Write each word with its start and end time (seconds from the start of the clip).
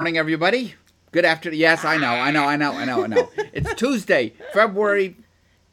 morning, 0.00 0.16
everybody. 0.16 0.76
Good 1.10 1.24
afternoon. 1.24 1.58
Yes, 1.58 1.84
I 1.84 1.96
know, 1.96 2.06
I 2.06 2.30
know, 2.30 2.44
I 2.44 2.54
know, 2.54 2.70
I 2.70 2.84
know, 2.84 3.02
I 3.02 3.06
know. 3.08 3.28
It's 3.52 3.74
Tuesday, 3.74 4.32
February 4.52 5.16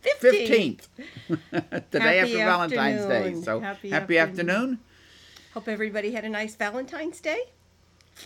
15th, 0.04 0.88
the 1.30 1.84
day 1.92 2.20
after 2.22 2.38
Valentine's 2.38 3.06
Day. 3.06 3.18
afternoon. 3.18 3.44
So, 3.44 3.60
Happy 3.60 4.18
afternoon. 4.18 4.80
Hope 5.54 5.68
everybody 5.68 6.14
had 6.14 6.26
a 6.26 6.30
nice 6.30 6.56
Valentine's 6.56 7.22
Day. 7.22 7.38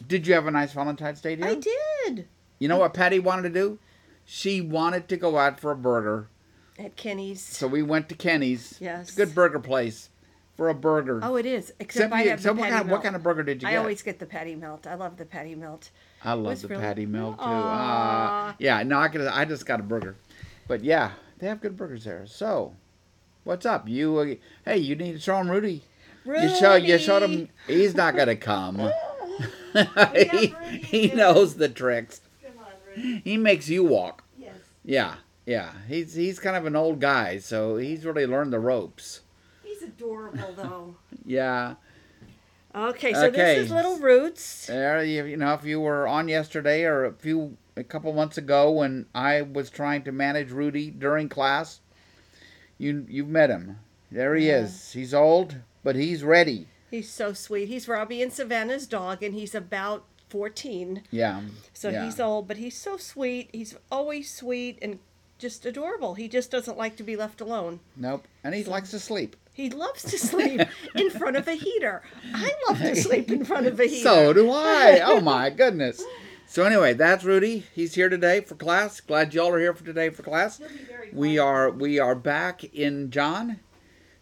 Did 0.07 0.25
you 0.25 0.35
have 0.35 0.47
a 0.47 0.51
nice 0.51 0.71
Valentine's 0.71 1.19
Day, 1.19 1.35
dear? 1.35 1.47
I 1.47 1.55
did. 1.55 2.27
You 2.59 2.69
know 2.69 2.77
what 2.77 2.93
Patty 2.93 3.19
wanted 3.19 3.41
to 3.41 3.49
do? 3.49 3.77
She 4.23 4.61
wanted 4.61 5.09
to 5.09 5.17
go 5.17 5.37
out 5.37 5.59
for 5.59 5.71
a 5.71 5.75
burger. 5.75 6.29
At 6.77 6.95
Kenny's. 6.95 7.41
So 7.41 7.67
we 7.67 7.83
went 7.83 8.07
to 8.07 8.15
Kenny's. 8.15 8.77
Yes. 8.79 9.09
It's 9.09 9.17
a 9.17 9.25
good 9.25 9.35
burger 9.35 9.59
place 9.59 10.09
for 10.59 10.67
a 10.69 10.73
burger. 10.75 11.21
oh, 11.23 11.37
it 11.37 11.45
is. 11.45 11.69
Except 11.79 11.81
Except 11.81 12.13
I 12.13 12.23
you- 12.23 12.29
have 12.31 12.41
so 12.41 12.49
the 12.49 12.55
what 12.55 12.63
patty 12.63 12.75
kind, 12.75 12.87
melt. 12.87 12.97
what 12.97 13.03
kind 13.03 13.15
of 13.15 13.23
burger 13.23 13.43
did 13.43 13.55
you 13.55 13.59
get? 13.61 13.67
I 13.67 13.71
get? 13.71 13.77
always 13.79 14.01
get 14.01 14.19
the 14.19 14.25
patty 14.25 14.55
melt. 14.55 14.85
I 14.85 14.95
love 14.95 15.15
the 15.17 15.25
patty 15.25 15.55
melt. 15.55 15.89
I 16.23 16.33
love 16.33 16.45
was 16.47 16.61
the 16.63 16.67
really- 16.67 16.81
patty 16.81 17.05
melt 17.05 17.37
too. 17.37 17.43
Aw. 17.45 18.49
Uh, 18.49 18.53
yeah, 18.59 18.83
no, 18.83 18.99
I 18.99 19.07
could. 19.07 19.21
I 19.21 19.45
just 19.45 19.65
got 19.65 19.79
a 19.79 19.83
burger, 19.83 20.15
but 20.67 20.83
yeah, 20.83 21.11
they 21.39 21.47
have 21.47 21.61
good 21.61 21.77
burgers 21.77 22.03
there. 22.03 22.25
So, 22.27 22.75
what's 23.45 23.65
up? 23.65 23.87
You, 23.87 24.17
uh, 24.17 24.35
hey, 24.65 24.77
you 24.79 24.95
need 24.97 25.13
to 25.13 25.19
show 25.19 25.37
him 25.37 25.49
Rudy. 25.49 25.83
You 26.25 26.49
show 26.59 26.75
you 26.75 26.97
showed 26.97 27.23
him. 27.23 27.31
Rudy. 27.31 27.51
He's 27.67 27.95
not 27.95 28.15
gonna 28.17 28.35
come. 28.51 28.91
he, 30.13 30.53
he 30.83 31.07
knows 31.15 31.55
the 31.55 31.69
tricks. 31.69 32.19
Come 32.43 32.59
on, 32.59 32.65
Rudy. 32.95 33.21
He 33.23 33.37
makes 33.37 33.69
you 33.69 33.83
walk. 33.85 34.23
Yes. 34.37 34.57
Yeah, 34.83 35.15
yeah. 35.45 35.71
He's 35.87 36.15
he's 36.15 36.37
kind 36.39 36.57
of 36.57 36.65
an 36.65 36.75
old 36.75 36.99
guy, 36.99 37.37
so 37.39 37.77
he's 37.77 38.05
really 38.05 38.25
learned 38.25 38.51
the 38.51 38.59
ropes. 38.59 39.21
Adorable, 39.97 40.53
though. 40.55 40.95
Yeah. 41.25 41.75
Okay, 42.73 43.13
so 43.13 43.25
Okay. 43.27 43.55
this 43.55 43.65
is 43.65 43.71
Little 43.71 43.97
Roots. 43.97 44.67
There, 44.67 45.03
you, 45.03 45.25
you 45.25 45.37
know, 45.37 45.53
if 45.53 45.65
you 45.65 45.79
were 45.79 46.07
on 46.07 46.27
yesterday 46.27 46.83
or 46.83 47.05
a 47.05 47.13
few, 47.13 47.57
a 47.75 47.83
couple 47.83 48.13
months 48.13 48.37
ago 48.37 48.71
when 48.71 49.07
I 49.15 49.41
was 49.41 49.69
trying 49.71 50.03
to 50.03 50.11
manage 50.11 50.51
Rudy 50.51 50.91
during 50.91 51.29
class, 51.29 51.81
you 52.77 53.05
you've 53.09 53.27
met 53.27 53.49
him. 53.49 53.79
There 54.11 54.35
he 54.35 54.47
Yeah. 54.47 54.59
is. 54.63 54.91
He's 54.93 55.13
old, 55.13 55.55
but 55.83 55.95
he's 55.95 56.23
ready. 56.23 56.67
He's 56.91 57.09
so 57.09 57.33
sweet. 57.33 57.67
He's 57.69 57.87
Robbie 57.87 58.21
and 58.21 58.31
Savannah's 58.31 58.85
dog, 58.87 59.23
and 59.23 59.33
he's 59.33 59.53
about 59.55 60.05
14. 60.29 61.03
Yeah. 61.11 61.41
So 61.73 61.89
yeah. 61.89 62.05
he's 62.05 62.19
old, 62.19 62.47
but 62.47 62.57
he's 62.57 62.77
so 62.77 62.97
sweet. 62.97 63.49
He's 63.51 63.75
always 63.91 64.31
sweet 64.31 64.77
and 64.81 64.99
just 65.39 65.65
adorable. 65.65 66.15
He 66.15 66.27
just 66.27 66.51
doesn't 66.51 66.77
like 66.77 66.95
to 66.97 67.03
be 67.03 67.15
left 67.15 67.41
alone. 67.41 67.79
Nope. 67.95 68.27
And 68.43 68.53
he 68.53 68.63
likes 68.63 68.91
to 68.91 68.99
sleep. 68.99 69.35
He 69.59 69.69
loves 69.69 70.03
to 70.03 70.17
sleep 70.17 70.61
in 70.95 71.09
front 71.09 71.35
of 71.35 71.45
a 71.45 71.51
heater. 71.51 72.01
I 72.33 72.49
love 72.69 72.79
to 72.79 72.95
sleep 72.95 73.29
in 73.29 73.43
front 73.43 73.67
of 73.67 73.77
a 73.77 73.87
heater. 73.87 74.03
So 74.03 74.31
do 74.31 74.49
I. 74.49 75.01
Oh 75.03 75.19
my 75.19 75.49
goodness. 75.49 76.01
So 76.47 76.63
anyway, 76.63 76.93
that's 76.93 77.25
Rudy. 77.25 77.65
He's 77.75 77.93
here 77.95 78.07
today 78.07 78.39
for 78.39 78.55
class. 78.55 79.01
Glad 79.01 79.33
y'all 79.33 79.49
are 79.49 79.59
here 79.59 79.73
for 79.73 79.83
today 79.83 80.11
for 80.11 80.23
class. 80.23 80.59
He'll 80.59 80.69
be 80.69 80.75
very 80.75 81.09
We 81.11 81.39
are 81.39 81.69
we 81.69 81.99
are 81.99 82.15
back 82.15 82.63
in 82.63 83.11
John, 83.11 83.59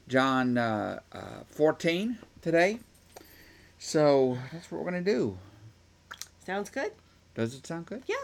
John 0.07 0.57
uh, 0.57 1.01
uh, 1.11 1.43
14 1.49 2.17
today. 2.41 2.79
So 3.77 4.39
that's 4.51 4.71
what 4.71 4.79
we're 4.79 4.89
gonna 4.89 5.03
do. 5.03 5.37
Sounds 6.47 6.71
good? 6.71 6.93
Does 7.35 7.53
it 7.53 7.67
sound 7.67 7.85
good? 7.85 8.01
Yeah, 8.07 8.15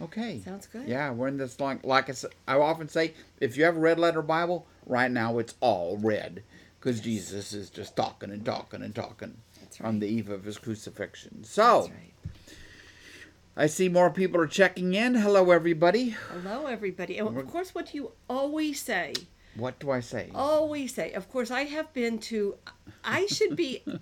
Okay. 0.00 0.40
sounds 0.44 0.68
good. 0.68 0.86
Yeah, 0.86 1.10
we're 1.10 1.26
in 1.26 1.36
this 1.36 1.58
like 1.58 1.84
like 1.84 2.08
I 2.46 2.54
often 2.56 2.88
say, 2.88 3.14
if 3.40 3.56
you 3.56 3.64
have 3.64 3.76
a 3.76 3.80
red 3.80 3.98
letter 3.98 4.22
Bible, 4.22 4.68
right 4.86 5.10
now 5.10 5.38
it's 5.38 5.54
all 5.60 5.96
red 5.98 6.42
because 6.80 7.00
Jesus 7.00 7.52
is 7.52 7.70
just 7.70 7.96
talking 7.96 8.30
and 8.30 8.44
talking 8.44 8.82
and 8.82 8.94
talking 8.94 9.38
That's 9.60 9.80
on 9.80 10.00
the 10.00 10.06
eve 10.06 10.28
of 10.30 10.44
his 10.44 10.58
crucifixion. 10.58 11.44
So 11.44 11.82
right. 11.82 12.12
I 13.56 13.66
see 13.66 13.88
more 13.88 14.10
people 14.10 14.40
are 14.40 14.46
checking 14.46 14.94
in. 14.94 15.14
Hello, 15.14 15.50
everybody. 15.50 16.10
Hello, 16.10 16.66
everybody. 16.66 17.18
And 17.18 17.36
of 17.38 17.50
course, 17.50 17.74
what 17.74 17.86
do 17.92 17.96
you 17.96 18.12
always 18.28 18.80
say, 18.80 19.14
What 19.54 19.78
do 19.78 19.90
I 19.90 20.00
say? 20.00 20.30
always 20.34 20.92
say, 20.94 21.12
of 21.12 21.30
course, 21.30 21.50
I 21.50 21.64
have 21.64 21.92
been 21.92 22.18
to, 22.20 22.56
I 23.04 23.26
should 23.26 23.54
be. 23.56 23.82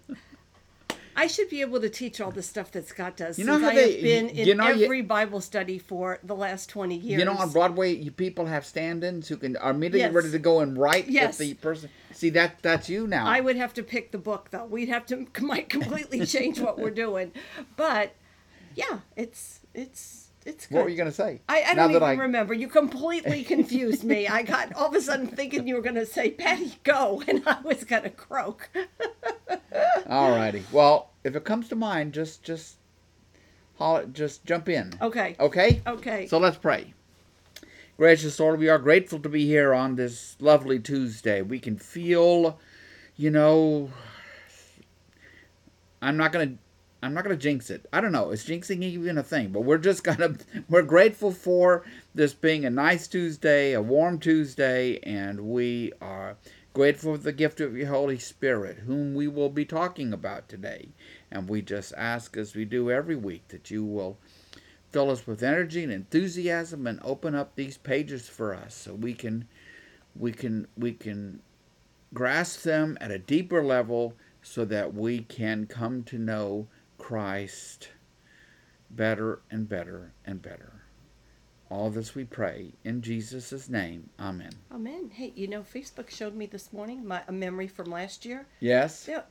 I 1.14 1.26
should 1.26 1.48
be 1.50 1.60
able 1.60 1.80
to 1.80 1.88
teach 1.90 2.20
all 2.20 2.30
the 2.30 2.42
stuff 2.42 2.70
that 2.72 2.88
Scott 2.88 3.16
does 3.16 3.38
You 3.38 3.44
know 3.44 3.58
how 3.58 3.68
I 3.68 3.74
they- 3.74 3.92
have 3.92 4.02
been 4.02 4.28
in 4.30 4.46
you 4.48 4.54
know, 4.54 4.68
you- 4.70 4.84
every 4.84 5.02
Bible 5.02 5.40
study 5.40 5.78
for 5.78 6.18
the 6.24 6.34
last 6.34 6.68
20 6.70 6.96
years. 6.96 7.18
You 7.18 7.24
know, 7.26 7.34
on 7.34 7.50
Broadway, 7.50 7.94
you 7.94 8.10
people 8.10 8.46
have 8.46 8.64
stand-ins 8.64 9.28
who 9.28 9.36
can 9.36 9.56
are 9.58 9.70
immediately 9.72 10.00
Yes. 10.00 10.12
ready 10.14 10.30
to 10.30 10.38
go 10.38 10.60
and 10.60 10.76
write 10.78 11.08
Yes. 11.08 11.38
the 11.38 11.54
person. 11.54 11.90
See 12.12 12.30
that 12.30 12.62
that's 12.62 12.88
you 12.88 13.06
now. 13.06 13.26
I 13.26 13.40
would 13.40 13.56
have 13.56 13.74
to 13.74 13.82
pick 13.82 14.10
the 14.12 14.18
book 14.18 14.48
though. 14.50 14.64
We'd 14.64 14.88
have 14.88 15.06
to 15.06 15.26
might 15.40 15.68
completely 15.68 16.24
change 16.26 16.60
what 16.60 16.78
we're 16.78 16.90
doing. 16.90 17.32
But 17.76 18.14
yeah, 18.74 19.00
it's 19.16 19.60
it's 19.74 20.30
it's 20.44 20.66
good. 20.66 20.74
what 20.74 20.84
were 20.84 20.90
you 20.90 20.96
gonna 20.96 21.12
say? 21.12 21.40
I, 21.48 21.62
I 21.68 21.74
don't 21.74 21.90
even 21.90 22.18
remember. 22.18 22.54
You 22.54 22.68
completely 22.68 23.44
confused 23.54 24.04
me. 24.04 24.26
I 24.28 24.42
got 24.42 24.72
all 24.74 24.88
of 24.88 24.94
a 24.94 25.00
sudden 25.00 25.26
thinking 25.26 25.66
you 25.66 25.74
were 25.74 25.82
going 25.82 25.94
to 25.96 26.06
say, 26.06 26.30
Patty, 26.30 26.74
go. 26.84 27.22
And 27.28 27.42
I 27.46 27.60
was 27.62 27.84
going 27.84 28.02
to 28.02 28.10
croak. 28.10 28.68
Alrighty. 30.06 30.62
Well, 30.72 31.10
if 31.24 31.36
it 31.36 31.44
comes 31.44 31.68
to 31.68 31.76
mind, 31.76 32.12
just 32.12 32.42
just 32.42 32.76
holler, 33.76 34.06
just 34.06 34.44
jump 34.44 34.68
in. 34.68 34.92
Okay. 35.00 35.36
Okay. 35.38 35.82
Okay. 35.86 36.26
So 36.26 36.38
let's 36.38 36.56
pray. 36.56 36.94
Gracious 37.96 38.40
Lord, 38.40 38.58
we 38.58 38.68
are 38.68 38.78
grateful 38.78 39.20
to 39.20 39.28
be 39.28 39.46
here 39.46 39.72
on 39.72 39.96
this 39.96 40.36
lovely 40.40 40.78
Tuesday. 40.80 41.42
We 41.42 41.60
can 41.60 41.76
feel, 41.76 42.58
you 43.16 43.30
know, 43.30 43.90
I'm 46.00 46.16
not 46.16 46.32
gonna, 46.32 46.54
I'm 47.02 47.14
not 47.14 47.24
gonna 47.24 47.36
jinx 47.36 47.68
it. 47.68 47.86
I 47.92 48.00
don't 48.00 48.12
know. 48.12 48.30
Is 48.30 48.44
jinxing 48.44 48.80
even 48.82 49.18
a 49.18 49.24
thing? 49.24 49.48
But 49.48 49.62
we're 49.62 49.78
just 49.78 50.04
gonna, 50.04 50.36
we're 50.68 50.82
grateful 50.82 51.32
for 51.32 51.84
this 52.14 52.32
being 52.32 52.64
a 52.64 52.70
nice 52.70 53.08
Tuesday, 53.08 53.72
a 53.72 53.82
warm 53.82 54.20
Tuesday, 54.20 55.00
and 55.02 55.40
we 55.40 55.92
are 56.00 56.36
grateful 56.72 57.16
for 57.16 57.22
the 57.22 57.32
gift 57.32 57.60
of 57.60 57.76
your 57.76 57.88
Holy 57.88 58.18
Spirit, 58.18 58.78
whom 58.86 59.14
we 59.14 59.26
will 59.26 59.48
be 59.48 59.64
talking 59.64 60.12
about 60.12 60.48
today. 60.48 60.90
And 61.30 61.48
we 61.48 61.60
just 61.60 61.92
ask, 61.96 62.36
as 62.36 62.54
we 62.54 62.64
do 62.64 62.88
every 62.88 63.16
week, 63.16 63.48
that 63.48 63.68
you 63.68 63.84
will 63.84 64.16
fill 64.92 65.10
us 65.10 65.26
with 65.26 65.42
energy 65.42 65.82
and 65.82 65.92
enthusiasm 65.92 66.86
and 66.86 67.00
open 67.02 67.34
up 67.34 67.56
these 67.56 67.78
pages 67.78 68.28
for 68.28 68.54
us 68.54 68.74
so 68.74 68.94
we 68.94 69.14
can 69.14 69.48
we 70.14 70.30
can 70.30 70.68
we 70.76 70.92
can 70.92 71.40
grasp 72.14 72.62
them 72.62 72.96
at 73.00 73.10
a 73.10 73.18
deeper 73.18 73.64
level 73.64 74.14
so 74.42 74.64
that 74.66 74.92
we 74.92 75.20
can 75.20 75.66
come 75.66 76.02
to 76.02 76.18
know 76.18 76.68
Christ 77.02 77.88
better 78.88 79.40
and 79.50 79.68
better 79.68 80.12
and 80.24 80.40
better. 80.40 80.84
All 81.68 81.90
this 81.90 82.14
we 82.14 82.22
pray 82.22 82.74
in 82.84 83.02
Jesus' 83.02 83.68
name. 83.68 84.08
Amen. 84.20 84.52
Amen. 84.70 85.10
Hey, 85.12 85.32
you 85.34 85.48
know, 85.48 85.62
Facebook 85.62 86.10
showed 86.10 86.36
me 86.36 86.46
this 86.46 86.72
morning 86.72 87.04
my 87.04 87.22
a 87.26 87.32
memory 87.32 87.66
from 87.66 87.90
last 87.90 88.24
year. 88.24 88.46
Yes? 88.60 89.06
Yeah, 89.08 89.22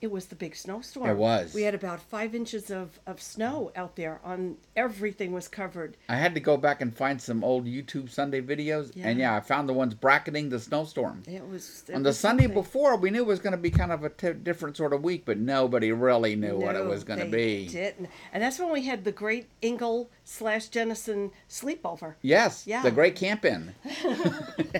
it 0.00 0.10
was 0.10 0.26
the 0.26 0.34
big 0.34 0.56
snowstorm. 0.56 1.08
It 1.10 1.16
was. 1.16 1.52
We 1.52 1.62
had 1.62 1.74
about 1.74 2.00
five 2.00 2.34
inches 2.34 2.70
of, 2.70 2.98
of 3.06 3.20
snow 3.20 3.70
out 3.76 3.96
there. 3.96 4.20
On 4.24 4.56
everything 4.76 5.32
was 5.32 5.46
covered. 5.48 5.96
I 6.08 6.16
had 6.16 6.34
to 6.34 6.40
go 6.40 6.56
back 6.56 6.80
and 6.80 6.96
find 6.96 7.20
some 7.20 7.44
old 7.44 7.66
YouTube 7.66 8.10
Sunday 8.10 8.40
videos, 8.40 8.92
yeah. 8.94 9.08
and 9.08 9.18
Yeah. 9.18 9.36
I 9.36 9.40
found 9.40 9.68
the 9.68 9.72
ones 9.74 9.92
bracketing 9.94 10.48
the 10.48 10.58
snowstorm. 10.58 11.22
It 11.26 11.46
was 11.46 11.84
it 11.88 11.94
On 11.94 12.02
the 12.02 12.08
was 12.08 12.18
Sunday 12.18 12.44
something. 12.44 12.62
before, 12.62 12.96
we 12.96 13.10
knew 13.10 13.20
it 13.20 13.26
was 13.26 13.40
going 13.40 13.52
to 13.52 13.58
be 13.58 13.70
kind 13.70 13.92
of 13.92 14.04
a 14.04 14.08
t- 14.08 14.32
different 14.32 14.76
sort 14.76 14.92
of 14.92 15.02
week, 15.02 15.24
but 15.26 15.38
nobody 15.38 15.92
really 15.92 16.34
knew 16.36 16.56
what 16.56 16.76
it 16.76 16.84
was 16.86 17.04
going 17.04 17.20
to 17.20 17.26
be. 17.26 17.68
Didn't. 17.68 18.08
And 18.32 18.42
that's 18.42 18.58
when 18.58 18.72
we 18.72 18.86
had 18.86 19.04
the 19.04 19.12
great 19.12 19.48
Engel 19.62 20.08
slash 20.24 20.68
Jennison 20.70 21.30
sleepover. 21.48 22.14
Yes, 22.22 22.66
Yeah. 22.66 22.82
the 22.82 22.90
great 22.90 23.16
camp 23.16 23.44
in. 23.44 23.74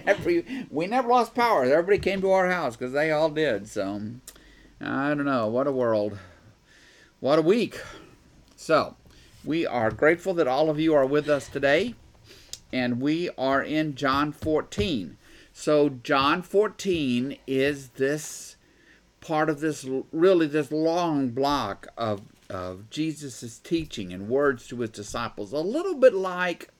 Every 0.06 0.66
we 0.70 0.86
never 0.86 1.08
lost 1.08 1.34
power. 1.34 1.64
Everybody 1.64 1.98
came 1.98 2.20
to 2.22 2.30
our 2.30 2.48
house 2.50 2.76
because 2.76 2.92
they 2.92 3.10
all 3.10 3.28
did. 3.30 3.68
So 3.68 4.00
I 4.82 5.08
don't 5.08 5.26
know. 5.26 5.46
What 5.46 5.66
a 5.66 5.72
world. 5.72 6.18
What 7.20 7.38
a 7.38 7.42
week. 7.42 7.78
So 8.56 8.96
we 9.44 9.66
are 9.66 9.90
grateful 9.90 10.32
that 10.34 10.48
all 10.48 10.70
of 10.70 10.80
you 10.80 10.94
are 10.94 11.04
with 11.04 11.28
us 11.28 11.48
today, 11.48 11.94
and 12.72 12.98
we 12.98 13.28
are 13.36 13.62
in 13.62 13.94
John 13.94 14.32
14. 14.32 15.18
So 15.52 15.90
John 15.90 16.40
14 16.40 17.36
is 17.46 17.88
this 17.90 18.56
part 19.20 19.50
of 19.50 19.60
this 19.60 19.86
really 20.12 20.46
this 20.46 20.72
long 20.72 21.28
block 21.28 21.88
of 21.98 22.22
of 22.48 22.88
Jesus' 22.88 23.58
teaching 23.58 24.14
and 24.14 24.30
words 24.30 24.66
to 24.68 24.80
his 24.80 24.90
disciples. 24.90 25.52
A 25.52 25.58
little 25.58 25.94
bit 25.94 26.14
like 26.14 26.70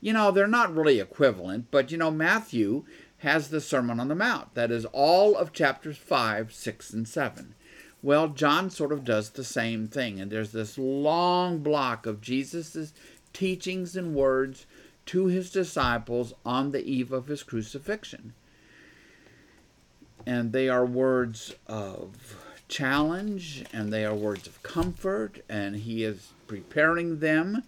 you 0.00 0.12
know, 0.12 0.30
they're 0.30 0.48
not 0.48 0.74
really 0.74 1.00
equivalent, 1.00 1.66
but 1.70 1.92
you 1.92 1.98
know, 1.98 2.10
Matthew 2.10 2.84
has 3.22 3.48
the 3.48 3.60
Sermon 3.60 4.00
on 4.00 4.08
the 4.08 4.14
Mount. 4.14 4.54
That 4.54 4.70
is 4.70 4.84
all 4.86 5.36
of 5.36 5.52
chapters 5.52 5.96
5, 5.96 6.52
6, 6.52 6.92
and 6.92 7.06
7. 7.06 7.54
Well, 8.02 8.28
John 8.28 8.68
sort 8.68 8.90
of 8.90 9.04
does 9.04 9.30
the 9.30 9.44
same 9.44 9.86
thing, 9.86 10.20
and 10.20 10.30
there's 10.30 10.50
this 10.50 10.76
long 10.76 11.58
block 11.58 12.04
of 12.04 12.20
Jesus' 12.20 12.92
teachings 13.32 13.96
and 13.96 14.14
words 14.14 14.66
to 15.06 15.26
his 15.26 15.50
disciples 15.50 16.34
on 16.44 16.72
the 16.72 16.84
eve 16.84 17.12
of 17.12 17.28
his 17.28 17.44
crucifixion. 17.44 18.34
And 20.26 20.52
they 20.52 20.68
are 20.68 20.84
words 20.84 21.54
of 21.68 22.36
challenge 22.68 23.64
and 23.72 23.92
they 23.92 24.04
are 24.04 24.14
words 24.14 24.48
of 24.48 24.62
comfort, 24.64 25.44
and 25.48 25.76
he 25.76 26.02
is 26.02 26.32
preparing 26.48 27.20
them 27.20 27.62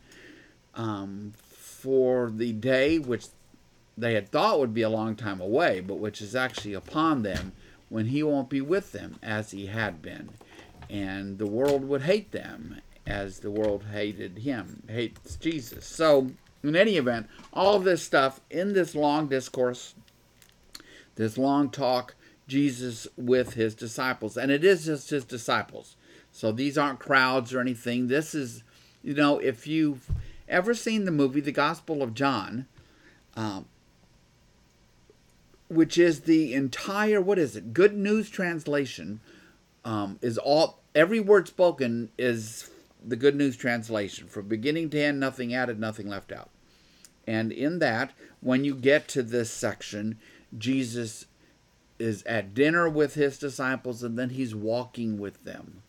um, 0.74 1.32
for 1.36 2.30
the 2.30 2.52
day 2.52 2.98
which 2.98 3.26
they 3.96 4.14
had 4.14 4.30
thought 4.30 4.58
would 4.58 4.74
be 4.74 4.82
a 4.82 4.88
long 4.88 5.14
time 5.16 5.40
away, 5.40 5.80
but 5.80 5.98
which 5.98 6.20
is 6.20 6.34
actually 6.34 6.74
upon 6.74 7.22
them 7.22 7.52
when 7.88 8.06
he 8.06 8.22
won't 8.22 8.48
be 8.48 8.60
with 8.60 8.92
them 8.92 9.16
as 9.22 9.52
he 9.52 9.66
had 9.66 10.02
been. 10.02 10.30
And 10.90 11.38
the 11.38 11.46
world 11.46 11.84
would 11.84 12.02
hate 12.02 12.32
them 12.32 12.80
as 13.06 13.40
the 13.40 13.50
world 13.50 13.84
hated 13.92 14.38
him, 14.38 14.82
hates 14.88 15.36
Jesus. 15.36 15.86
So, 15.86 16.30
in 16.62 16.74
any 16.74 16.96
event, 16.96 17.28
all 17.52 17.78
this 17.78 18.02
stuff 18.02 18.40
in 18.50 18.72
this 18.72 18.94
long 18.94 19.28
discourse, 19.28 19.94
this 21.16 21.36
long 21.36 21.70
talk, 21.70 22.14
Jesus 22.48 23.06
with 23.16 23.54
his 23.54 23.74
disciples. 23.74 24.36
And 24.36 24.50
it 24.50 24.64
is 24.64 24.86
just 24.86 25.10
his 25.10 25.24
disciples. 25.24 25.96
So 26.32 26.52
these 26.52 26.76
aren't 26.76 26.98
crowds 26.98 27.54
or 27.54 27.60
anything. 27.60 28.08
This 28.08 28.34
is, 28.34 28.64
you 29.02 29.14
know, 29.14 29.38
if 29.38 29.66
you've 29.66 30.10
ever 30.48 30.74
seen 30.74 31.04
the 31.04 31.10
movie 31.10 31.40
The 31.40 31.52
Gospel 31.52 32.02
of 32.02 32.14
John, 32.14 32.66
um, 33.36 33.66
which 35.74 35.98
is 35.98 36.22
the 36.22 36.54
entire, 36.54 37.20
what 37.20 37.38
is 37.38 37.56
it, 37.56 37.72
Good 37.72 37.96
News 37.96 38.30
translation, 38.30 39.20
um, 39.84 40.18
is 40.22 40.38
all, 40.38 40.80
every 40.94 41.20
word 41.20 41.48
spoken 41.48 42.10
is 42.18 42.70
the 43.04 43.16
Good 43.16 43.36
News 43.36 43.56
translation. 43.56 44.28
From 44.28 44.48
beginning 44.48 44.90
to 44.90 45.00
end, 45.00 45.20
nothing 45.20 45.54
added, 45.54 45.78
nothing 45.78 46.08
left 46.08 46.32
out. 46.32 46.50
And 47.26 47.52
in 47.52 47.78
that, 47.78 48.12
when 48.40 48.64
you 48.64 48.74
get 48.74 49.08
to 49.08 49.22
this 49.22 49.50
section, 49.50 50.18
Jesus 50.56 51.26
is 51.98 52.22
at 52.24 52.54
dinner 52.54 52.88
with 52.88 53.14
his 53.14 53.38
disciples 53.38 54.02
and 54.02 54.18
then 54.18 54.30
he's 54.30 54.54
walking 54.54 55.18
with 55.18 55.44
them 55.44 55.82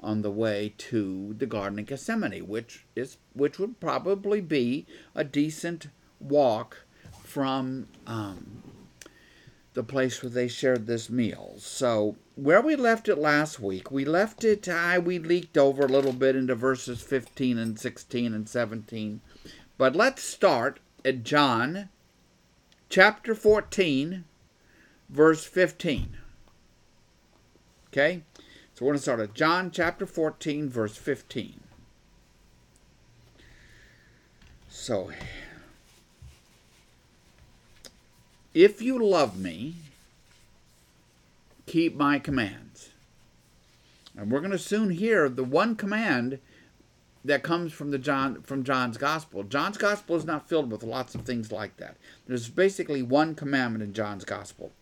on 0.00 0.22
the 0.22 0.30
way 0.30 0.74
to 0.76 1.34
the 1.38 1.46
Garden 1.46 1.78
of 1.78 1.86
Gethsemane, 1.86 2.48
which 2.48 2.84
is 2.96 3.18
which 3.34 3.58
would 3.58 3.78
probably 3.78 4.40
be 4.40 4.86
a 5.14 5.22
decent 5.22 5.86
walk 6.18 6.84
from 7.22 7.86
um, 8.06 8.62
the 9.74 9.82
place 9.82 10.22
where 10.22 10.30
they 10.30 10.48
shared 10.48 10.86
this 10.86 11.08
meal. 11.08 11.54
So 11.58 12.16
where 12.36 12.60
we 12.60 12.76
left 12.76 13.08
it 13.08 13.16
last 13.16 13.58
week, 13.60 13.90
we 13.90 14.04
left 14.04 14.44
it. 14.44 14.68
I 14.68 14.98
we 14.98 15.18
leaked 15.18 15.56
over 15.56 15.84
a 15.84 15.88
little 15.88 16.12
bit 16.12 16.36
into 16.36 16.54
verses 16.54 17.02
15 17.02 17.58
and 17.58 17.78
16 17.78 18.34
and 18.34 18.48
17, 18.48 19.20
but 19.78 19.96
let's 19.96 20.22
start 20.22 20.80
at 21.04 21.24
John 21.24 21.88
chapter 22.88 23.34
14 23.34 24.24
verse 25.12 25.44
15. 25.44 26.16
Okay? 27.88 28.22
So 28.74 28.86
we're 28.86 28.92
going 28.92 28.98
to 28.98 29.02
start 29.02 29.20
at 29.20 29.34
John 29.34 29.70
chapter 29.70 30.06
14, 30.06 30.70
verse 30.70 30.96
15. 30.96 31.60
So, 34.68 35.10
if 38.54 38.82
you 38.82 39.02
love 39.02 39.38
me, 39.38 39.74
keep 41.66 41.96
my 41.96 42.18
commands. 42.18 42.90
And 44.16 44.30
we're 44.30 44.40
going 44.40 44.50
to 44.50 44.58
soon 44.58 44.90
hear 44.90 45.28
the 45.28 45.44
one 45.44 45.74
command 45.74 46.38
that 47.24 47.42
comes 47.42 47.72
from 47.72 47.90
the 47.90 47.98
John 47.98 48.42
from 48.42 48.64
John's 48.64 48.98
gospel. 48.98 49.42
John's 49.44 49.78
gospel 49.78 50.16
is 50.16 50.24
not 50.24 50.48
filled 50.48 50.70
with 50.70 50.82
lots 50.82 51.14
of 51.14 51.22
things 51.22 51.52
like 51.52 51.76
that. 51.76 51.96
There's 52.26 52.48
basically 52.48 53.02
one 53.02 53.34
commandment 53.34 53.84
in 53.84 53.94
John's 53.94 54.24
gospel. 54.24 54.72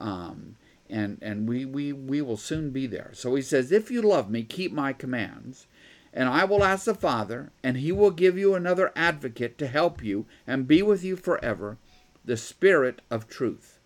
Um, 0.00 0.56
and 0.88 1.18
and 1.22 1.48
we, 1.48 1.64
we, 1.64 1.92
we 1.92 2.20
will 2.22 2.36
soon 2.36 2.70
be 2.70 2.86
there. 2.86 3.10
So 3.12 3.34
he 3.34 3.42
says, 3.42 3.72
If 3.72 3.90
you 3.90 4.02
love 4.02 4.30
me, 4.30 4.42
keep 4.42 4.72
my 4.72 4.92
commands, 4.92 5.66
and 6.12 6.28
I 6.28 6.44
will 6.44 6.64
ask 6.64 6.84
the 6.84 6.94
Father, 6.94 7.50
and 7.62 7.76
he 7.76 7.92
will 7.92 8.10
give 8.10 8.36
you 8.36 8.54
another 8.54 8.92
advocate 8.96 9.56
to 9.58 9.66
help 9.66 10.02
you 10.02 10.26
and 10.46 10.68
be 10.68 10.82
with 10.82 11.02
you 11.04 11.16
forever, 11.16 11.78
the 12.24 12.36
Spirit 12.36 13.00
of 13.10 13.28
truth. 13.28 13.78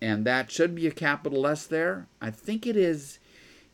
And 0.00 0.24
that 0.24 0.50
should 0.50 0.74
be 0.74 0.86
a 0.86 0.92
capital 0.92 1.46
S 1.46 1.66
there. 1.66 2.08
I 2.20 2.30
think 2.30 2.66
it 2.66 2.76
is 2.76 3.18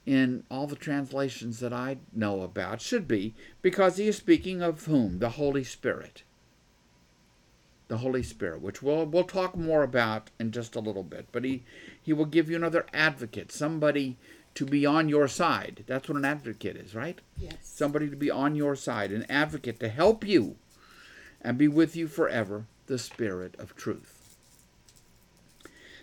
in 0.05 0.45
all 0.51 0.67
the 0.67 0.77
translations 0.77 1.61
that 1.61 1.73
I 1.73 1.99
know 2.13 2.43
about. 2.43 2.81
Should 2.81 3.09
be, 3.09 3.35
because 3.63 3.97
he 3.97 4.09
is 4.09 4.17
speaking 4.17 4.63
of 4.63 4.85
whom? 4.87 5.19
The 5.19 5.31
Holy 5.31 5.65
Spirit 5.65 6.23
the 7.89 7.99
Holy 7.99 8.23
Spirit, 8.23 8.61
which 8.61 8.83
we'll 8.83 9.07
we'll 9.07 9.25
talk 9.25 9.57
more 9.57 9.83
about 9.83 10.31
in 10.39 10.53
just 10.53 10.77
a 10.77 10.81
little 10.81 11.03
bit. 11.03 11.27
But 11.33 11.45
he 11.45 11.65
he 12.01 12.13
will 12.13 12.27
give 12.27 12.49
you 12.49 12.57
another 12.57 12.87
advocate, 12.93 13.51
somebody 13.51 14.17
to 14.55 14.65
be 14.65 14.85
on 14.87 15.09
your 15.09 15.27
side. 15.27 15.85
That's 15.87 16.09
what 16.09 16.19
an 16.19 16.25
advocate 16.25 16.77
is, 16.77 16.95
right? 16.95 17.19
Yes. 17.39 17.55
Somebody 17.63 18.09
to 18.11 18.17
be 18.17 18.31
on 18.31 18.55
your 18.55 18.77
side, 18.77 19.11
an 19.11 19.27
advocate 19.29 19.81
to 19.81 19.89
help 19.89 20.27
you 20.27 20.57
and 21.41 21.57
be 21.57 21.69
with 21.69 21.97
you 21.97 22.09
forever, 22.09 22.67
the 22.89 22.99
Spirit 22.99 23.55
of 23.59 23.77
truth. 23.77 24.37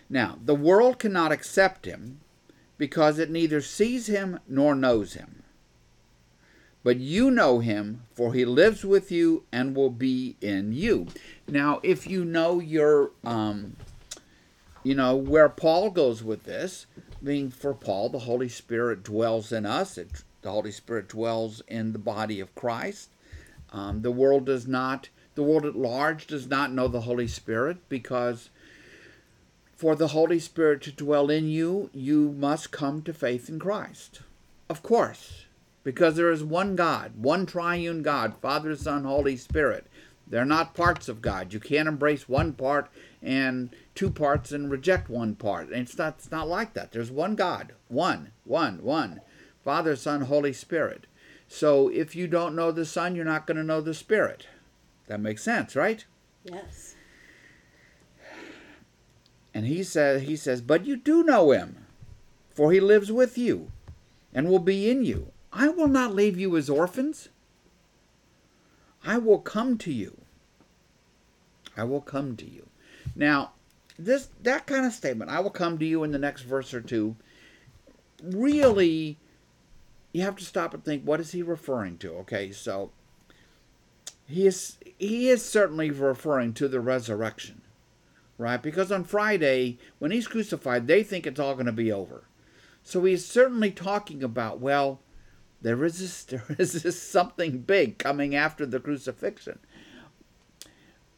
Now, 0.08 0.38
the 0.42 0.54
world 0.54 0.98
cannot 0.98 1.32
accept 1.32 1.84
him 1.84 2.20
because 2.78 3.18
it 3.18 3.30
neither 3.30 3.60
sees 3.60 4.06
him 4.06 4.40
nor 4.48 4.74
knows 4.74 5.14
him. 5.14 5.42
But 6.82 6.98
you 6.98 7.32
know 7.32 7.58
him, 7.58 8.02
for 8.14 8.32
he 8.32 8.44
lives 8.44 8.84
with 8.84 9.10
you 9.10 9.42
and 9.50 9.74
will 9.74 9.90
be 9.90 10.36
in 10.40 10.72
you. 10.72 11.08
Now, 11.48 11.80
if 11.82 12.06
you 12.06 12.24
know 12.24 12.60
your, 12.60 13.10
um, 13.24 13.76
you 14.84 14.94
know, 14.94 15.16
where 15.16 15.48
Paul 15.48 15.90
goes 15.90 16.22
with 16.22 16.44
this, 16.44 16.86
being 17.24 17.50
for 17.50 17.74
Paul, 17.74 18.10
the 18.10 18.20
Holy 18.20 18.48
Spirit 18.48 19.02
dwells 19.02 19.50
in 19.50 19.66
us. 19.66 19.98
It, 19.98 20.22
the 20.42 20.52
Holy 20.52 20.70
Spirit 20.70 21.08
dwells 21.08 21.60
in 21.66 21.92
the 21.92 21.98
body 21.98 22.38
of 22.38 22.54
Christ. 22.54 23.10
Um, 23.72 24.02
the 24.02 24.12
world 24.12 24.46
does 24.46 24.68
not, 24.68 25.08
the 25.36 25.42
world 25.42 25.64
at 25.64 25.76
large 25.76 26.26
does 26.26 26.48
not 26.48 26.72
know 26.72 26.88
the 26.88 27.02
Holy 27.02 27.28
Spirit 27.28 27.88
because 27.88 28.50
for 29.76 29.94
the 29.94 30.08
Holy 30.08 30.38
Spirit 30.38 30.80
to 30.82 30.92
dwell 30.92 31.30
in 31.30 31.48
you, 31.48 31.90
you 31.92 32.32
must 32.32 32.72
come 32.72 33.02
to 33.02 33.12
faith 33.12 33.48
in 33.48 33.58
Christ. 33.58 34.22
Of 34.70 34.82
course, 34.82 35.44
because 35.84 36.16
there 36.16 36.32
is 36.32 36.42
one 36.42 36.74
God, 36.74 37.12
one 37.16 37.46
triune 37.46 38.02
God, 38.02 38.34
Father, 38.40 38.74
Son, 38.74 39.04
Holy 39.04 39.36
Spirit. 39.36 39.86
They're 40.26 40.44
not 40.44 40.74
parts 40.74 41.08
of 41.08 41.22
God. 41.22 41.52
You 41.52 41.60
can't 41.60 41.86
embrace 41.86 42.28
one 42.28 42.54
part 42.54 42.88
and 43.22 43.70
two 43.94 44.10
parts 44.10 44.50
and 44.50 44.70
reject 44.70 45.08
one 45.08 45.36
part. 45.36 45.68
It's 45.70 45.96
not, 45.96 46.16
it's 46.18 46.30
not 46.30 46.48
like 46.48 46.72
that. 46.72 46.90
There's 46.90 47.10
one 47.10 47.36
God, 47.36 47.74
one, 47.88 48.32
one, 48.44 48.82
one. 48.82 49.20
Father, 49.62 49.94
Son, 49.94 50.22
Holy 50.22 50.52
Spirit. 50.52 51.06
So 51.46 51.88
if 51.88 52.16
you 52.16 52.26
don't 52.26 52.56
know 52.56 52.72
the 52.72 52.86
Son, 52.86 53.14
you're 53.14 53.24
not 53.24 53.46
going 53.46 53.58
to 53.58 53.62
know 53.62 53.80
the 53.80 53.94
Spirit. 53.94 54.46
That 55.06 55.20
makes 55.20 55.42
sense, 55.42 55.76
right? 55.76 56.04
Yes. 56.44 56.94
And 59.54 59.66
he 59.66 59.82
says, 59.82 60.22
he 60.22 60.36
says, 60.36 60.60
but 60.60 60.84
you 60.84 60.96
do 60.96 61.22
know 61.22 61.50
him, 61.50 61.86
for 62.54 62.72
he 62.72 62.80
lives 62.80 63.10
with 63.10 63.38
you 63.38 63.70
and 64.34 64.48
will 64.48 64.58
be 64.58 64.90
in 64.90 65.04
you. 65.04 65.32
I 65.52 65.68
will 65.68 65.88
not 65.88 66.14
leave 66.14 66.38
you 66.38 66.56
as 66.56 66.68
orphans. 66.68 67.30
I 69.04 69.18
will 69.18 69.38
come 69.38 69.78
to 69.78 69.92
you. 69.92 70.18
I 71.76 71.84
will 71.84 72.00
come 72.00 72.36
to 72.36 72.44
you. 72.44 72.66
Now, 73.14 73.52
this 73.98 74.28
that 74.42 74.66
kind 74.66 74.84
of 74.84 74.92
statement, 74.92 75.30
I 75.30 75.40
will 75.40 75.50
come 75.50 75.78
to 75.78 75.86
you 75.86 76.04
in 76.04 76.10
the 76.10 76.18
next 76.18 76.42
verse 76.42 76.74
or 76.74 76.80
two, 76.80 77.16
really 78.22 79.18
you 80.12 80.22
have 80.22 80.36
to 80.36 80.44
stop 80.44 80.74
and 80.74 80.84
think 80.84 81.02
what 81.04 81.20
is 81.20 81.32
he 81.32 81.42
referring 81.42 81.98
to? 81.98 82.12
Okay, 82.16 82.50
so 82.50 82.90
he 84.26 84.46
is 84.46 84.78
he 84.98 85.28
is 85.28 85.44
certainly 85.44 85.90
referring 85.90 86.52
to 86.54 86.68
the 86.68 86.80
resurrection. 86.80 87.62
Right? 88.38 88.62
Because 88.62 88.92
on 88.92 89.04
Friday, 89.04 89.78
when 89.98 90.10
he's 90.10 90.28
crucified, 90.28 90.86
they 90.86 91.02
think 91.02 91.26
it's 91.26 91.40
all 91.40 91.54
going 91.54 91.66
to 91.66 91.72
be 91.72 91.90
over. 91.90 92.24
So 92.82 93.02
he's 93.04 93.24
certainly 93.24 93.70
talking 93.70 94.22
about, 94.22 94.60
well, 94.60 95.00
there 95.62 95.84
is 95.84 95.98
this, 95.98 96.22
there 96.24 96.44
is 96.58 96.82
this 96.82 97.00
something 97.00 97.58
big 97.58 97.98
coming 97.98 98.34
after 98.34 98.66
the 98.66 98.80
crucifixion. 98.80 99.58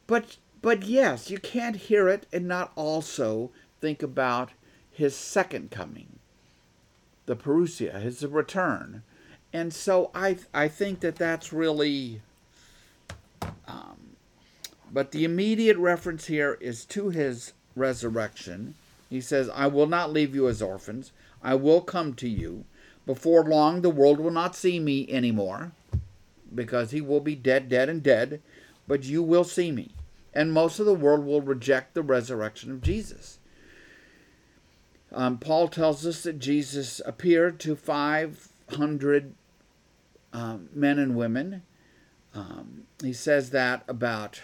But 0.07 0.37
but 0.61 0.83
yes, 0.83 1.29
you 1.29 1.37
can't 1.37 1.75
hear 1.75 2.09
it 2.09 2.25
and 2.33 2.47
not 2.47 2.71
also 2.75 3.51
think 3.79 4.01
about 4.01 4.51
his 4.91 5.15
second 5.15 5.71
coming, 5.71 6.19
the 7.25 7.35
parousia, 7.35 8.01
his 8.01 8.25
return. 8.25 9.03
And 9.53 9.73
so 9.73 10.09
I 10.15 10.37
I 10.53 10.67
think 10.67 11.01
that 11.01 11.15
that's 11.15 11.53
really. 11.53 12.21
But 14.91 15.11
the 15.11 15.23
immediate 15.23 15.77
reference 15.77 16.25
here 16.25 16.57
is 16.59 16.85
to 16.85 17.09
his 17.09 17.53
resurrection. 17.75 18.75
He 19.09 19.21
says, 19.21 19.49
"I 19.49 19.67
will 19.67 19.87
not 19.87 20.11
leave 20.11 20.35
you 20.35 20.47
as 20.47 20.61
orphans. 20.61 21.11
I 21.43 21.55
will 21.55 21.81
come 21.81 22.13
to 22.15 22.27
you." 22.27 22.65
Before 23.05 23.43
long, 23.43 23.81
the 23.81 23.89
world 23.89 24.19
will 24.19 24.31
not 24.31 24.55
see 24.55 24.79
me 24.79 25.11
anymore 25.11 25.71
because 26.53 26.91
he 26.91 27.01
will 27.01 27.19
be 27.19 27.35
dead, 27.35 27.69
dead, 27.69 27.89
and 27.89 28.03
dead, 28.03 28.41
but 28.87 29.03
you 29.03 29.23
will 29.23 29.43
see 29.43 29.71
me. 29.71 29.91
And 30.33 30.53
most 30.53 30.79
of 30.79 30.85
the 30.85 30.93
world 30.93 31.25
will 31.25 31.41
reject 31.41 31.93
the 31.93 32.03
resurrection 32.03 32.71
of 32.71 32.81
Jesus. 32.81 33.39
Um, 35.11 35.39
Paul 35.39 35.67
tells 35.67 36.05
us 36.05 36.23
that 36.23 36.39
Jesus 36.39 37.01
appeared 37.05 37.59
to 37.61 37.75
500 37.75 39.33
um, 40.31 40.69
men 40.73 40.99
and 40.99 41.15
women. 41.15 41.63
Um, 42.35 42.83
he 43.01 43.13
says 43.13 43.49
that 43.49 43.83
about 43.87 44.39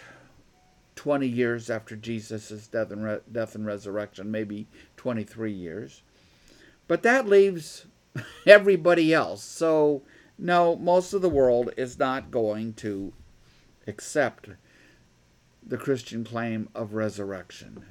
20 0.95 1.27
years 1.27 1.69
after 1.69 1.95
Jesus' 1.95 2.67
death 2.67 2.91
and, 2.91 3.03
re- 3.03 3.19
death 3.31 3.55
and 3.55 3.65
resurrection, 3.65 4.31
maybe 4.31 4.67
23 4.97 5.51
years. 5.51 6.01
But 6.87 7.03
that 7.03 7.27
leaves 7.27 7.85
everybody 8.45 9.13
else. 9.13 9.43
So, 9.43 10.03
no, 10.37 10.75
most 10.75 11.13
of 11.13 11.21
the 11.21 11.29
world 11.29 11.71
is 11.77 11.99
not 11.99 12.31
going 12.31 12.73
to 12.73 13.13
accept 13.87 14.49
the 15.65 15.77
Christian 15.77 16.23
claim 16.23 16.69
of 16.75 16.93
resurrection 16.93 17.85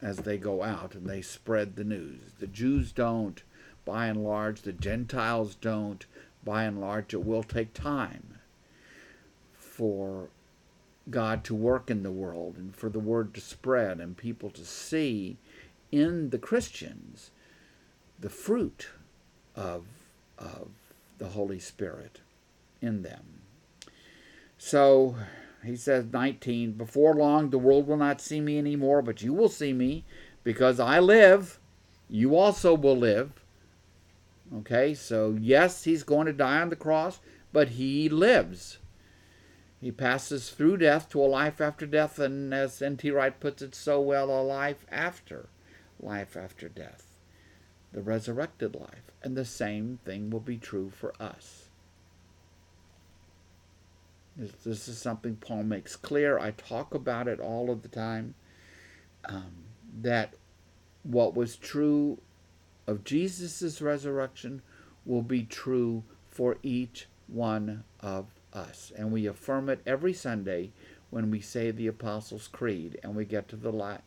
as 0.00 0.18
they 0.18 0.38
go 0.38 0.62
out 0.62 0.94
and 0.94 1.06
they 1.08 1.22
spread 1.22 1.76
the 1.76 1.84
news. 1.84 2.20
The 2.38 2.46
Jews 2.46 2.92
don't, 2.92 3.42
by 3.84 4.06
and 4.06 4.22
large, 4.22 4.62
the 4.62 4.72
Gentiles 4.72 5.54
don't, 5.54 6.06
by 6.44 6.64
and 6.64 6.80
large. 6.80 7.14
It 7.14 7.24
will 7.24 7.42
take 7.42 7.72
time 7.74 8.38
for 9.54 10.28
God 11.10 11.44
to 11.44 11.54
work 11.54 11.90
in 11.90 12.02
the 12.02 12.10
world 12.10 12.56
and 12.56 12.74
for 12.74 12.88
the 12.88 12.98
word 12.98 13.34
to 13.34 13.40
spread 13.40 14.00
and 14.00 14.16
people 14.16 14.50
to 14.50 14.64
see 14.64 15.38
in 15.92 16.30
the 16.30 16.38
Christians 16.38 17.30
the 18.18 18.30
fruit 18.30 18.88
of, 19.54 19.84
of 20.38 20.68
the 21.18 21.28
Holy 21.28 21.58
Spirit 21.58 22.20
in 22.80 23.02
them. 23.02 23.40
So 24.58 25.16
he 25.64 25.76
says 25.76 26.06
19, 26.12 26.72
before 26.72 27.14
long 27.14 27.50
the 27.50 27.58
world 27.58 27.86
will 27.86 27.96
not 27.96 28.20
see 28.20 28.40
me 28.40 28.58
anymore, 28.58 29.02
but 29.02 29.22
you 29.22 29.32
will 29.32 29.48
see 29.48 29.72
me 29.72 30.04
because 30.44 30.80
I 30.80 30.98
live. 30.98 31.58
You 32.08 32.36
also 32.36 32.74
will 32.74 32.96
live. 32.96 33.32
Okay, 34.58 34.94
so 34.94 35.36
yes, 35.40 35.84
he's 35.84 36.04
going 36.04 36.26
to 36.26 36.32
die 36.32 36.60
on 36.60 36.68
the 36.68 36.76
cross, 36.76 37.18
but 37.52 37.70
he 37.70 38.08
lives. 38.08 38.78
He 39.80 39.92
passes 39.92 40.50
through 40.50 40.78
death 40.78 41.08
to 41.10 41.22
a 41.22 41.26
life 41.26 41.60
after 41.60 41.86
death, 41.86 42.18
and 42.18 42.52
as 42.54 42.80
N.T. 42.80 43.10
Wright 43.10 43.38
puts 43.38 43.62
it 43.62 43.74
so 43.74 44.00
well, 44.00 44.30
a 44.30 44.42
life 44.42 44.86
after 44.90 45.48
life 46.00 46.36
after 46.36 46.68
death, 46.68 47.04
the 47.92 48.02
resurrected 48.02 48.74
life. 48.74 49.12
And 49.22 49.36
the 49.36 49.44
same 49.44 49.98
thing 50.04 50.30
will 50.30 50.40
be 50.40 50.56
true 50.56 50.90
for 50.90 51.12
us. 51.20 51.68
This 54.36 54.86
is 54.86 54.98
something 54.98 55.36
Paul 55.36 55.62
makes 55.62 55.96
clear. 55.96 56.38
I 56.38 56.50
talk 56.50 56.94
about 56.94 57.26
it 57.26 57.40
all 57.40 57.70
of 57.70 57.82
the 57.82 57.88
time. 57.88 58.34
Um, 59.24 59.64
that 60.02 60.34
what 61.02 61.34
was 61.34 61.56
true 61.56 62.18
of 62.86 63.04
Jesus' 63.04 63.80
resurrection 63.80 64.62
will 65.04 65.22
be 65.22 65.42
true 65.42 66.04
for 66.28 66.58
each 66.62 67.08
one 67.28 67.84
of 68.00 68.26
us. 68.56 68.92
And 68.96 69.12
we 69.12 69.26
affirm 69.26 69.68
it 69.68 69.80
every 69.86 70.12
Sunday 70.12 70.72
when 71.10 71.30
we 71.30 71.40
say 71.40 71.70
the 71.70 71.86
Apostles' 71.86 72.48
Creed 72.48 72.98
and 73.02 73.14
we 73.14 73.24
get 73.24 73.48
to 73.48 73.56
the 73.56 73.70
la- 73.70 73.98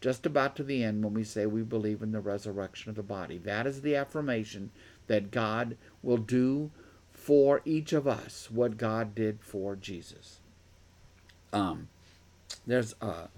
just 0.00 0.26
about 0.26 0.56
to 0.56 0.62
the 0.62 0.82
end 0.82 1.02
when 1.02 1.14
we 1.14 1.24
say 1.24 1.46
we 1.46 1.62
believe 1.62 2.02
in 2.02 2.12
the 2.12 2.20
resurrection 2.20 2.90
of 2.90 2.96
the 2.96 3.02
body. 3.02 3.38
That 3.38 3.66
is 3.66 3.82
the 3.82 3.96
affirmation 3.96 4.70
that 5.06 5.30
God 5.30 5.76
will 6.02 6.18
do 6.18 6.70
for 7.12 7.62
each 7.64 7.92
of 7.92 8.06
us 8.06 8.50
what 8.50 8.76
God 8.76 9.14
did 9.14 9.38
for 9.40 9.76
Jesus. 9.76 10.40
Um, 11.52 11.88
there's 12.66 12.94
a 13.00 13.28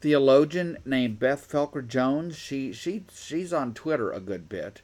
theologian 0.00 0.78
named 0.84 1.18
Beth 1.18 1.50
Felker 1.50 1.86
Jones. 1.86 2.36
She 2.36 2.72
she 2.72 3.04
she's 3.12 3.52
on 3.52 3.74
Twitter 3.74 4.12
a 4.12 4.20
good 4.20 4.48
bit. 4.48 4.82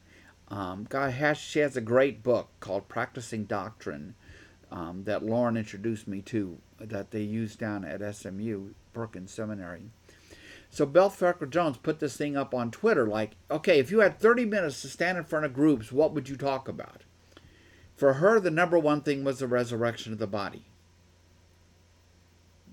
Um, 0.48 0.86
God 0.88 1.12
has 1.12 1.38
she 1.38 1.60
has 1.60 1.76
a 1.76 1.80
great 1.80 2.22
book 2.22 2.48
called 2.58 2.88
Practicing 2.88 3.44
Doctrine 3.44 4.14
um, 4.70 5.04
that 5.04 5.24
Lauren 5.24 5.56
introduced 5.56 6.06
me 6.06 6.20
to 6.22 6.58
that 6.78 7.10
they 7.10 7.22
use 7.22 7.56
down 7.56 7.84
at 7.84 8.14
SMU 8.14 8.70
Perkins 8.92 9.32
Seminary. 9.32 9.90
So 10.70 10.86
Felker 10.86 11.50
Jones 11.50 11.76
put 11.76 11.98
this 11.98 12.16
thing 12.16 12.36
up 12.36 12.54
on 12.54 12.70
Twitter 12.70 13.06
like, 13.06 13.32
okay, 13.50 13.80
if 13.80 13.90
you 13.90 14.00
had 14.00 14.20
30 14.20 14.44
minutes 14.44 14.82
to 14.82 14.88
stand 14.88 15.18
in 15.18 15.24
front 15.24 15.44
of 15.44 15.52
groups, 15.52 15.90
what 15.90 16.12
would 16.12 16.28
you 16.28 16.36
talk 16.36 16.68
about? 16.68 17.02
For 17.96 18.14
her, 18.14 18.38
the 18.38 18.50
number 18.50 18.78
one 18.78 19.02
thing 19.02 19.24
was 19.24 19.40
the 19.40 19.48
resurrection 19.48 20.12
of 20.12 20.20
the 20.20 20.28
body. 20.28 20.64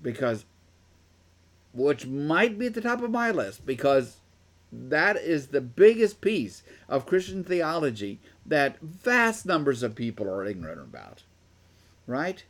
Because, 0.00 0.44
which 1.74 2.06
might 2.06 2.56
be 2.56 2.66
at 2.66 2.74
the 2.74 2.80
top 2.80 3.02
of 3.02 3.10
my 3.10 3.32
list, 3.32 3.66
because 3.66 4.18
that 4.72 5.16
is 5.16 5.48
the 5.48 5.60
biggest 5.60 6.20
piece 6.20 6.62
of 6.88 7.04
Christian 7.04 7.42
theology 7.42 8.20
that 8.46 8.80
vast 8.80 9.44
numbers 9.44 9.82
of 9.82 9.96
people 9.96 10.28
are 10.28 10.44
ignorant 10.44 10.80
about. 10.80 11.24
Right? 12.08 12.42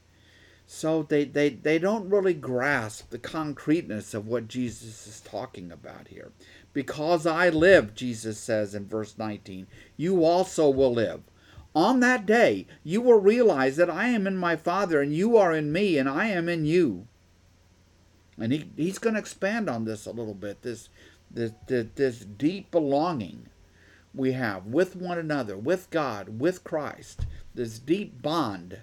So 0.71 1.03
they, 1.03 1.25
they, 1.25 1.49
they 1.49 1.79
don't 1.79 2.11
really 2.11 2.35
grasp 2.35 3.09
the 3.09 3.19
concreteness 3.19 4.13
of 4.13 4.27
what 4.27 4.49
Jesus 4.49 5.07
is 5.07 5.21
talking 5.23 5.73
about 5.73 6.09
here. 6.09 6.31
Because 6.75 7.27
I 7.27 7.49
live, 7.49 7.95
Jesus 7.95 8.39
says 8.39 8.75
in 8.75 8.87
verse 8.87 9.17
19, 9.17 9.67
you 9.97 10.25
also 10.25 10.69
will 10.69 10.93
live. 10.93 11.23
On 11.75 12.01
that 12.01 12.27
day, 12.27 12.67
you 12.85 13.01
will 13.01 13.19
realize 13.19 13.77
that 13.77 13.89
I 13.89 14.09
am 14.09 14.27
in 14.27 14.37
my 14.37 14.57
Father, 14.57 15.01
and 15.01 15.15
you 15.15 15.39
are 15.39 15.55
in 15.55 15.73
me, 15.73 15.97
and 15.97 16.07
I 16.07 16.27
am 16.27 16.51
in 16.51 16.67
you. 16.67 17.07
And 18.39 18.53
he, 18.53 18.71
he's 18.77 18.99
going 18.99 19.15
to 19.15 19.21
expand 19.21 19.71
on 19.71 19.87
this 19.87 20.05
a 20.05 20.11
little 20.11 20.35
bit 20.35 20.61
this, 20.61 20.91
this, 21.31 21.53
this, 21.67 21.87
this 21.95 22.19
deep 22.19 22.71
belonging 22.71 23.49
we 24.15 24.33
have 24.33 24.67
with 24.67 24.97
one 24.97 25.19
another, 25.19 25.57
with 25.57 25.89
God, 25.89 26.41
with 26.41 26.63
Christ, 26.63 27.27
this 27.55 27.79
deep 27.79 28.21
bond 28.21 28.83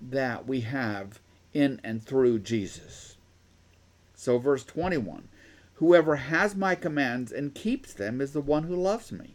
that 0.00 0.46
we 0.46 0.60
have 0.62 1.20
in 1.52 1.80
and 1.82 2.02
through 2.02 2.40
Jesus. 2.40 3.16
So, 4.14 4.38
verse 4.38 4.64
21 4.64 5.28
Whoever 5.74 6.16
has 6.16 6.54
my 6.54 6.74
commands 6.74 7.32
and 7.32 7.54
keeps 7.54 7.94
them 7.94 8.20
is 8.20 8.32
the 8.32 8.42
one 8.42 8.64
who 8.64 8.76
loves 8.76 9.10
me. 9.10 9.34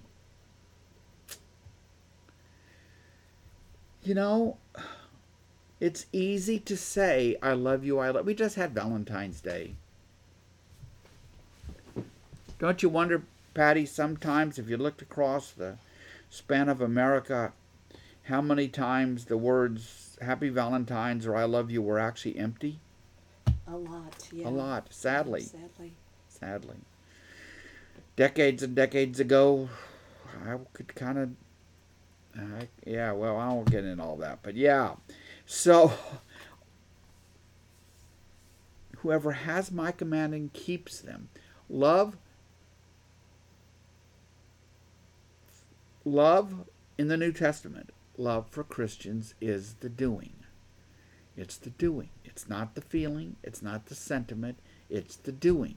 You 4.03 4.13
know, 4.13 4.57
it's 5.79 6.05
easy 6.13 6.60
to 6.60 6.77
say, 6.77 7.36
I 7.41 7.53
love 7.53 7.84
you, 7.84 7.98
I 7.98 8.12
love 8.12 8.27
We 8.27 8.36
just 8.36 8.55
had 8.55 8.75
Valentine's 8.75 9.41
Day. 9.41 9.74
Don't 12.60 12.84
you 12.84 12.89
wonder, 12.89 13.24
Patty, 13.55 13.86
sometimes 13.88 14.60
if 14.60 14.69
you 14.69 14.77
looked 14.77 15.01
across 15.01 15.50
the 15.51 15.77
span 16.29 16.69
of 16.69 16.79
America, 16.79 17.53
how 18.25 18.41
many 18.41 18.67
times 18.67 19.25
the 19.25 19.38
words 19.38 20.04
Happy 20.25 20.50
Valentine's 20.50 21.25
or 21.25 21.36
I 21.36 21.46
love 21.46 21.72
you 21.72 21.82
were 21.82 22.00
actually 22.00 22.38
empty? 22.38 22.79
A 23.67 23.75
lot, 23.75 24.27
yeah. 24.32 24.48
A 24.48 24.50
lot, 24.50 24.88
sadly. 24.91 25.41
Sadly. 25.41 25.94
Sadly. 26.27 26.77
Decades 28.15 28.63
and 28.63 28.75
decades 28.75 29.20
ago, 29.20 29.70
I 30.46 30.58
could 30.74 30.94
kind 30.96 31.17
of 31.17 31.29
uh, 32.38 32.65
yeah, 32.86 33.12
well, 33.13 33.38
I 33.38 33.48
won't 33.48 33.72
get 33.72 33.86
into 33.86 34.03
all 34.03 34.17
that, 34.17 34.39
but 34.44 34.55
yeah. 34.55 34.96
So, 35.46 35.94
whoever 38.98 39.32
has 39.32 39.72
my 39.72 39.91
command 39.91 40.34
and 40.34 40.51
keeps 40.51 41.00
them, 41.00 41.29
love, 41.70 42.17
love 46.03 46.65
in 46.98 47.08
the 47.08 47.17
New 47.17 47.32
Testament, 47.32 47.91
love 48.17 48.48
for 48.50 48.63
Christians 48.63 49.34
is 49.41 49.75
the 49.75 49.89
doing. 49.89 50.34
It's 51.38 51.57
the 51.57 51.69
doing. 51.69 52.10
It's 52.24 52.48
not 52.48 52.75
the 52.75 52.81
feeling. 52.81 53.36
It's 53.43 53.62
not 53.62 53.88
the 53.88 53.95
sentiment. 53.95 54.57
It's 54.89 55.15
the 55.15 55.31
doing. 55.31 55.75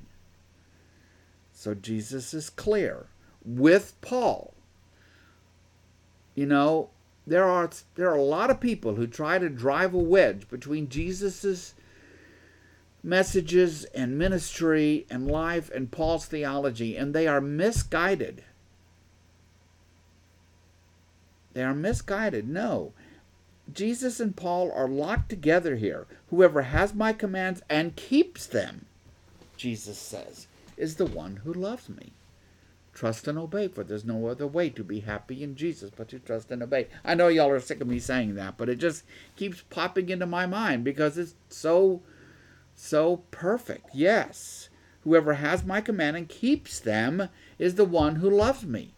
So 1.53 1.75
Jesus 1.75 2.33
is 2.33 2.51
clear 2.51 3.07
with 3.45 4.01
Paul 4.01 4.55
you 6.39 6.47
know, 6.47 6.91
there 7.27 7.47
are 7.47 7.69
there 7.97 8.09
are 8.09 8.17
a 8.17 8.23
lot 8.23 8.49
of 8.49 8.61
people 8.61 8.95
who 8.95 9.09
try 9.09 9.41
to 9.41 9.49
drive 9.49 9.93
a 9.93 9.99
wedge 9.99 10.49
between 10.49 10.89
Jesus's 10.89 11.75
messages 13.03 13.83
and 13.87 14.17
ministry 14.17 15.05
and 15.11 15.29
life 15.29 15.69
and 15.75 15.91
Paul's 15.91 16.27
theology, 16.27 16.97
and 16.97 17.13
they 17.13 17.27
are 17.27 17.41
misguided. 17.41 18.45
They 21.59 21.65
are 21.65 21.75
misguided. 21.75 22.49
No. 22.49 22.93
Jesus 23.75 24.21
and 24.21 24.37
Paul 24.37 24.71
are 24.71 24.87
locked 24.87 25.29
together 25.29 25.75
here. 25.75 26.07
Whoever 26.31 26.63
has 26.63 26.95
my 26.95 27.13
commands 27.13 27.63
and 27.69 27.97
keeps 27.97 28.47
them, 28.47 28.87
Jesus 29.57 29.99
says, 29.99 30.47
is 30.77 30.95
the 30.95 31.05
one 31.05 31.41
who 31.43 31.53
loves 31.53 31.89
me. 31.89 32.13
Trust 32.95 33.27
and 33.27 33.37
obey, 33.37 33.67
for 33.67 33.83
there's 33.83 34.05
no 34.05 34.29
other 34.29 34.47
way 34.47 34.71
to 34.71 34.85
be 34.85 35.01
happy 35.01 35.43
in 35.43 35.57
Jesus 35.57 35.91
but 35.91 36.07
to 36.11 36.21
trust 36.21 36.53
and 36.53 36.63
obey. 36.63 36.87
I 37.05 37.17
know 37.17 37.27
y'all 37.27 37.51
are 37.51 37.59
sick 37.59 37.81
of 37.81 37.89
me 37.89 37.99
saying 37.99 38.37
that, 38.37 38.57
but 38.57 38.69
it 38.69 38.77
just 38.77 39.03
keeps 39.35 39.63
popping 39.63 40.11
into 40.11 40.27
my 40.27 40.47
mind 40.47 40.85
because 40.85 41.19
it's 41.19 41.35
so, 41.49 42.03
so 42.77 43.25
perfect. 43.33 43.89
Yes, 43.93 44.69
whoever 45.03 45.35
has 45.35 45.65
my 45.65 45.81
command 45.81 46.17
and 46.17 46.29
keeps 46.29 46.79
them 46.79 47.29
is 47.59 47.75
the 47.75 47.85
one 47.85 48.15
who 48.15 48.31
loves 48.31 48.65
me. 48.65 48.95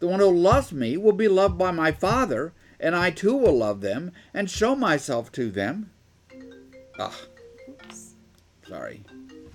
The 0.00 0.08
one 0.08 0.20
who 0.20 0.30
loves 0.30 0.72
me 0.72 0.96
will 0.96 1.12
be 1.12 1.28
loved 1.28 1.56
by 1.58 1.70
my 1.70 1.92
Father, 1.92 2.52
and 2.80 2.96
I 2.96 3.10
too 3.10 3.36
will 3.36 3.56
love 3.56 3.80
them 3.82 4.12
and 4.34 4.50
show 4.50 4.74
myself 4.74 5.30
to 5.32 5.50
them. 5.50 5.90
Ah, 6.98 7.14
Oops. 7.68 8.14
sorry. 8.66 9.02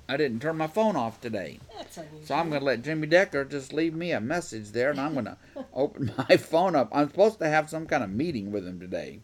I 0.07 0.17
didn't 0.17 0.39
turn 0.41 0.57
my 0.57 0.67
phone 0.67 0.95
off 0.95 1.19
today. 1.19 1.59
That's. 1.75 1.99
So 2.25 2.35
I'm 2.35 2.49
going 2.49 2.61
to 2.61 2.65
let 2.65 2.83
Jimmy 2.83 3.07
Decker 3.07 3.43
just 3.45 3.73
leave 3.73 3.95
me 3.95 4.11
a 4.11 4.21
message 4.21 4.71
there, 4.71 4.91
and 4.91 5.01
I'm 5.01 5.13
going 5.13 5.25
to 5.25 5.37
open 5.73 6.11
my 6.29 6.37
phone 6.37 6.75
up. 6.75 6.89
I'm 6.91 7.09
supposed 7.09 7.39
to 7.39 7.47
have 7.47 7.69
some 7.69 7.87
kind 7.87 8.03
of 8.03 8.11
meeting 8.11 8.51
with 8.51 8.67
him 8.67 8.79
today. 8.79 9.21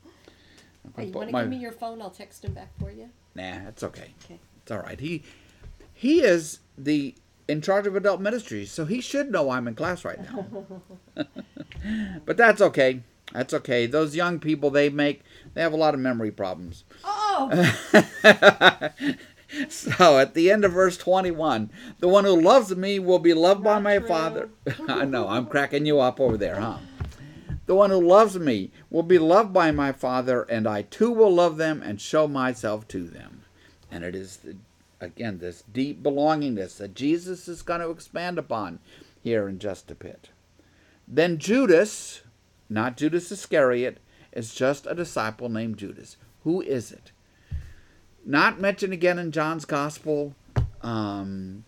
Hey, 0.98 1.06
you 1.06 1.12
want 1.12 1.30
to 1.30 1.34
my- 1.34 1.42
give 1.42 1.52
me 1.52 1.58
your 1.58 1.72
phone? 1.72 2.02
I'll 2.02 2.10
text 2.10 2.44
him 2.44 2.54
back 2.54 2.72
for 2.80 2.90
you. 2.92 3.10
Nah, 3.36 3.68
it's 3.68 3.84
okay. 3.84 4.12
Okay. 4.26 4.40
It's 4.64 4.72
all 4.72 4.80
right. 4.80 5.00
He 5.00 5.24
he 5.94 6.22
is 6.22 6.60
the 6.78 7.14
in 7.52 7.62
charge 7.62 7.86
of 7.86 7.96
adult 7.96 8.22
ministries, 8.22 8.72
so 8.72 8.86
he 8.86 9.02
should 9.02 9.32
know 9.32 9.50
I'm 9.50 9.68
in 9.68 9.76
class 9.76 10.06
right 10.06 10.20
now. 10.20 10.46
but 12.26 12.38
that's 12.38 12.62
okay. 12.62 13.02
That's 13.34 13.54
okay. 13.54 13.86
Those 13.86 14.16
young 14.16 14.40
people, 14.40 14.70
they 14.70 14.90
make 14.90 15.24
they 15.54 15.62
have 15.62 15.74
a 15.74 15.78
lot 15.78 15.94
of 15.94 16.00
memory 16.00 16.32
problems. 16.32 16.84
Oh, 17.04 17.50
So 19.68 20.18
at 20.18 20.34
the 20.34 20.50
end 20.50 20.64
of 20.64 20.72
verse 20.72 20.98
21, 20.98 21.72
the 22.00 22.08
one 22.08 22.24
who 22.24 22.40
loves 22.40 22.74
me 22.76 23.00
will 23.00 23.20
be 23.20 23.34
loved 23.34 23.64
by 23.64 23.80
my 23.80 23.98
true. 23.98 24.08
Father. 24.08 24.50
I 24.88 25.04
know, 25.04 25.28
I'm 25.28 25.46
cracking 25.46 25.86
you 25.86 26.00
up 26.00 26.22
over 26.22 26.38
there, 26.38 26.60
huh? 26.60 26.78
The 27.66 27.76
one 27.76 27.90
who 27.90 28.02
loves 28.02 28.40
me 28.40 28.72
will 28.90 29.04
be 29.04 29.20
loved 29.20 29.54
by 29.54 29.72
my 29.72 29.92
Father, 29.92 30.44
and 30.44 30.68
I 30.68 30.84
too 30.84 31.12
will 31.12 31.34
love 31.34 31.58
them 31.58 31.82
and 31.82 32.00
show 32.00 32.28
myself 32.28 32.88
to 32.90 33.04
them. 33.04 33.44
And 33.90 34.04
it 34.04 34.16
is, 34.16 34.38
the, 34.38 34.56
again, 35.02 35.40
this 35.40 35.64
deep 35.74 36.02
belongingness 36.02 36.78
that 36.78 36.94
Jesus 36.94 37.48
is 37.48 37.62
going 37.62 37.82
to 37.82 37.90
expand 37.90 38.38
upon 38.38 38.80
here 39.22 39.50
in 39.50 39.60
just 39.60 39.92
a 39.92 39.96
bit. 39.96 40.30
Then 41.08 41.38
Judas, 41.38 42.22
not 42.70 42.96
Judas 42.96 43.32
Iscariot, 43.32 43.98
is 44.32 44.54
just 44.54 44.88
a 44.88 44.96
disciple 44.96 45.50
named 45.50 45.78
Judas. 45.78 46.16
Who 46.44 46.62
is 46.62 46.92
it? 46.92 47.12
Not 48.26 48.62
mentioned 48.62 48.94
again 48.94 49.20
in 49.20 49.32
John's 49.32 49.66
Gospel. 49.66 50.36
Um, 50.82 51.66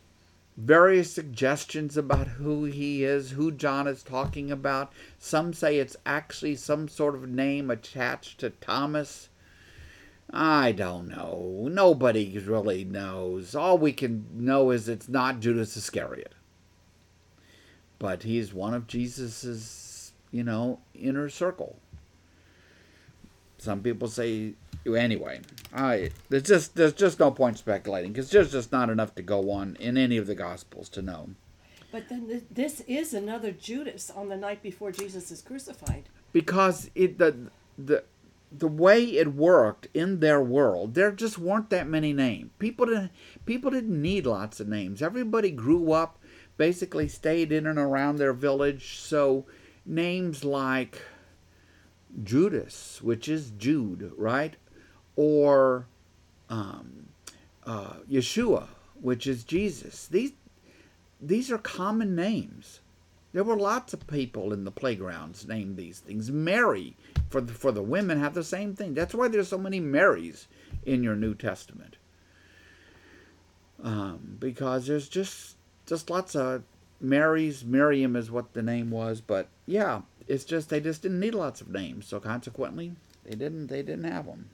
various 0.55 1.11
suggestions 1.11 1.97
about 1.97 2.27
who 2.27 2.65
he 2.65 3.03
is, 3.03 3.31
who 3.31 3.51
John 3.51 3.87
is 3.87 4.03
talking 4.03 4.51
about. 4.51 4.93
Some 5.17 5.53
say 5.53 5.77
it's 5.77 5.97
actually 6.05 6.55
some 6.55 6.87
sort 6.87 7.15
of 7.15 7.27
name 7.27 7.69
attached 7.69 8.39
to 8.39 8.51
Thomas. 8.51 9.29
I 10.35 10.71
don't 10.71 11.09
know. 11.09 11.67
Nobody 11.69 12.39
really 12.39 12.83
knows. 12.83 13.53
All 13.53 13.77
we 13.77 13.93
can 13.93 14.25
know 14.33 14.71
is 14.71 14.89
it's 14.89 15.07
not 15.07 15.39
Judas 15.39 15.77
Iscariot. 15.77 16.33
But 17.99 18.23
he's 18.23 18.51
one 18.53 18.73
of 18.73 18.87
Jesus's, 18.87 20.11
you 20.31 20.43
know, 20.43 20.79
inner 20.95 21.29
circle. 21.29 21.77
Some 23.59 23.81
people 23.81 24.07
say 24.07 24.55
anyway. 24.85 25.41
I 25.73 26.09
there's 26.29 26.43
just 26.43 26.75
there's 26.75 26.93
just 26.93 27.19
no 27.19 27.31
point 27.31 27.57
speculating 27.59 28.11
because 28.11 28.29
there's 28.31 28.51
just 28.51 28.71
not 28.71 28.89
enough 28.89 29.15
to 29.15 29.21
go 29.21 29.51
on 29.51 29.77
in 29.79 29.97
any 29.97 30.17
of 30.17 30.27
the 30.27 30.35
gospels 30.35 30.89
to 30.89 31.01
know. 31.01 31.29
but 31.91 32.09
then 32.09 32.27
th- 32.27 32.43
this 32.51 32.81
is 32.81 33.13
another 33.13 33.51
Judas 33.51 34.09
on 34.09 34.27
the 34.29 34.35
night 34.35 34.61
before 34.63 34.91
Jesus 34.91 35.31
is 35.31 35.41
crucified. 35.41 36.09
because 36.33 36.89
it 36.95 37.17
the 37.19 37.35
the 37.77 38.03
the 38.55 38.67
way 38.67 39.03
it 39.03 39.33
worked 39.33 39.87
in 39.93 40.19
their 40.19 40.41
world, 40.41 40.93
there 40.93 41.11
just 41.11 41.37
weren't 41.37 41.69
that 41.71 41.87
many 41.87 42.13
names. 42.13 42.51
People 42.59 42.85
didn't 42.85 43.11
people 43.45 43.71
didn't 43.71 44.01
need 44.01 44.25
lots 44.25 44.59
of 44.59 44.67
names. 44.67 45.01
Everybody 45.01 45.51
grew 45.51 45.91
up, 45.91 46.19
basically 46.57 47.07
stayed 47.07 47.51
in 47.51 47.65
and 47.65 47.79
around 47.79 48.17
their 48.17 48.33
village. 48.33 48.99
So 48.99 49.45
names 49.85 50.43
like 50.43 51.01
Judas, 52.23 53.01
which 53.01 53.27
is 53.27 53.51
Jude, 53.51 54.13
right, 54.15 54.55
or 55.15 55.87
um, 56.49 57.07
uh, 57.65 57.95
Yeshua, 58.09 58.67
which 59.01 59.25
is 59.25 59.43
Jesus. 59.43 60.07
These 60.07 60.33
these 61.19 61.51
are 61.51 61.57
common 61.57 62.15
names. 62.15 62.81
There 63.33 63.43
were 63.43 63.57
lots 63.57 63.93
of 63.93 64.05
people 64.05 64.53
in 64.53 64.63
the 64.63 64.71
playgrounds 64.71 65.47
named 65.47 65.75
these 65.75 65.99
things. 65.99 66.29
Mary, 66.29 66.95
for 67.29 67.41
the, 67.41 67.51
for 67.51 67.71
the 67.71 67.81
women, 67.81 68.19
have 68.19 68.35
the 68.35 68.43
same 68.43 68.75
thing. 68.75 68.93
That's 68.93 69.15
why 69.15 69.27
there's 69.27 69.47
so 69.47 69.57
many 69.57 69.79
Marys 69.79 70.47
in 70.85 71.03
your 71.03 71.15
New 71.15 71.33
Testament. 71.33 71.97
Um, 73.81 74.37
because 74.39 74.85
there's 74.85 75.09
just 75.09 75.57
just 75.85 76.09
lots 76.09 76.35
of 76.35 76.63
Marys. 77.01 77.65
Miriam 77.65 78.15
is 78.15 78.31
what 78.31 78.53
the 78.53 78.61
name 78.61 78.91
was, 78.91 79.19
but 79.19 79.47
yeah, 79.65 80.01
it's 80.27 80.45
just 80.45 80.69
they 80.69 80.79
just 80.79 81.01
didn't 81.01 81.19
need 81.19 81.35
lots 81.35 81.59
of 81.59 81.69
names. 81.69 82.07
So 82.07 82.19
consequently, 82.19 82.93
they 83.25 83.35
didn't 83.35 83.67
they 83.67 83.81
didn't 83.81 84.05
have 84.05 84.27
them. 84.27 84.49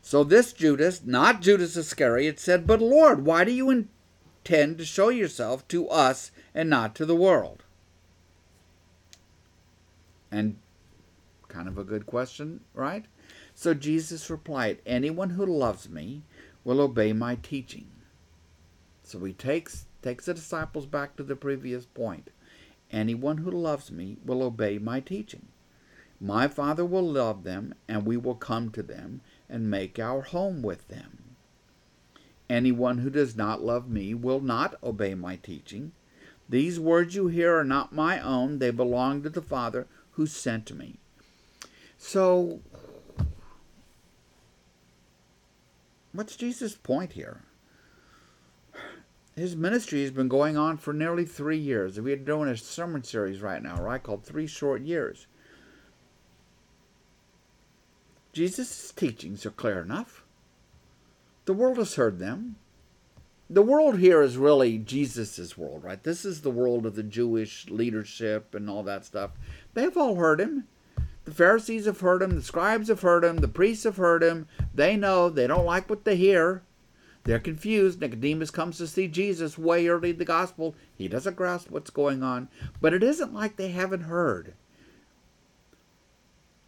So 0.00 0.24
this 0.24 0.52
Judas, 0.52 1.02
not 1.04 1.42
Judas 1.42 1.76
Iscariot, 1.76 2.40
said, 2.40 2.66
"But 2.66 2.80
Lord, 2.80 3.24
why 3.24 3.44
do 3.44 3.52
you 3.52 3.70
intend 3.70 4.78
to 4.78 4.84
show 4.84 5.10
yourself 5.10 5.68
to 5.68 5.88
us 5.88 6.32
and 6.56 6.68
not 6.68 6.96
to 6.96 7.06
the 7.06 7.14
world?" 7.14 7.62
And 10.32 10.56
kind 11.48 11.68
of 11.68 11.78
a 11.78 11.84
good 11.84 12.04
question, 12.04 12.60
right? 12.74 13.06
So 13.54 13.72
Jesus 13.72 14.28
replied, 14.28 14.82
Anyone 14.84 15.30
who 15.30 15.46
loves 15.46 15.88
me 15.88 16.22
will 16.64 16.80
obey 16.80 17.12
my 17.12 17.36
teaching. 17.36 17.86
So 19.02 19.24
he 19.24 19.32
takes 19.32 19.86
takes 20.02 20.26
the 20.26 20.34
disciples 20.34 20.84
back 20.84 21.16
to 21.16 21.22
the 21.22 21.34
previous 21.34 21.86
point. 21.86 22.30
Anyone 22.90 23.38
who 23.38 23.50
loves 23.50 23.90
me 23.90 24.18
will 24.24 24.42
obey 24.42 24.78
my 24.78 25.00
teaching. 25.00 25.48
My 26.20 26.46
Father 26.46 26.84
will 26.84 27.10
love 27.10 27.42
them, 27.42 27.74
and 27.88 28.04
we 28.04 28.16
will 28.16 28.34
come 28.34 28.70
to 28.70 28.82
them 28.82 29.20
and 29.48 29.70
make 29.70 29.98
our 29.98 30.22
home 30.22 30.62
with 30.62 30.88
them. 30.88 31.36
Anyone 32.48 32.98
who 32.98 33.10
does 33.10 33.34
not 33.34 33.62
love 33.62 33.88
me 33.88 34.14
will 34.14 34.40
not 34.40 34.74
obey 34.82 35.14
my 35.14 35.36
teaching. 35.36 35.92
These 36.48 36.78
words 36.78 37.14
you 37.14 37.28
hear 37.28 37.58
are 37.58 37.64
not 37.64 37.94
my 37.94 38.20
own, 38.20 38.58
they 38.58 38.70
belong 38.70 39.22
to 39.22 39.30
the 39.30 39.42
Father 39.42 39.86
who 40.12 40.26
sent 40.26 40.72
me. 40.74 40.98
So, 41.98 42.60
what's 46.12 46.36
Jesus' 46.36 46.74
point 46.74 47.12
here? 47.12 47.42
His 49.34 49.54
ministry 49.54 50.00
has 50.02 50.12
been 50.12 50.28
going 50.28 50.56
on 50.56 50.78
for 50.78 50.94
nearly 50.94 51.26
three 51.26 51.58
years. 51.58 52.00
We're 52.00 52.16
doing 52.16 52.48
a 52.48 52.56
sermon 52.56 53.02
series 53.02 53.42
right 53.42 53.62
now, 53.62 53.82
right, 53.82 54.02
called 54.02 54.24
Three 54.24 54.46
Short 54.46 54.80
Years. 54.80 55.26
Jesus' 58.32 58.92
teachings 58.92 59.44
are 59.44 59.50
clear 59.50 59.80
enough. 59.80 60.24
The 61.44 61.52
world 61.52 61.76
has 61.76 61.96
heard 61.96 62.18
them. 62.18 62.56
The 63.48 63.62
world 63.62 64.00
here 64.00 64.22
is 64.22 64.36
really 64.36 64.76
Jesus' 64.76 65.56
world, 65.56 65.84
right? 65.84 66.02
This 66.02 66.24
is 66.24 66.40
the 66.40 66.50
world 66.50 66.84
of 66.84 66.96
the 66.96 67.04
Jewish 67.04 67.68
leadership 67.70 68.56
and 68.56 68.68
all 68.68 68.82
that 68.82 69.04
stuff. 69.04 69.30
They've 69.74 69.96
all 69.96 70.16
heard 70.16 70.40
him. 70.40 70.64
The 71.24 71.34
Pharisees 71.34 71.86
have 71.86 72.00
heard 72.00 72.22
him. 72.22 72.34
The 72.34 72.42
scribes 72.42 72.88
have 72.88 73.02
heard 73.02 73.22
him. 73.22 73.38
The 73.38 73.48
priests 73.48 73.84
have 73.84 73.98
heard 73.98 74.22
him. 74.22 74.48
They 74.74 74.96
know. 74.96 75.28
They 75.28 75.46
don't 75.46 75.64
like 75.64 75.88
what 75.88 76.04
they 76.04 76.16
hear. 76.16 76.62
They're 77.22 77.38
confused. 77.38 78.00
Nicodemus 78.00 78.50
comes 78.50 78.78
to 78.78 78.86
see 78.88 79.06
Jesus 79.06 79.56
way 79.58 79.86
early 79.86 80.10
in 80.10 80.18
the 80.18 80.24
gospel. 80.24 80.74
He 80.96 81.06
doesn't 81.06 81.36
grasp 81.36 81.70
what's 81.70 81.90
going 81.90 82.24
on. 82.24 82.48
But 82.80 82.94
it 82.94 83.02
isn't 83.02 83.34
like 83.34 83.56
they 83.56 83.70
haven't 83.70 84.02
heard. 84.02 84.54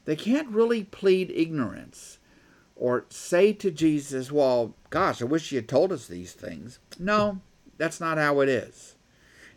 They 0.04 0.16
can't 0.16 0.48
really 0.48 0.84
plead 0.84 1.30
ignorance 1.30 2.17
or 2.78 3.04
say 3.10 3.52
to 3.52 3.70
Jesus, 3.70 4.32
Well, 4.32 4.74
gosh, 4.90 5.20
I 5.20 5.26
wish 5.26 5.52
you 5.52 5.58
had 5.58 5.68
told 5.68 5.92
us 5.92 6.06
these 6.06 6.32
things. 6.32 6.78
No, 6.98 7.40
that's 7.76 8.00
not 8.00 8.18
how 8.18 8.40
it 8.40 8.48
is. 8.48 8.94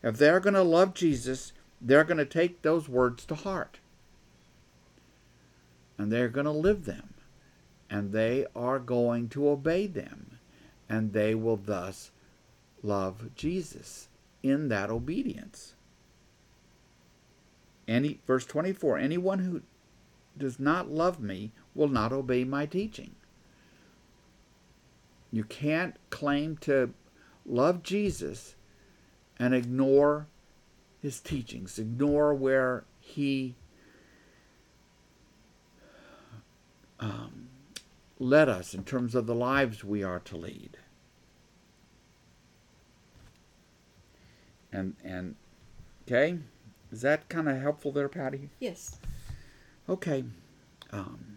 If 0.04 0.18
they're 0.18 0.40
going 0.40 0.56
to 0.56 0.64
love 0.64 0.94
Jesus, 0.94 1.54
they're 1.80 2.04
going 2.04 2.18
to 2.18 2.26
take 2.26 2.62
those 2.62 2.90
words 2.90 3.26
to 3.26 3.36
heart. 3.36 3.80
And 5.98 6.12
they're 6.12 6.30
going 6.30 6.46
to 6.46 6.52
live 6.52 6.86
them. 6.86 7.14
And 7.90 8.12
they 8.12 8.46
are 8.56 8.80
going 8.80 9.30
to 9.30 9.50
obey 9.50 9.86
them 9.86 10.40
and 10.92 11.14
they 11.14 11.34
will 11.34 11.56
thus 11.56 12.12
love 12.84 13.34
Jesus 13.34 14.10
in 14.44 14.68
that 14.68 14.90
obedience. 14.90 15.74
Any 17.88 18.20
verse 18.28 18.46
24, 18.46 18.98
anyone 18.98 19.40
who 19.40 19.62
does 20.38 20.60
not 20.60 20.92
love 20.92 21.22
me 21.22 21.54
will 21.74 21.88
not 21.88 22.12
obey 22.12 22.44
my 22.44 22.66
teaching. 22.66 23.16
You 25.32 25.44
can't 25.44 25.96
claim 26.10 26.58
to 26.58 26.94
love 27.46 27.84
Jesus 27.84 28.56
and 29.40 29.54
ignore 29.56 30.28
his 31.02 31.20
teachings, 31.20 31.80
ignore 31.80 32.34
where 32.34 32.84
he 33.00 33.56
um, 37.00 37.48
led 38.20 38.48
us 38.48 38.74
in 38.74 38.84
terms 38.84 39.16
of 39.16 39.26
the 39.26 39.34
lives 39.34 39.84
we 39.84 40.04
are 40.04 40.20
to 40.20 40.38
lead. 40.38 40.78
And 44.72 44.96
and 45.04 45.36
okay, 46.08 46.38
is 46.92 47.02
that 47.02 47.28
kind 47.28 47.50
of 47.50 47.60
helpful 47.60 47.92
there, 47.92 48.08
Patty? 48.08 48.50
Yes. 48.60 49.00
Okay. 49.90 50.24
Um, 50.92 51.31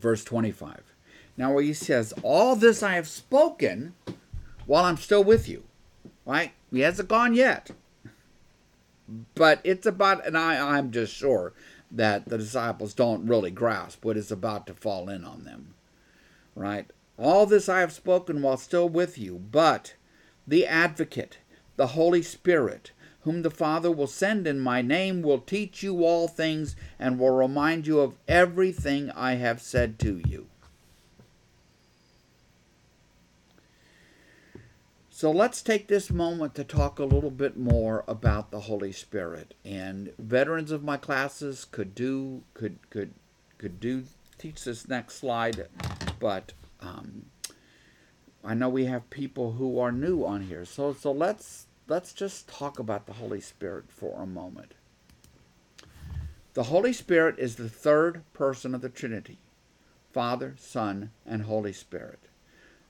verse 0.00 0.24
25. 0.24 0.94
Now, 1.36 1.56
he 1.58 1.72
says, 1.72 2.12
All 2.22 2.56
this 2.56 2.82
I 2.82 2.94
have 2.94 3.08
spoken 3.08 3.94
while 4.66 4.84
I'm 4.84 4.96
still 4.96 5.24
with 5.24 5.48
you. 5.48 5.64
Right? 6.26 6.52
He 6.70 6.80
hasn't 6.80 7.08
gone 7.08 7.34
yet. 7.34 7.70
But 9.34 9.60
it's 9.64 9.86
about, 9.86 10.26
and 10.26 10.36
I, 10.36 10.76
I'm 10.76 10.90
just 10.90 11.14
sure 11.14 11.54
that 11.90 12.28
the 12.28 12.36
disciples 12.36 12.92
don't 12.92 13.26
really 13.26 13.50
grasp 13.50 14.04
what 14.04 14.18
is 14.18 14.30
about 14.30 14.66
to 14.66 14.74
fall 14.74 15.08
in 15.08 15.24
on 15.24 15.44
them. 15.44 15.74
Right? 16.54 16.90
All 17.16 17.46
this 17.46 17.68
I 17.68 17.80
have 17.80 17.92
spoken 17.92 18.42
while 18.42 18.58
still 18.58 18.88
with 18.88 19.16
you, 19.16 19.36
but 19.50 19.94
the 20.46 20.66
advocate, 20.66 21.38
the 21.76 21.88
Holy 21.88 22.22
Spirit, 22.22 22.92
whom 23.20 23.42
the 23.42 23.50
Father 23.50 23.90
will 23.90 24.06
send 24.06 24.46
in 24.46 24.60
my 24.60 24.82
name, 24.82 25.22
will 25.22 25.40
teach 25.40 25.82
you 25.82 26.04
all 26.04 26.28
things 26.28 26.76
and 26.98 27.18
will 27.18 27.36
remind 27.36 27.86
you 27.86 28.00
of 28.00 28.16
everything 28.26 29.10
I 29.10 29.34
have 29.34 29.60
said 29.60 29.98
to 30.00 30.22
you. 30.28 30.46
So 35.18 35.32
let's 35.32 35.62
take 35.62 35.88
this 35.88 36.12
moment 36.12 36.54
to 36.54 36.62
talk 36.62 37.00
a 37.00 37.04
little 37.04 37.32
bit 37.32 37.56
more 37.56 38.04
about 38.06 38.52
the 38.52 38.60
Holy 38.60 38.92
Spirit. 38.92 39.52
And 39.64 40.12
veterans 40.16 40.70
of 40.70 40.84
my 40.84 40.96
classes 40.96 41.64
could 41.64 41.92
do 41.92 42.44
could 42.54 42.78
could 42.88 43.14
could 43.58 43.80
do 43.80 44.04
teach 44.38 44.62
this 44.62 44.86
next 44.86 45.16
slide, 45.16 45.66
but 46.20 46.52
um, 46.80 47.26
I 48.44 48.54
know 48.54 48.68
we 48.68 48.84
have 48.84 49.10
people 49.10 49.54
who 49.54 49.80
are 49.80 49.90
new 49.90 50.24
on 50.24 50.42
here. 50.42 50.64
So 50.64 50.92
so 50.92 51.10
let's 51.10 51.66
let's 51.88 52.12
just 52.12 52.48
talk 52.48 52.78
about 52.78 53.06
the 53.06 53.14
Holy 53.14 53.40
Spirit 53.40 53.86
for 53.88 54.22
a 54.22 54.26
moment. 54.26 54.74
The 56.54 56.64
Holy 56.64 56.92
Spirit 56.92 57.38
is 57.38 57.56
the 57.56 57.68
third 57.68 58.22
person 58.32 58.74
of 58.74 58.80
the 58.80 58.88
Trinity 58.88 59.38
Father, 60.12 60.54
Son, 60.58 61.10
and 61.26 61.42
Holy 61.42 61.72
Spirit. 61.72 62.18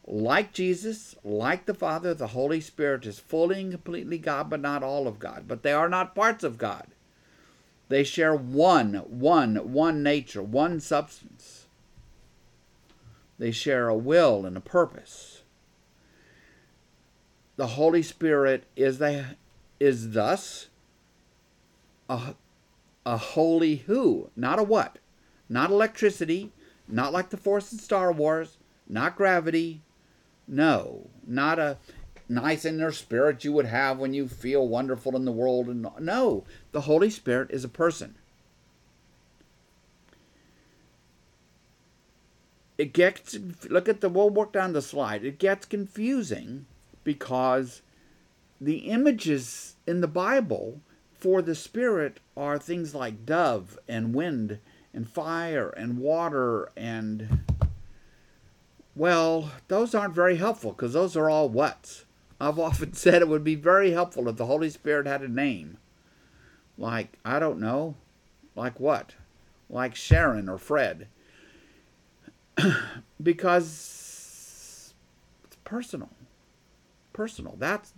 Like 0.07 0.53
Jesus, 0.53 1.15
like 1.23 1.67
the 1.67 1.75
Father, 1.75 2.15
the 2.15 2.29
Holy 2.29 2.61
Spirit 2.61 3.05
is 3.05 3.19
fully 3.19 3.61
and 3.61 3.71
completely 3.71 4.17
God, 4.17 4.49
but 4.49 4.61
not 4.61 4.83
all 4.83 5.07
of 5.07 5.19
God. 5.19 5.45
But 5.47 5.63
they 5.63 5.73
are 5.73 5.89
not 5.89 6.15
parts 6.15 6.43
of 6.43 6.57
God. 6.57 6.87
They 7.89 8.05
share 8.05 8.35
one, 8.35 8.95
one, 8.95 9.73
one 9.73 10.03
nature, 10.03 10.43
one 10.43 10.81
substance. 10.81 11.67
They 13.39 13.51
share 13.51 13.89
a 13.89 13.97
will 13.97 14.47
and 14.47 14.57
a 14.57 14.61
purpose. 14.61 15.38
The 17.59 17.67
Holy 17.67 18.05
Spirit 18.05 18.63
is 18.77 18.99
the 18.99 19.35
is 19.81 20.13
thus 20.13 20.69
a, 22.09 22.35
a 23.05 23.17
holy 23.17 23.77
who, 23.89 24.31
not 24.37 24.61
a 24.61 24.63
what, 24.63 24.99
not 25.49 25.69
electricity, 25.69 26.53
not 26.87 27.13
like 27.13 27.31
the 27.31 27.37
Force 27.37 27.73
in 27.73 27.81
Star 27.81 28.13
Wars, 28.13 28.59
not 28.89 29.17
gravity, 29.17 29.83
no, 30.47 31.11
not 31.27 31.59
a 31.59 31.79
nice 32.29 32.65
inner 32.65 32.93
spirit 32.93 33.43
you 33.43 33.53
would 33.53 33.67
have 33.67 33.99
when 33.99 34.15
you 34.15 34.29
feel 34.29 34.69
wonderful 34.69 35.17
in 35.17 35.25
the 35.25 35.33
world. 35.33 35.67
And 35.67 35.85
no, 35.99 36.45
the 36.71 36.83
Holy 36.83 37.11
Spirit 37.11 37.51
is 37.51 37.65
a 37.65 37.69
person. 37.69 38.15
It 42.79 42.93
gets 42.93 43.37
look 43.69 43.89
at 43.89 44.01
the 44.01 44.09
we'll 44.09 44.31
work 44.31 44.53
down 44.53 44.75
the 44.75 44.81
slide. 44.81 45.25
It 45.25 45.41
gets 45.41 45.67
confusing 45.67 46.67
because 47.09 47.81
the 48.61 48.91
images 48.91 49.77
in 49.87 50.03
the 50.03 50.07
Bible 50.07 50.83
for 51.19 51.41
the 51.41 51.55
Spirit 51.55 52.21
are 52.37 52.59
things 52.59 52.95
like 52.95 53.25
dove 53.25 53.79
and 53.89 54.15
wind 54.15 54.59
and 54.93 55.09
fire 55.09 55.71
and 55.71 55.97
water 55.97 56.71
and 56.77 57.47
well, 58.95 59.53
those 59.69 59.95
aren't 59.95 60.15
very 60.15 60.37
helpful 60.37 60.73
because 60.73 60.93
those 60.93 61.17
are 61.17 61.31
all 61.31 61.49
whats. 61.49 62.05
I've 62.39 62.59
often 62.69 62.93
said 62.93 63.23
it 63.23 63.29
would 63.29 63.43
be 63.43 63.55
very 63.55 63.93
helpful 63.93 64.29
if 64.29 64.37
the 64.37 64.45
Holy 64.45 64.69
Spirit 64.69 65.07
had 65.07 65.23
a 65.23 65.29
name. 65.29 65.79
Like, 66.77 67.19
I 67.25 67.39
don't 67.39 67.59
know, 67.59 67.95
like 68.55 68.79
what? 68.79 69.15
Like 69.71 69.95
Sharon 69.95 70.47
or 70.47 70.59
Fred. 70.59 71.09
because 73.23 74.93
it's 75.47 75.57
personal. 75.65 76.11
Personal. 77.19 77.57
That's 77.59 77.95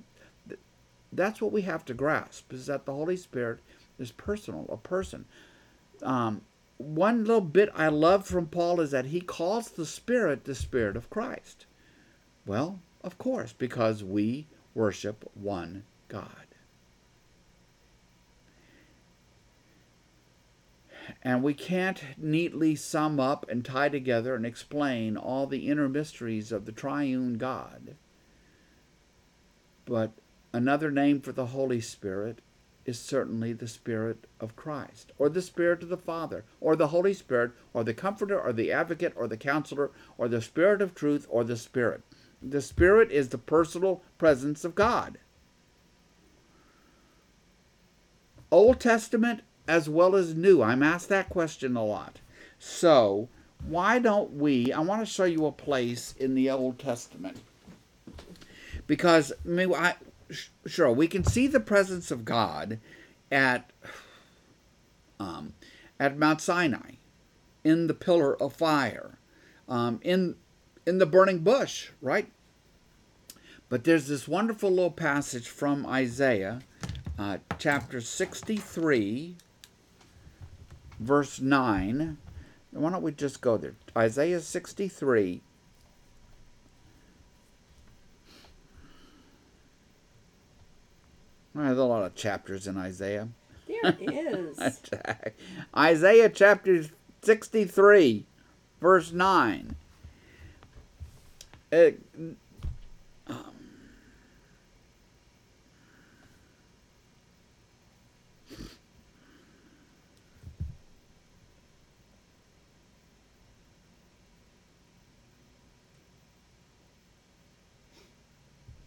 that's 1.12 1.42
what 1.42 1.52
we 1.52 1.60
have 1.60 1.84
to 1.84 1.92
grasp 1.92 2.54
is 2.54 2.64
that 2.64 2.86
the 2.86 2.94
Holy 2.94 3.18
Spirit 3.18 3.60
is 3.98 4.12
personal, 4.12 4.64
a 4.70 4.78
person. 4.78 5.26
Um, 6.02 6.40
one 6.78 7.24
little 7.26 7.42
bit 7.42 7.68
I 7.74 7.88
love 7.88 8.26
from 8.26 8.46
Paul 8.46 8.80
is 8.80 8.92
that 8.92 9.04
he 9.04 9.20
calls 9.20 9.72
the 9.72 9.84
Spirit 9.84 10.44
the 10.44 10.54
Spirit 10.54 10.96
of 10.96 11.10
Christ. 11.10 11.66
Well, 12.46 12.78
of 13.04 13.18
course, 13.18 13.52
because 13.52 14.02
we 14.02 14.46
worship 14.74 15.30
one 15.34 15.84
God. 16.08 16.46
And 21.22 21.42
we 21.42 21.52
can't 21.52 22.02
neatly 22.16 22.74
sum 22.74 23.20
up 23.20 23.44
and 23.50 23.66
tie 23.66 23.90
together 23.90 24.34
and 24.34 24.46
explain 24.46 25.18
all 25.18 25.46
the 25.46 25.68
inner 25.68 25.90
mysteries 25.90 26.52
of 26.52 26.64
the 26.64 26.72
triune 26.72 27.36
God. 27.36 27.96
But 29.90 30.12
another 30.52 30.92
name 30.92 31.20
for 31.20 31.32
the 31.32 31.46
Holy 31.46 31.80
Spirit 31.80 32.38
is 32.86 32.96
certainly 32.96 33.52
the 33.52 33.66
Spirit 33.66 34.28
of 34.38 34.54
Christ, 34.54 35.10
or 35.18 35.28
the 35.28 35.42
Spirit 35.42 35.82
of 35.82 35.88
the 35.88 35.96
Father, 35.96 36.44
or 36.60 36.76
the 36.76 36.86
Holy 36.86 37.12
Spirit, 37.12 37.50
or 37.74 37.82
the 37.82 37.92
Comforter, 37.92 38.40
or 38.40 38.52
the 38.52 38.70
Advocate, 38.70 39.12
or 39.16 39.26
the 39.26 39.36
Counselor, 39.36 39.90
or 40.16 40.28
the 40.28 40.40
Spirit 40.40 40.80
of 40.80 40.94
Truth, 40.94 41.26
or 41.28 41.42
the 41.42 41.56
Spirit. 41.56 42.02
The 42.40 42.62
Spirit 42.62 43.10
is 43.10 43.30
the 43.30 43.38
personal 43.38 44.00
presence 44.16 44.64
of 44.64 44.76
God. 44.76 45.18
Old 48.52 48.78
Testament 48.78 49.40
as 49.66 49.88
well 49.88 50.14
as 50.14 50.36
New. 50.36 50.62
I'm 50.62 50.84
asked 50.84 51.08
that 51.08 51.28
question 51.28 51.76
a 51.76 51.84
lot. 51.84 52.20
So, 52.60 53.28
why 53.66 53.98
don't 53.98 54.34
we? 54.34 54.72
I 54.72 54.78
want 54.78 55.00
to 55.00 55.12
show 55.12 55.24
you 55.24 55.46
a 55.46 55.52
place 55.52 56.14
in 56.16 56.36
the 56.36 56.48
Old 56.48 56.78
Testament 56.78 57.38
because 58.90 59.32
I 59.44 59.48
mean, 59.48 59.72
I, 59.72 59.94
sure, 60.66 60.90
we 60.90 61.06
can 61.06 61.22
see 61.22 61.46
the 61.46 61.60
presence 61.60 62.10
of 62.10 62.24
God 62.24 62.80
at 63.30 63.70
um, 65.20 65.54
at 66.00 66.18
Mount 66.18 66.40
Sinai, 66.40 66.94
in 67.62 67.86
the 67.86 67.94
pillar 67.94 68.34
of 68.42 68.52
fire, 68.52 69.16
um, 69.68 70.00
in 70.02 70.34
in 70.88 70.98
the 70.98 71.06
burning 71.06 71.38
bush, 71.38 71.90
right? 72.02 72.32
But 73.68 73.84
there's 73.84 74.08
this 74.08 74.26
wonderful 74.26 74.70
little 74.70 74.90
passage 74.90 75.46
from 75.46 75.86
Isaiah, 75.86 76.62
uh, 77.16 77.38
chapter 77.60 78.00
63, 78.00 79.36
verse 80.98 81.38
9. 81.38 82.18
Why 82.72 82.90
don't 82.90 83.02
we 83.02 83.12
just 83.12 83.40
go 83.40 83.56
there? 83.56 83.76
Isaiah 83.96 84.40
63, 84.40 85.42
There's 91.64 91.78
a 91.78 91.84
lot 91.84 92.04
of 92.04 92.14
chapters 92.14 92.66
in 92.66 92.76
Isaiah. 92.76 93.28
There 93.66 93.94
is. 93.98 94.80
Isaiah 95.76 96.28
chapter 96.28 96.84
63, 97.22 98.26
verse 98.80 99.12
9. 99.12 99.76
It, 101.72 102.00
um, 103.28 103.46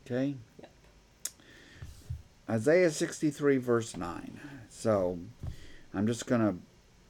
okay. 0.06 0.36
Isaiah 2.50 2.92
63, 2.92 3.58
verse 3.58 3.96
9. 3.96 4.40
So 4.70 5.20
I'm 5.94 6.08
just 6.08 6.26
going 6.26 6.42
to 6.42 6.56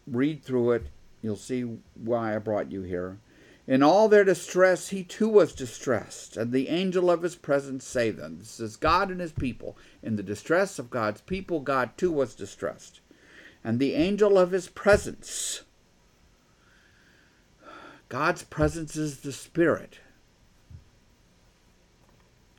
read 0.06 0.44
through 0.44 0.72
it. 0.72 0.88
You'll 1.22 1.36
see 1.36 1.62
why 1.96 2.36
I 2.36 2.40
brought 2.40 2.72
you 2.72 2.82
here. 2.82 3.18
In 3.66 3.82
all 3.82 4.10
their 4.10 4.26
distress, 4.26 4.90
he 4.90 5.04
too 5.04 5.30
was 5.30 5.54
distressed, 5.54 6.36
and 6.36 6.52
the 6.52 6.68
angel 6.68 7.10
of 7.10 7.22
his 7.22 7.36
presence 7.36 7.86
saved 7.86 8.18
them. 8.18 8.40
This 8.40 8.60
is 8.60 8.76
God 8.76 9.10
and 9.10 9.22
his 9.22 9.32
people. 9.32 9.78
In 10.02 10.18
the 10.18 10.24
distress 10.24 10.80
of 10.80 10.90
God's 10.90 11.22
people, 11.22 11.62
God 11.62 11.98
too 11.98 12.12
was 12.12 12.36
distressed. 12.36 13.00
And 13.64 13.80
the 13.80 13.94
angel 13.94 14.38
of 14.38 14.52
his 14.52 14.68
presence, 14.68 15.64
God's 18.10 18.44
presence 18.44 18.98
is 18.98 19.22
the 19.22 19.32
Spirit. 19.32 20.00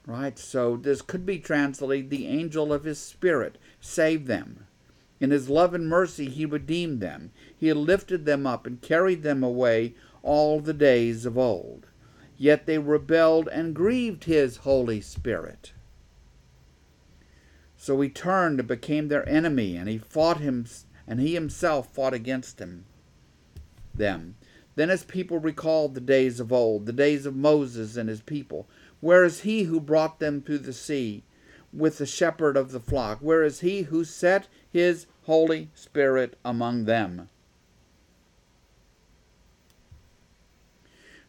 Right? 0.06 0.38
So 0.38 0.76
this 0.76 1.02
could 1.02 1.24
be 1.24 1.38
translated 1.38 2.10
the 2.10 2.26
angel 2.26 2.72
of 2.72 2.84
his 2.84 2.98
spirit 2.98 3.56
saved 3.80 4.26
them. 4.26 4.66
In 5.20 5.30
his 5.30 5.48
love 5.48 5.72
and 5.72 5.88
mercy 5.88 6.28
he 6.28 6.44
redeemed 6.44 7.00
them. 7.00 7.30
He 7.56 7.72
lifted 7.72 8.26
them 8.26 8.46
up 8.46 8.66
and 8.66 8.82
carried 8.82 9.22
them 9.22 9.42
away 9.42 9.94
all 10.22 10.60
the 10.60 10.74
days 10.74 11.24
of 11.24 11.38
old. 11.38 11.86
Yet 12.36 12.66
they 12.66 12.78
rebelled 12.78 13.48
and 13.48 13.74
grieved 13.74 14.24
his 14.24 14.58
Holy 14.58 15.00
Spirit. 15.00 15.72
So 17.76 18.00
he 18.00 18.08
turned 18.08 18.60
and 18.60 18.68
became 18.68 19.08
their 19.08 19.28
enemy, 19.28 19.76
and 19.76 19.88
he 19.88 19.98
fought 19.98 20.40
him, 20.40 20.66
and 21.06 21.20
he 21.20 21.34
himself 21.34 21.92
fought 21.94 22.14
against 22.14 22.58
him, 22.58 22.86
them. 23.94 24.36
Then 24.74 24.88
his 24.88 25.04
people 25.04 25.38
recalled 25.38 25.94
the 25.94 26.00
days 26.00 26.40
of 26.40 26.52
old, 26.52 26.86
the 26.86 26.92
days 26.92 27.26
of 27.26 27.36
Moses 27.36 27.96
and 27.96 28.08
his 28.08 28.22
people. 28.22 28.66
Where 29.04 29.22
is 29.22 29.42
he 29.42 29.64
who 29.64 29.80
brought 29.80 30.18
them 30.18 30.40
through 30.40 30.60
the 30.60 30.72
sea 30.72 31.24
with 31.74 31.98
the 31.98 32.06
shepherd 32.06 32.56
of 32.56 32.72
the 32.72 32.80
flock? 32.80 33.18
Where 33.18 33.44
is 33.44 33.60
he 33.60 33.82
who 33.82 34.02
set 34.02 34.48
his 34.72 35.04
Holy 35.24 35.68
Spirit 35.74 36.38
among 36.42 36.86
them? 36.86 37.28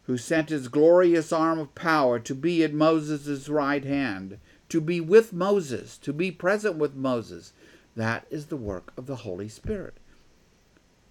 Who 0.03 0.17
sent 0.17 0.51
his 0.51 0.69
glorious 0.69 1.33
arm 1.33 1.59
of 1.59 1.75
power 1.75 2.17
to 2.17 2.33
be 2.33 2.63
at 2.63 2.73
Moses' 2.73 3.49
right 3.49 3.83
hand, 3.83 4.37
to 4.69 4.79
be 4.79 5.01
with 5.01 5.33
Moses, 5.33 5.97
to 5.97 6.13
be 6.13 6.31
present 6.31 6.77
with 6.77 6.95
Moses. 6.95 7.51
That 7.93 8.25
is 8.29 8.45
the 8.45 8.55
work 8.55 8.93
of 8.95 9.05
the 9.05 9.17
Holy 9.17 9.49
Spirit. 9.49 9.97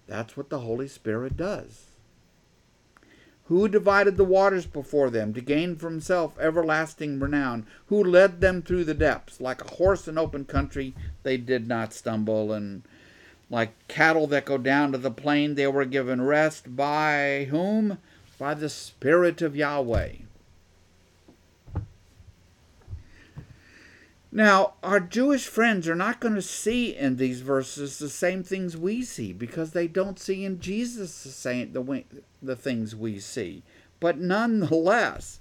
That's 0.07 0.35
what 0.35 0.49
the 0.49 0.61
Holy 0.61 0.87
Spirit 0.87 1.37
does. 1.37 1.94
Who 3.47 3.67
divided 3.67 4.17
the 4.17 4.23
waters 4.23 4.65
before 4.65 5.11
them 5.11 5.33
to 5.35 5.41
gain 5.41 5.75
for 5.75 5.87
himself 5.87 6.35
everlasting 6.39 7.19
renown? 7.19 7.67
Who 7.87 8.03
led 8.03 8.41
them 8.41 8.63
through 8.63 8.85
the 8.85 8.95
depths? 8.95 9.39
Like 9.39 9.63
a 9.63 9.75
horse 9.75 10.07
in 10.07 10.17
open 10.17 10.45
country, 10.45 10.95
they 11.21 11.37
did 11.37 11.67
not 11.67 11.93
stumble, 11.93 12.51
and 12.51 12.81
like 13.51 13.87
cattle 13.87 14.25
that 14.27 14.45
go 14.45 14.57
down 14.57 14.91
to 14.93 14.97
the 14.97 15.11
plain, 15.11 15.53
they 15.53 15.67
were 15.67 15.85
given 15.85 16.23
rest 16.23 16.75
by 16.75 17.47
whom? 17.51 17.99
By 18.39 18.55
the 18.55 18.69
Spirit 18.69 19.43
of 19.43 19.55
Yahweh. 19.55 20.24
Now, 24.31 24.73
our 24.83 24.99
Jewish 24.99 25.47
friends 25.47 25.87
are 25.87 25.95
not 25.95 26.19
going 26.19 26.35
to 26.35 26.41
see 26.41 26.95
in 26.95 27.15
these 27.15 27.41
verses 27.41 27.99
the 27.99 28.09
same 28.09 28.43
things 28.43 28.75
we 28.75 29.01
see 29.01 29.31
because 29.31 29.71
they 29.71 29.87
don't 29.87 30.19
see 30.19 30.43
in 30.43 30.59
Jesus 30.59 31.23
the 31.23 31.29
same 31.29 31.71
the, 31.71 32.03
the 32.41 32.55
things 32.55 32.95
we 32.95 33.19
see. 33.19 33.63
But 33.99 34.19
nonetheless, 34.19 35.39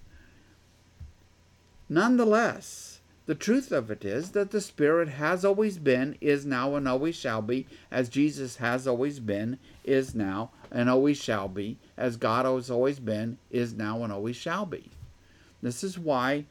nonetheless, 1.88 3.00
the 3.26 3.34
truth 3.34 3.72
of 3.72 3.90
it 3.90 4.04
is 4.04 4.32
that 4.32 4.50
the 4.50 4.60
Spirit 4.60 5.08
has 5.08 5.44
always 5.44 5.78
been, 5.78 6.16
is 6.20 6.44
now, 6.44 6.74
and 6.74 6.86
always 6.86 7.16
shall 7.16 7.40
be, 7.40 7.66
as 7.90 8.10
Jesus 8.10 8.56
has 8.56 8.86
always 8.86 9.18
been, 9.18 9.58
is 9.82 10.14
now, 10.14 10.50
and 10.70 10.90
always 10.90 11.16
shall 11.16 11.48
be, 11.48 11.78
as 11.96 12.18
God 12.18 12.44
has 12.44 12.70
always 12.70 13.00
been, 13.00 13.38
is 13.50 13.72
now, 13.72 14.04
and 14.04 14.12
always 14.12 14.36
shall 14.36 14.66
be. 14.66 14.90
This 15.62 15.82
is 15.82 15.98
why 15.98 16.44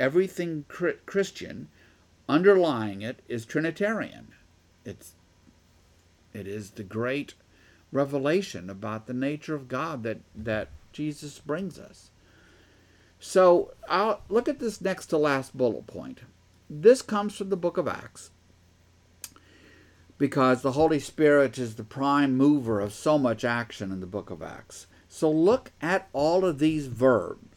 everything 0.00 0.64
Christian 1.04 1.68
underlying 2.28 3.02
it 3.02 3.20
is 3.28 3.44
Trinitarian. 3.44 4.32
It's 4.84 5.12
it 6.32 6.46
is 6.46 6.70
the 6.70 6.82
great 6.82 7.34
revelation 7.92 8.70
about 8.70 9.06
the 9.06 9.12
nature 9.12 9.54
of 9.54 9.68
God 9.68 10.02
that 10.04 10.20
that 10.34 10.68
Jesus 10.92 11.38
brings 11.38 11.78
us. 11.78 12.10
So 13.20 13.74
I'll 13.88 14.22
look 14.28 14.48
at 14.48 14.58
this 14.58 14.80
next 14.80 15.06
to 15.06 15.18
last 15.18 15.56
bullet 15.56 15.86
point. 15.86 16.20
This 16.70 17.02
comes 17.02 17.36
from 17.36 17.50
the 17.50 17.56
book 17.56 17.76
of 17.76 17.86
Acts 17.86 18.30
because 20.16 20.62
the 20.62 20.72
Holy 20.72 21.00
Spirit 21.00 21.58
is 21.58 21.74
the 21.74 21.84
prime 21.84 22.36
mover 22.36 22.80
of 22.80 22.94
so 22.94 23.18
much 23.18 23.44
action 23.44 23.92
in 23.92 24.00
the 24.00 24.06
book 24.06 24.30
of 24.30 24.42
Acts. 24.42 24.86
So 25.08 25.30
look 25.30 25.72
at 25.82 26.08
all 26.12 26.44
of 26.44 26.58
these 26.58 26.86
verbs 26.86 27.49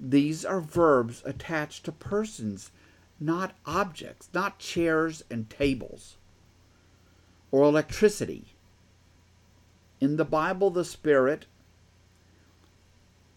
these 0.00 0.44
are 0.44 0.60
verbs 0.60 1.22
attached 1.24 1.84
to 1.84 1.92
persons, 1.92 2.70
not 3.18 3.54
objects, 3.66 4.28
not 4.32 4.58
chairs 4.58 5.24
and 5.30 5.50
tables 5.50 6.16
or 7.50 7.62
electricity. 7.64 8.54
In 10.00 10.16
the 10.16 10.24
Bible, 10.24 10.70
the 10.70 10.84
Spirit 10.84 11.46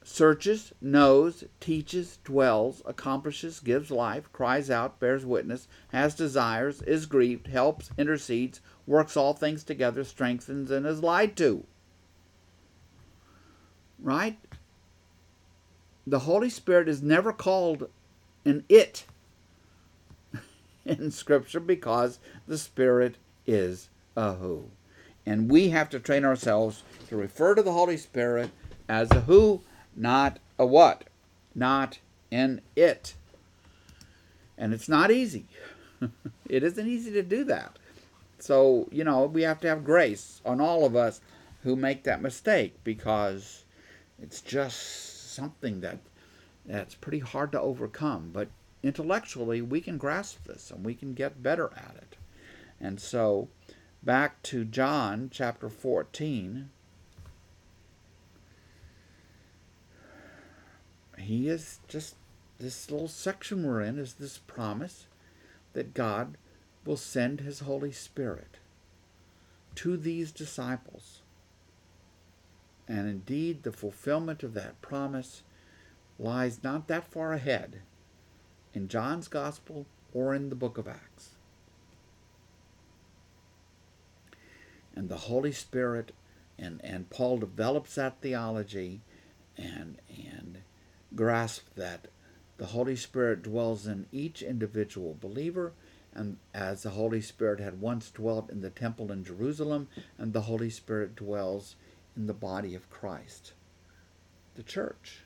searches, 0.03 0.73
knows, 0.81 1.43
teaches, 1.59 2.19
dwells, 2.23 2.81
accomplishes, 2.85 3.59
gives 3.59 3.89
life, 3.89 4.31
cries 4.33 4.69
out, 4.69 4.99
bears 4.99 5.25
witness, 5.25 5.67
has 5.89 6.15
desires, 6.15 6.81
is 6.83 7.05
grieved, 7.05 7.47
helps, 7.47 7.89
intercedes, 7.97 8.61
works 8.85 9.15
all 9.15 9.33
things 9.33 9.63
together, 9.63 10.03
strengthens, 10.03 10.69
and 10.69 10.85
is 10.85 11.01
lied 11.01 11.35
to. 11.37 11.65
Right? 13.99 14.39
The 16.05 16.19
Holy 16.19 16.49
Spirit 16.49 16.89
is 16.89 17.01
never 17.01 17.31
called 17.31 17.89
an 18.45 18.63
it 18.69 19.05
in 20.85 21.11
Scripture 21.11 21.59
because 21.59 22.19
the 22.47 22.57
Spirit 22.57 23.17
is 23.45 23.89
a 24.15 24.33
who. 24.33 24.65
And 25.25 25.49
we 25.49 25.69
have 25.69 25.89
to 25.91 25.99
train 25.99 26.25
ourselves 26.25 26.83
to 27.09 27.15
refer 27.15 27.55
to 27.55 27.61
the 27.61 27.73
Holy 27.73 27.97
Spirit 27.97 28.49
as 28.89 29.11
a 29.11 29.21
who, 29.21 29.61
not 29.95 30.39
a 30.57 30.65
what, 30.65 31.03
not 31.53 31.99
an 32.31 32.61
it. 32.75 33.13
And 34.57 34.73
it's 34.73 34.89
not 34.89 35.11
easy. 35.11 35.45
it 36.49 36.63
isn't 36.63 36.87
easy 36.87 37.11
to 37.11 37.21
do 37.21 37.43
that. 37.45 37.77
So, 38.39 38.89
you 38.91 39.03
know, 39.03 39.25
we 39.25 39.43
have 39.43 39.59
to 39.61 39.67
have 39.67 39.83
grace 39.83 40.41
on 40.43 40.59
all 40.59 40.83
of 40.83 40.95
us 40.95 41.21
who 41.63 41.75
make 41.75 42.03
that 42.03 42.21
mistake 42.21 42.83
because 42.83 43.63
it's 44.19 44.41
just 44.41 45.10
something 45.31 45.81
that 45.81 45.99
that's 46.65 46.95
pretty 46.95 47.19
hard 47.19 47.51
to 47.53 47.61
overcome. 47.61 48.29
But 48.33 48.49
intellectually, 48.83 49.61
we 49.61 49.81
can 49.81 49.97
grasp 49.97 50.45
this 50.45 50.71
and 50.71 50.85
we 50.85 50.93
can 50.93 51.13
get 51.13 51.43
better 51.43 51.71
at 51.75 51.95
it. 51.97 52.17
And 52.79 52.99
so, 52.99 53.49
back 54.03 54.41
to 54.43 54.65
John 54.65 55.29
chapter 55.31 55.69
14. 55.69 56.69
He 61.17 61.47
is 61.47 61.79
just, 61.87 62.15
this 62.59 62.89
little 62.89 63.07
section 63.07 63.65
we're 63.65 63.81
in 63.81 63.99
is 63.99 64.15
this 64.15 64.39
promise 64.39 65.05
that 65.73 65.93
God 65.93 66.37
will 66.83 66.97
send 66.97 67.41
His 67.41 67.59
Holy 67.59 67.91
Spirit 67.91 68.57
to 69.75 69.97
these 69.97 70.31
disciples 70.31 71.20
and 72.91 73.07
indeed, 73.07 73.63
the 73.63 73.71
fulfillment 73.71 74.43
of 74.43 74.53
that 74.53 74.81
promise 74.81 75.43
lies 76.19 76.61
not 76.61 76.89
that 76.89 77.09
far 77.09 77.31
ahead 77.31 77.83
in 78.73 78.89
John's 78.89 79.29
Gospel 79.29 79.85
or 80.13 80.35
in 80.35 80.49
the 80.49 80.55
book 80.55 80.77
of 80.77 80.89
Acts. 80.89 81.29
And 84.93 85.07
the 85.07 85.15
Holy 85.15 85.53
Spirit, 85.53 86.11
and, 86.59 86.83
and 86.83 87.09
Paul 87.09 87.37
develops 87.37 87.95
that 87.95 88.19
theology 88.19 88.99
and, 89.57 89.97
and 90.09 90.57
grasps 91.15 91.69
that 91.77 92.09
the 92.57 92.67
Holy 92.67 92.97
Spirit 92.97 93.41
dwells 93.41 93.87
in 93.87 94.05
each 94.11 94.41
individual 94.41 95.15
believer, 95.21 95.71
and 96.13 96.35
as 96.53 96.83
the 96.83 96.89
Holy 96.89 97.21
Spirit 97.21 97.61
had 97.61 97.79
once 97.79 98.11
dwelt 98.11 98.49
in 98.49 98.59
the 98.59 98.69
temple 98.69 99.13
in 99.13 99.23
Jerusalem, 99.23 99.87
and 100.17 100.33
the 100.33 100.41
Holy 100.41 100.69
Spirit 100.69 101.15
dwells 101.15 101.77
in 102.15 102.27
the 102.27 102.33
body 102.33 102.75
of 102.75 102.89
Christ, 102.89 103.53
the 104.55 104.63
church. 104.63 105.19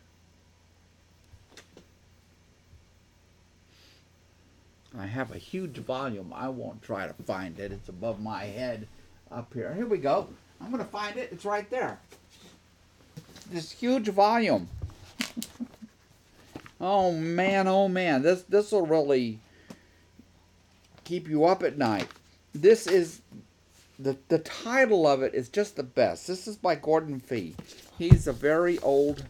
I 4.98 5.06
have 5.06 5.32
a 5.32 5.38
huge 5.38 5.78
volume. 5.78 6.34
I 6.34 6.48
won't 6.48 6.82
try 6.82 7.08
to 7.08 7.14
find 7.24 7.60
it. 7.60 7.72
It's 7.72 7.90
above 7.90 8.22
my 8.22 8.46
head 8.46 8.88
up 9.32 9.54
here. 9.54 9.74
Here 9.74 9.86
we 9.86 9.98
go. 9.98 10.30
I'm 10.62 10.72
going 10.72 10.84
to 10.84 10.90
find 10.90 11.18
it. 11.18 11.30
It's 11.32 11.44
right 11.44 11.70
there. 11.70 12.00
This 13.52 13.72
huge 13.72 14.08
volume. 14.08 14.70
oh 16.82 17.12
man, 17.12 17.68
oh 17.68 17.88
man. 17.88 18.22
This 18.22 18.44
this 18.44 18.72
will 18.72 18.86
really 18.86 19.40
keep 21.04 21.28
you 21.28 21.46
up 21.46 21.62
at 21.62 21.78
night. 21.78 22.08
This 22.54 22.88
is 22.88 23.22
the 24.00 24.18
the 24.28 24.40
title 24.40 25.08
of 25.08 25.22
it 25.22 25.34
is 25.34 25.50
just 25.50 25.76
the 25.76 25.84
best. 25.84 26.28
This 26.28 26.48
is 26.48 26.58
by 26.58 26.76
Gordon 26.76 27.20
Fee. 27.20 27.56
He's 27.98 28.28
a 28.28 28.34
very 28.34 28.80
old. 28.80 29.26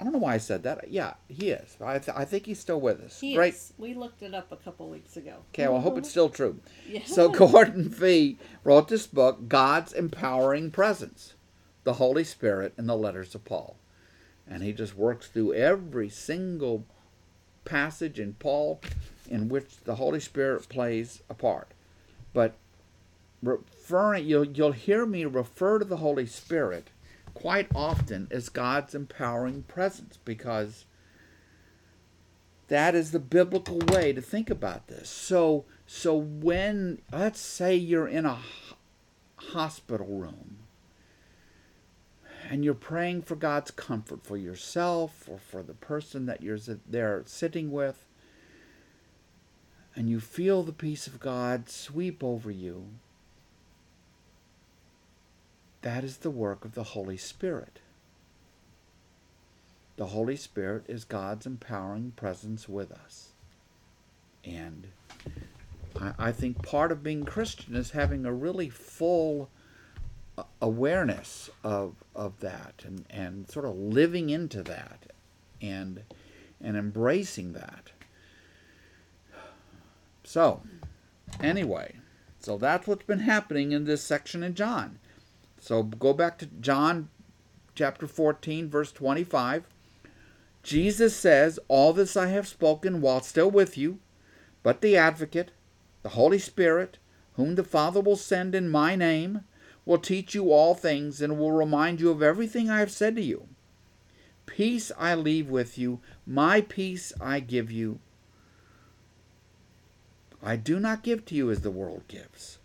I 0.00 0.04
don't 0.04 0.12
know 0.14 0.18
why 0.18 0.34
I 0.34 0.38
said 0.38 0.64
that. 0.64 0.90
Yeah, 0.90 1.14
he 1.28 1.50
is. 1.50 1.76
I, 1.80 2.00
th- 2.00 2.16
I 2.16 2.24
think 2.24 2.46
he's 2.46 2.58
still 2.58 2.80
with 2.80 3.00
us. 3.00 3.20
He 3.20 3.36
Great. 3.36 3.54
Is. 3.54 3.72
We 3.78 3.94
looked 3.94 4.22
it 4.22 4.34
up 4.34 4.50
a 4.50 4.56
couple 4.56 4.90
weeks 4.90 5.16
ago. 5.16 5.36
Okay, 5.54 5.68
well, 5.68 5.76
I 5.76 5.80
hope 5.80 5.96
it's 5.96 6.10
still 6.10 6.28
true. 6.28 6.58
Yeah. 6.88 7.04
So 7.04 7.28
Gordon 7.32 7.88
Fee 7.88 8.36
wrote 8.64 8.88
this 8.88 9.06
book, 9.06 9.48
God's 9.48 9.92
Empowering 9.92 10.72
Presence, 10.72 11.34
the 11.84 11.94
Holy 11.94 12.24
Spirit 12.24 12.74
and 12.76 12.88
the 12.88 12.96
Letters 12.96 13.36
of 13.36 13.44
Paul, 13.44 13.76
and 14.48 14.64
he 14.64 14.72
just 14.72 14.96
works 14.96 15.28
through 15.28 15.54
every 15.54 16.08
single 16.08 16.84
passage 17.64 18.18
in 18.18 18.32
Paul 18.34 18.80
in 19.30 19.48
which 19.48 19.84
the 19.84 19.94
Holy 19.94 20.18
Spirit 20.18 20.68
plays 20.68 21.22
a 21.30 21.34
part 21.34 21.68
but 22.32 22.54
referring 23.42 24.26
you'll 24.26 24.44
you'll 24.44 24.72
hear 24.72 25.04
me 25.04 25.24
refer 25.24 25.78
to 25.78 25.84
the 25.84 25.98
Holy 25.98 26.26
Spirit 26.26 26.88
quite 27.34 27.68
often 27.74 28.28
as 28.30 28.48
God's 28.48 28.94
empowering 28.94 29.64
presence 29.64 30.18
because 30.24 30.84
that 32.68 32.94
is 32.94 33.10
the 33.10 33.18
biblical 33.18 33.78
way 33.78 34.12
to 34.12 34.22
think 34.22 34.48
about 34.48 34.86
this. 34.86 35.08
So 35.08 35.64
so 35.86 36.14
when 36.14 37.02
let's 37.12 37.40
say 37.40 37.74
you're 37.74 38.08
in 38.08 38.24
a 38.24 38.38
hospital 39.36 40.06
room 40.06 40.58
and 42.48 42.64
you're 42.64 42.74
praying 42.74 43.22
for 43.22 43.34
God's 43.34 43.70
comfort 43.70 44.24
for 44.24 44.36
yourself 44.36 45.28
or 45.28 45.38
for 45.38 45.62
the 45.62 45.74
person 45.74 46.26
that 46.26 46.42
you're 46.42 46.58
there 46.88 47.22
sitting 47.26 47.72
with 47.72 48.04
and 49.94 50.08
you 50.08 50.20
feel 50.20 50.62
the 50.62 50.72
peace 50.72 51.06
of 51.06 51.20
God 51.20 51.68
sweep 51.68 52.22
over 52.22 52.50
you 52.50 52.86
that 55.82 56.04
is 56.04 56.18
the 56.18 56.30
work 56.30 56.64
of 56.64 56.74
the 56.74 56.82
Holy 56.84 57.16
Spirit. 57.16 57.80
The 59.96 60.06
Holy 60.06 60.36
Spirit 60.36 60.84
is 60.88 61.04
God's 61.04 61.46
empowering 61.46 62.12
presence 62.16 62.68
with 62.68 62.90
us. 62.90 63.32
And 64.44 64.88
I, 66.18 66.32
think 66.32 66.62
part 66.62 66.90
of 66.90 67.02
being 67.02 67.24
Christian 67.24 67.76
is 67.76 67.90
having 67.90 68.24
a 68.24 68.32
really 68.32 68.70
full 68.70 69.50
awareness 70.60 71.50
of, 71.62 71.94
of 72.14 72.40
that 72.40 72.82
and, 72.84 73.04
and 73.10 73.48
sort 73.48 73.66
of 73.66 73.76
living 73.76 74.30
into 74.30 74.62
that 74.62 75.12
and, 75.60 76.02
and 76.60 76.76
embracing 76.76 77.52
that. 77.52 77.90
So, 80.24 80.62
anyway, 81.40 81.96
so 82.40 82.56
that's 82.56 82.86
what's 82.86 83.04
been 83.04 83.20
happening 83.20 83.72
in 83.72 83.84
this 83.84 84.02
section 84.02 84.42
in 84.42 84.54
John. 84.54 84.98
So 85.62 85.84
go 85.84 86.12
back 86.12 86.38
to 86.38 86.46
John 86.46 87.08
chapter 87.76 88.08
14, 88.08 88.68
verse 88.68 88.90
25. 88.90 89.68
Jesus 90.64 91.14
says, 91.14 91.60
All 91.68 91.92
this 91.92 92.16
I 92.16 92.26
have 92.26 92.48
spoken 92.48 93.00
while 93.00 93.20
still 93.20 93.48
with 93.48 93.78
you, 93.78 94.00
but 94.64 94.80
the 94.80 94.96
advocate, 94.96 95.52
the 96.02 96.10
Holy 96.10 96.40
Spirit, 96.40 96.98
whom 97.34 97.54
the 97.54 97.62
Father 97.62 98.00
will 98.00 98.16
send 98.16 98.56
in 98.56 98.70
my 98.70 98.96
name, 98.96 99.44
will 99.86 99.98
teach 99.98 100.34
you 100.34 100.50
all 100.50 100.74
things 100.74 101.22
and 101.22 101.38
will 101.38 101.52
remind 101.52 102.00
you 102.00 102.10
of 102.10 102.24
everything 102.24 102.68
I 102.68 102.80
have 102.80 102.90
said 102.90 103.14
to 103.14 103.22
you. 103.22 103.46
Peace 104.46 104.90
I 104.98 105.14
leave 105.14 105.48
with 105.48 105.78
you, 105.78 106.00
my 106.26 106.62
peace 106.62 107.12
I 107.20 107.38
give 107.38 107.70
you. 107.70 108.00
I 110.42 110.56
do 110.56 110.80
not 110.80 111.04
give 111.04 111.24
to 111.26 111.36
you 111.36 111.52
as 111.52 111.60
the 111.60 111.70
world 111.70 112.02
gives. 112.08 112.58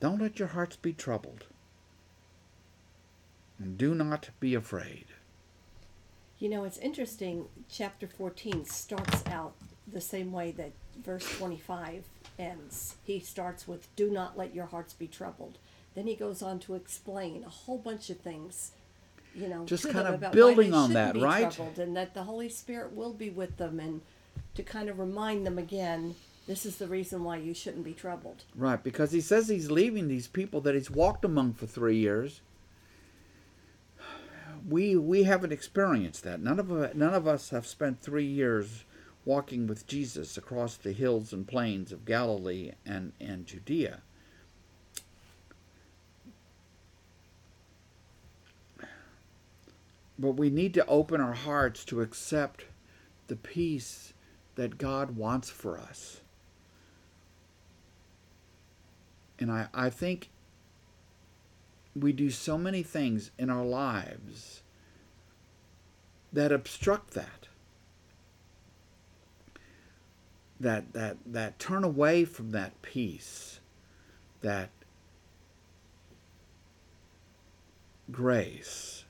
Don't 0.00 0.20
let 0.20 0.40
your 0.40 0.48
hearts 0.48 0.74
be 0.74 0.92
troubled 0.92 1.44
do 3.76 3.94
not 3.94 4.30
be 4.40 4.54
afraid. 4.54 5.06
You 6.38 6.50
know, 6.50 6.64
it's 6.64 6.78
interesting. 6.78 7.46
Chapter 7.70 8.06
14 8.06 8.64
starts 8.66 9.26
out 9.26 9.54
the 9.90 10.00
same 10.00 10.32
way 10.32 10.50
that 10.52 10.72
verse 11.02 11.26
25 11.38 12.04
ends. 12.38 12.96
He 13.04 13.20
starts 13.20 13.66
with, 13.66 13.94
Do 13.96 14.10
not 14.10 14.36
let 14.36 14.54
your 14.54 14.66
hearts 14.66 14.92
be 14.92 15.06
troubled. 15.06 15.58
Then 15.94 16.06
he 16.06 16.14
goes 16.14 16.42
on 16.42 16.58
to 16.60 16.74
explain 16.74 17.42
a 17.44 17.48
whole 17.48 17.78
bunch 17.78 18.10
of 18.10 18.18
things, 18.18 18.72
you 19.34 19.48
know, 19.48 19.64
just 19.64 19.88
kind 19.88 20.06
of 20.06 20.30
building 20.32 20.74
on 20.74 20.92
that, 20.92 21.16
right? 21.16 21.50
Troubled, 21.50 21.78
and 21.78 21.96
that 21.96 22.12
the 22.12 22.24
Holy 22.24 22.50
Spirit 22.50 22.92
will 22.92 23.14
be 23.14 23.30
with 23.30 23.56
them 23.56 23.80
and 23.80 24.02
to 24.54 24.62
kind 24.62 24.90
of 24.90 24.98
remind 24.98 25.46
them 25.46 25.56
again 25.58 26.14
this 26.46 26.64
is 26.64 26.76
the 26.76 26.86
reason 26.86 27.24
why 27.24 27.36
you 27.38 27.54
shouldn't 27.54 27.84
be 27.84 27.92
troubled. 27.92 28.44
Right, 28.54 28.82
because 28.82 29.12
he 29.12 29.20
says 29.20 29.48
he's 29.48 29.70
leaving 29.70 30.06
these 30.06 30.28
people 30.28 30.60
that 30.62 30.74
he's 30.74 30.90
walked 30.90 31.24
among 31.24 31.54
for 31.54 31.66
three 31.66 31.96
years 31.96 32.40
we 34.68 34.96
we 34.96 35.24
haven't 35.24 35.52
experienced 35.52 36.24
that. 36.24 36.40
None 36.40 36.58
of 36.58 36.94
none 36.94 37.14
of 37.14 37.26
us 37.26 37.50
have 37.50 37.66
spent 37.66 38.00
three 38.00 38.26
years 38.26 38.84
walking 39.24 39.66
with 39.66 39.86
Jesus 39.86 40.36
across 40.36 40.76
the 40.76 40.92
hills 40.92 41.32
and 41.32 41.46
plains 41.46 41.92
of 41.92 42.04
Galilee 42.04 42.72
and 42.84 43.12
and 43.20 43.46
Judea. 43.46 44.02
But 50.18 50.32
we 50.32 50.48
need 50.48 50.72
to 50.74 50.86
open 50.86 51.20
our 51.20 51.34
hearts 51.34 51.84
to 51.86 52.00
accept 52.00 52.64
the 53.26 53.36
peace 53.36 54.14
that 54.54 54.78
God 54.78 55.16
wants 55.16 55.50
for 55.50 55.78
us. 55.78 56.22
And 59.38 59.52
I, 59.52 59.68
I 59.74 59.90
think 59.90 60.30
we 61.98 62.12
do 62.12 62.30
so 62.30 62.58
many 62.58 62.82
things 62.82 63.30
in 63.38 63.50
our 63.50 63.64
lives 63.64 64.62
that 66.32 66.52
obstruct 66.52 67.14
that. 67.14 67.48
That 70.58 70.94
that 70.94 71.18
that 71.26 71.58
turn 71.58 71.84
away 71.84 72.24
from 72.24 72.50
that 72.52 72.80
peace 72.80 73.60
that 74.40 74.70
grace 78.10 79.04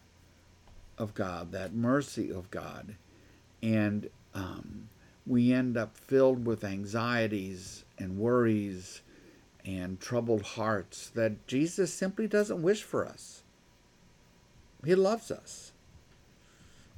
of 0.98 1.14
God 1.14 1.52
that 1.52 1.72
mercy 1.72 2.30
of 2.30 2.50
God. 2.50 2.96
And 3.62 4.10
um, 4.34 4.88
we 5.26 5.52
end 5.52 5.76
up 5.76 5.96
filled 5.96 6.46
with 6.46 6.64
anxieties 6.64 7.84
and 7.98 8.18
worries 8.18 9.02
and 9.66 9.98
troubled 9.98 10.42
hearts 10.42 11.10
that 11.10 11.46
Jesus 11.48 11.92
simply 11.92 12.28
doesn't 12.28 12.62
wish 12.62 12.84
for 12.84 13.04
us. 13.04 13.42
He 14.84 14.94
loves 14.94 15.30
us. 15.32 15.72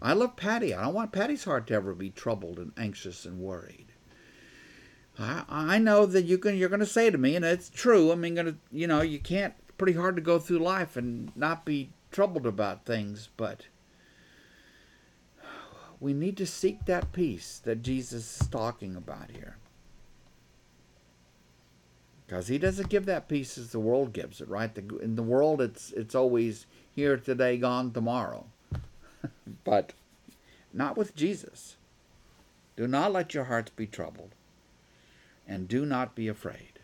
I 0.00 0.12
love 0.12 0.36
Patty. 0.36 0.74
I 0.74 0.82
don't 0.82 0.94
want 0.94 1.10
Patty's 1.10 1.44
heart 1.44 1.66
to 1.68 1.74
ever 1.74 1.94
be 1.94 2.10
troubled 2.10 2.58
and 2.58 2.72
anxious 2.76 3.24
and 3.24 3.40
worried. 3.40 3.86
I 5.18 5.44
I 5.48 5.78
know 5.78 6.06
that 6.06 6.26
you 6.26 6.38
can 6.38 6.56
you're 6.56 6.68
going 6.68 6.80
to 6.80 6.86
say 6.86 7.10
to 7.10 7.18
me, 7.18 7.34
and 7.34 7.44
it's 7.44 7.70
true. 7.70 8.12
I 8.12 8.14
mean, 8.14 8.34
going 8.34 8.46
to 8.46 8.56
you 8.70 8.86
know 8.86 9.00
you 9.00 9.18
can't. 9.18 9.54
Pretty 9.76 9.92
hard 9.92 10.16
to 10.16 10.22
go 10.22 10.40
through 10.40 10.58
life 10.58 10.96
and 10.96 11.30
not 11.36 11.64
be 11.64 11.90
troubled 12.10 12.46
about 12.46 12.84
things, 12.84 13.28
but 13.36 13.66
we 16.00 16.12
need 16.12 16.36
to 16.36 16.46
seek 16.46 16.84
that 16.86 17.12
peace 17.12 17.60
that 17.64 17.82
Jesus 17.82 18.40
is 18.40 18.48
talking 18.48 18.96
about 18.96 19.30
here. 19.30 19.56
Because 22.28 22.48
he 22.48 22.58
doesn't 22.58 22.90
give 22.90 23.06
that 23.06 23.26
peace 23.26 23.56
as 23.56 23.72
the 23.72 23.80
world 23.80 24.12
gives 24.12 24.42
it, 24.42 24.48
right? 24.48 24.74
The, 24.74 24.98
in 24.98 25.16
the 25.16 25.22
world, 25.22 25.62
it's 25.62 25.92
it's 25.92 26.14
always 26.14 26.66
here 26.94 27.16
today, 27.16 27.56
gone 27.56 27.90
tomorrow. 27.90 28.44
but 29.64 29.94
not 30.74 30.94
with 30.94 31.16
Jesus. 31.16 31.76
Do 32.76 32.86
not 32.86 33.12
let 33.12 33.32
your 33.32 33.44
hearts 33.44 33.72
be 33.74 33.86
troubled, 33.86 34.34
and 35.46 35.66
do 35.66 35.86
not 35.86 36.14
be 36.14 36.28
afraid. 36.28 36.78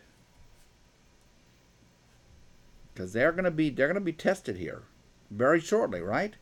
Because 2.91 3.13
they're 3.13 3.31
going 3.31 3.43
to 3.45 3.51
be 3.51 3.69
they're 3.69 3.87
going 3.87 3.95
to 3.95 4.01
be 4.01 4.13
tested 4.13 4.57
here 4.57 4.81
very 5.29 5.59
shortly, 5.59 6.01
right? 6.01 6.33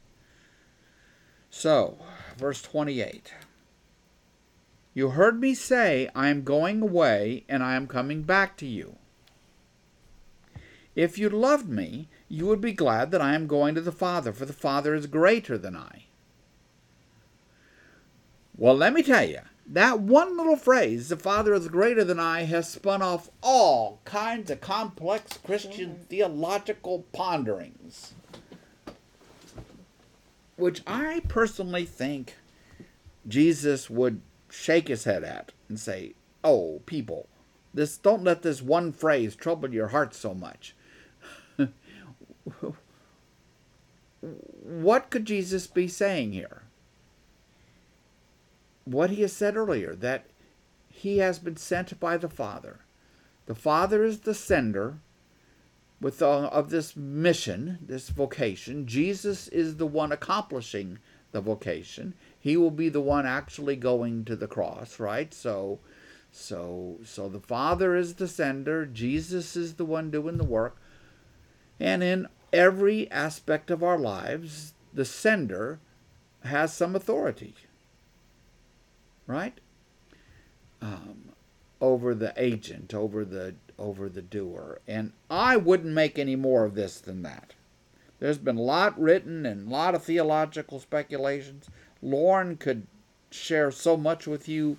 So, 1.50 1.98
verse 2.38 2.62
28. 2.62 3.34
You 4.94 5.10
heard 5.10 5.40
me 5.40 5.56
say, 5.56 6.10
I 6.14 6.30
am 6.30 6.44
going 6.44 6.82
away 6.82 7.46
and 7.50 7.64
I 7.64 7.76
am 7.76 7.88
coming 7.88 8.22
back 8.22 8.58
to 8.58 8.68
you. 8.68 8.98
If 10.96 11.18
you 11.18 11.30
loved 11.30 11.68
me, 11.68 12.08
you 12.30 12.46
would 12.46 12.62
be 12.62 12.74
glad 12.74 13.10
that 13.12 13.22
I 13.22 13.34
am 13.34 13.48
going 13.48 13.74
to 13.76 13.82
the 13.82 13.92
Father, 13.92 14.32
for 14.32 14.46
the 14.46 14.54
Father 14.54 14.94
is 14.94 15.08
greater 15.08 15.58
than 15.58 15.76
I. 15.76 16.06
Well, 18.56 18.76
let 18.76 18.94
me 18.94 19.02
tell 19.02 19.28
you, 19.28 19.40
that 19.66 20.00
one 20.00 20.38
little 20.38 20.56
phrase, 20.56 21.10
the 21.10 21.18
Father 21.18 21.56
is 21.56 21.68
greater 21.70 22.04
than 22.04 22.20
I, 22.20 22.44
has 22.44 22.70
spun 22.70 23.02
off 23.02 23.32
all 23.42 24.00
kinds 24.06 24.52
of 24.52 24.62
complex 24.62 25.38
Christian 25.38 25.92
mm-hmm. 25.92 26.04
theological 26.04 27.06
ponderings, 27.12 28.14
which 30.58 30.84
I 30.86 31.22
personally 31.28 31.86
think 31.86 32.36
Jesus 33.28 33.90
would 33.90 34.22
shake 34.54 34.88
his 34.88 35.06
head 35.06 35.24
at 35.24 35.52
and 35.68 35.80
say, 35.80 36.14
"Oh, 36.44 36.82
people, 36.86 37.28
this 37.74 37.98
don't 37.98 38.24
let 38.24 38.44
this 38.44 38.62
one 38.62 38.92
phrase 38.92 39.36
trouble 39.36 39.74
your 39.74 39.88
heart 39.90 40.14
so 40.14 40.34
much." 40.34 40.76
what 44.62 45.10
could 45.10 45.26
Jesus 45.26 45.68
be 45.68 45.88
saying 45.88 46.34
here? 46.34 46.64
What 48.86 49.10
he 49.10 49.22
has 49.22 49.34
said 49.34 49.56
earlier 49.58 49.96
that 49.96 50.26
he 50.90 51.18
has 51.18 51.40
been 51.40 51.58
sent 51.58 52.00
by 52.00 52.18
the 52.18 52.30
Father. 52.30 52.80
The 53.46 53.56
Father 53.56 54.04
is 54.04 54.20
the 54.20 54.34
sender 54.34 55.00
with 56.00 56.22
uh, 56.22 56.48
of 56.48 56.70
this 56.70 56.96
mission, 56.96 57.80
this 57.82 58.10
vocation. 58.10 58.86
Jesus 58.86 59.48
is 59.48 59.78
the 59.78 59.88
one 59.88 60.12
accomplishing 60.12 61.00
the 61.32 61.42
vocation 61.42 62.14
he 62.44 62.58
will 62.58 62.72
be 62.72 62.90
the 62.90 63.00
one 63.00 63.26
actually 63.26 63.78
going 63.78 64.26
to 64.26 64.36
the 64.36 64.48
cross, 64.48 65.00
right? 65.00 65.34
So, 65.34 65.80
So 66.30 66.98
so 67.06 67.30
the 67.30 67.40
Father 67.40 67.96
is 67.96 68.16
the 68.16 68.28
sender, 68.28 68.86
Jesus 68.86 69.56
is 69.56 69.76
the 69.76 69.86
one 69.86 70.12
doing 70.12 70.38
the 70.38 70.44
work. 70.44 70.76
And 71.80 72.04
in 72.04 72.28
every 72.52 73.10
aspect 73.10 73.72
of 73.72 73.82
our 73.82 73.98
lives, 73.98 74.74
the 74.94 75.06
sender 75.06 75.80
has 76.44 76.74
some 76.74 76.98
authority. 76.98 77.56
Right? 79.26 79.58
Um, 80.82 81.30
over 81.80 82.14
the 82.14 82.34
agent, 82.36 82.94
over 82.94 83.24
the 83.24 83.56
over 83.80 84.10
the 84.10 84.22
doer. 84.22 84.82
And 84.86 85.14
I 85.30 85.56
wouldn't 85.56 85.94
make 85.94 86.20
any 86.20 86.36
more 86.36 86.66
of 86.66 86.76
this 86.76 87.00
than 87.00 87.22
that. 87.24 87.54
There's 88.20 88.38
been 88.38 88.58
a 88.58 88.62
lot 88.62 89.00
written 89.00 89.46
and 89.46 89.68
a 89.68 89.72
lot 89.72 89.96
of 89.96 90.04
theological 90.04 90.82
speculations. 90.82 91.70
Lauren 92.04 92.58
could 92.58 92.86
share 93.32 93.72
so 93.72 93.98
much 93.98 94.28
with 94.28 94.48
you 94.48 94.78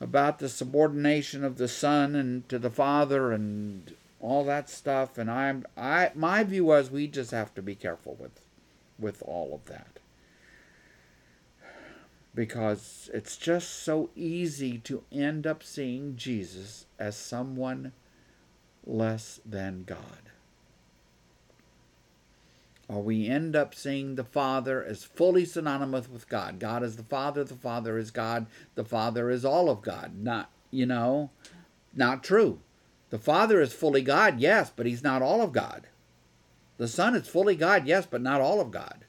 about 0.00 0.38
the 0.38 0.48
subordination 0.48 1.42
of 1.44 1.56
the 1.56 1.68
son 1.68 2.14
and 2.14 2.48
to 2.48 2.58
the 2.58 2.70
father 2.70 3.32
and 3.32 3.94
all 4.20 4.44
that 4.44 4.68
stuff 4.68 5.16
and 5.16 5.30
I'm 5.30 5.64
I 5.76 6.10
my 6.14 6.42
view 6.44 6.64
was 6.64 6.90
we 6.90 7.06
just 7.06 7.30
have 7.30 7.54
to 7.54 7.62
be 7.62 7.74
careful 7.74 8.16
with 8.18 8.40
with 8.98 9.22
all 9.22 9.54
of 9.54 9.64
that 9.66 9.98
because 12.38 13.10
it's 13.12 13.36
just 13.36 13.82
so 13.82 14.10
easy 14.14 14.78
to 14.78 15.02
end 15.10 15.44
up 15.44 15.60
seeing 15.60 16.14
Jesus 16.14 16.86
as 16.96 17.16
someone 17.16 17.90
less 18.86 19.40
than 19.44 19.82
God. 19.84 20.27
Or 22.88 23.02
we 23.02 23.28
end 23.28 23.54
up 23.54 23.74
seeing 23.74 24.14
the 24.14 24.24
Father 24.24 24.82
as 24.82 25.04
fully 25.04 25.44
synonymous 25.44 26.08
with 26.08 26.28
God. 26.28 26.58
God 26.58 26.82
is 26.82 26.96
the 26.96 27.02
Father, 27.02 27.44
the 27.44 27.54
Father 27.54 27.98
is 27.98 28.10
God, 28.10 28.46
the 28.74 28.84
Father 28.84 29.30
is 29.30 29.44
all 29.44 29.68
of 29.68 29.82
God. 29.82 30.12
Not, 30.16 30.50
you 30.70 30.86
know, 30.86 31.30
not 31.94 32.24
true. 32.24 32.60
The 33.10 33.18
Father 33.18 33.60
is 33.60 33.72
fully 33.72 34.02
God, 34.02 34.40
yes, 34.40 34.72
but 34.74 34.86
he's 34.86 35.02
not 35.02 35.22
all 35.22 35.42
of 35.42 35.52
God. 35.52 35.86
The 36.78 36.88
Son 36.88 37.14
is 37.14 37.28
fully 37.28 37.56
God, 37.56 37.86
yes, 37.86 38.06
but 38.06 38.22
not 38.22 38.40
all 38.40 38.60
of 38.60 38.70
God. 38.70 39.04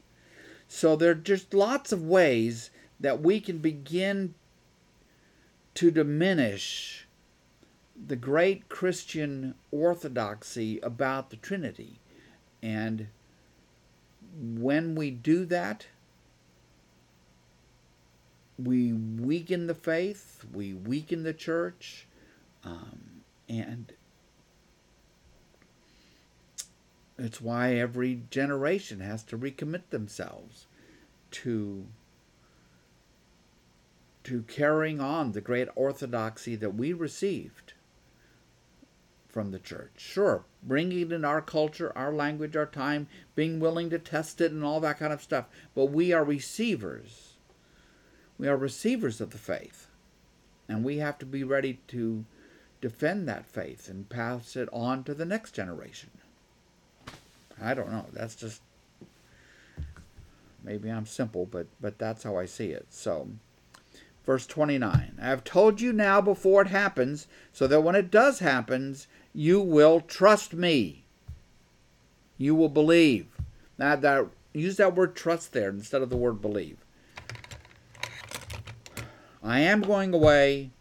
So 0.68 0.96
there 0.96 1.12
are 1.12 1.16
just 1.16 1.54
lots 1.54 1.92
of 1.92 2.04
ways 2.04 2.72
that 3.00 3.22
we 3.22 3.40
can 3.40 3.60
begin 3.60 4.34
to 5.76 5.92
diminish 5.92 7.08
the 8.08 8.16
great 8.16 8.70
Christian 8.70 9.56
orthodoxy 9.72 10.80
about 10.82 11.30
the 11.30 11.38
Trinity. 11.38 12.00
And 12.62 13.08
when 14.38 14.96
we 14.96 15.12
do 15.12 15.46
that, 15.46 15.88
we 18.58 18.94
weaken 18.94 19.68
the 19.68 19.76
faith, 19.76 20.46
we 20.54 20.74
weaken 20.74 21.24
the 21.24 21.34
church, 21.34 22.08
um, 22.64 23.22
and 23.48 23.94
it's 27.18 27.42
why 27.42 27.76
every 27.76 28.22
generation 28.30 29.00
has 29.00 29.24
to 29.24 29.38
recommit 29.38 29.90
themselves 29.90 30.68
to 31.32 31.86
to 34.24 34.44
carrying 34.44 35.00
on 35.00 35.32
the 35.32 35.42
great 35.42 35.68
orthodoxy 35.76 36.56
that 36.56 36.76
we 36.76 36.94
received 36.94 37.74
from 39.30 39.52
the 39.52 39.60
church. 39.60 39.92
Sure, 39.98 40.44
bringing 40.64 41.02
it 41.02 41.12
in 41.12 41.24
our 41.24 41.42
culture, 41.42 41.94
our 41.96 42.12
language, 42.12 42.56
our 42.56 42.66
time, 42.66 43.08
being 43.36 43.60
willing 43.60 43.90
to 43.92 44.00
test 44.00 44.42
it 44.42 44.52
and 44.52 44.64
all 44.64 44.80
that 44.80 45.00
kind 45.00 45.14
of 45.14 45.22
stuff. 45.22 45.46
But 45.76 45.86
we 45.86 46.12
are 46.12 46.24
receivers. 46.24 47.34
We 48.38 48.48
are 48.48 48.58
receivers 48.58 49.22
of 49.22 49.30
the 49.30 49.38
faith. 49.38 49.88
And 50.68 50.84
we 50.84 50.98
have 50.98 51.18
to 51.20 51.26
be 51.26 51.44
ready 51.44 51.80
to 51.90 52.26
defend 52.82 53.28
that 53.28 53.46
faith 53.46 53.90
and 53.90 54.10
pass 54.10 54.56
it 54.56 54.70
on 54.72 55.04
to 55.04 55.14
the 55.14 55.26
next 55.26 55.52
generation. 55.52 56.10
I 57.62 57.74
don't 57.74 57.92
know. 57.92 58.06
That's 58.14 58.36
just 58.36 58.62
maybe 60.64 60.90
I'm 60.90 61.06
simple, 61.06 61.46
but 61.46 61.68
but 61.82 61.98
that's 61.98 62.24
how 62.24 62.38
I 62.38 62.46
see 62.46 62.70
it. 62.70 62.88
So 62.90 63.30
verse 64.26 64.46
29. 64.46 65.18
I 65.20 65.26
have 65.26 65.44
told 65.44 65.82
you 65.82 65.92
now 65.92 66.22
before 66.22 66.62
it 66.62 66.68
happens, 66.68 67.28
so 67.52 67.68
that 67.68 67.82
when 67.82 67.96
it 67.96 68.12
does 68.12 68.40
happen, 68.40 68.96
you 69.34 69.62
will 69.62 70.02
trust 70.02 70.54
me. 70.54 71.04
You 72.38 72.56
will 72.56 72.70
believe. 72.70 73.28
Now 73.78 73.96
that 73.96 74.28
use 74.54 74.78
that 74.78 74.96
word 74.96 75.16
trust 75.16 75.54
there 75.54 75.70
instead 75.70 76.02
of 76.02 76.10
the 76.10 76.18
word 76.18 76.42
believe. 76.42 76.78
I 79.44 79.62
am 79.62 79.82
going 79.82 80.14
away. 80.14 80.72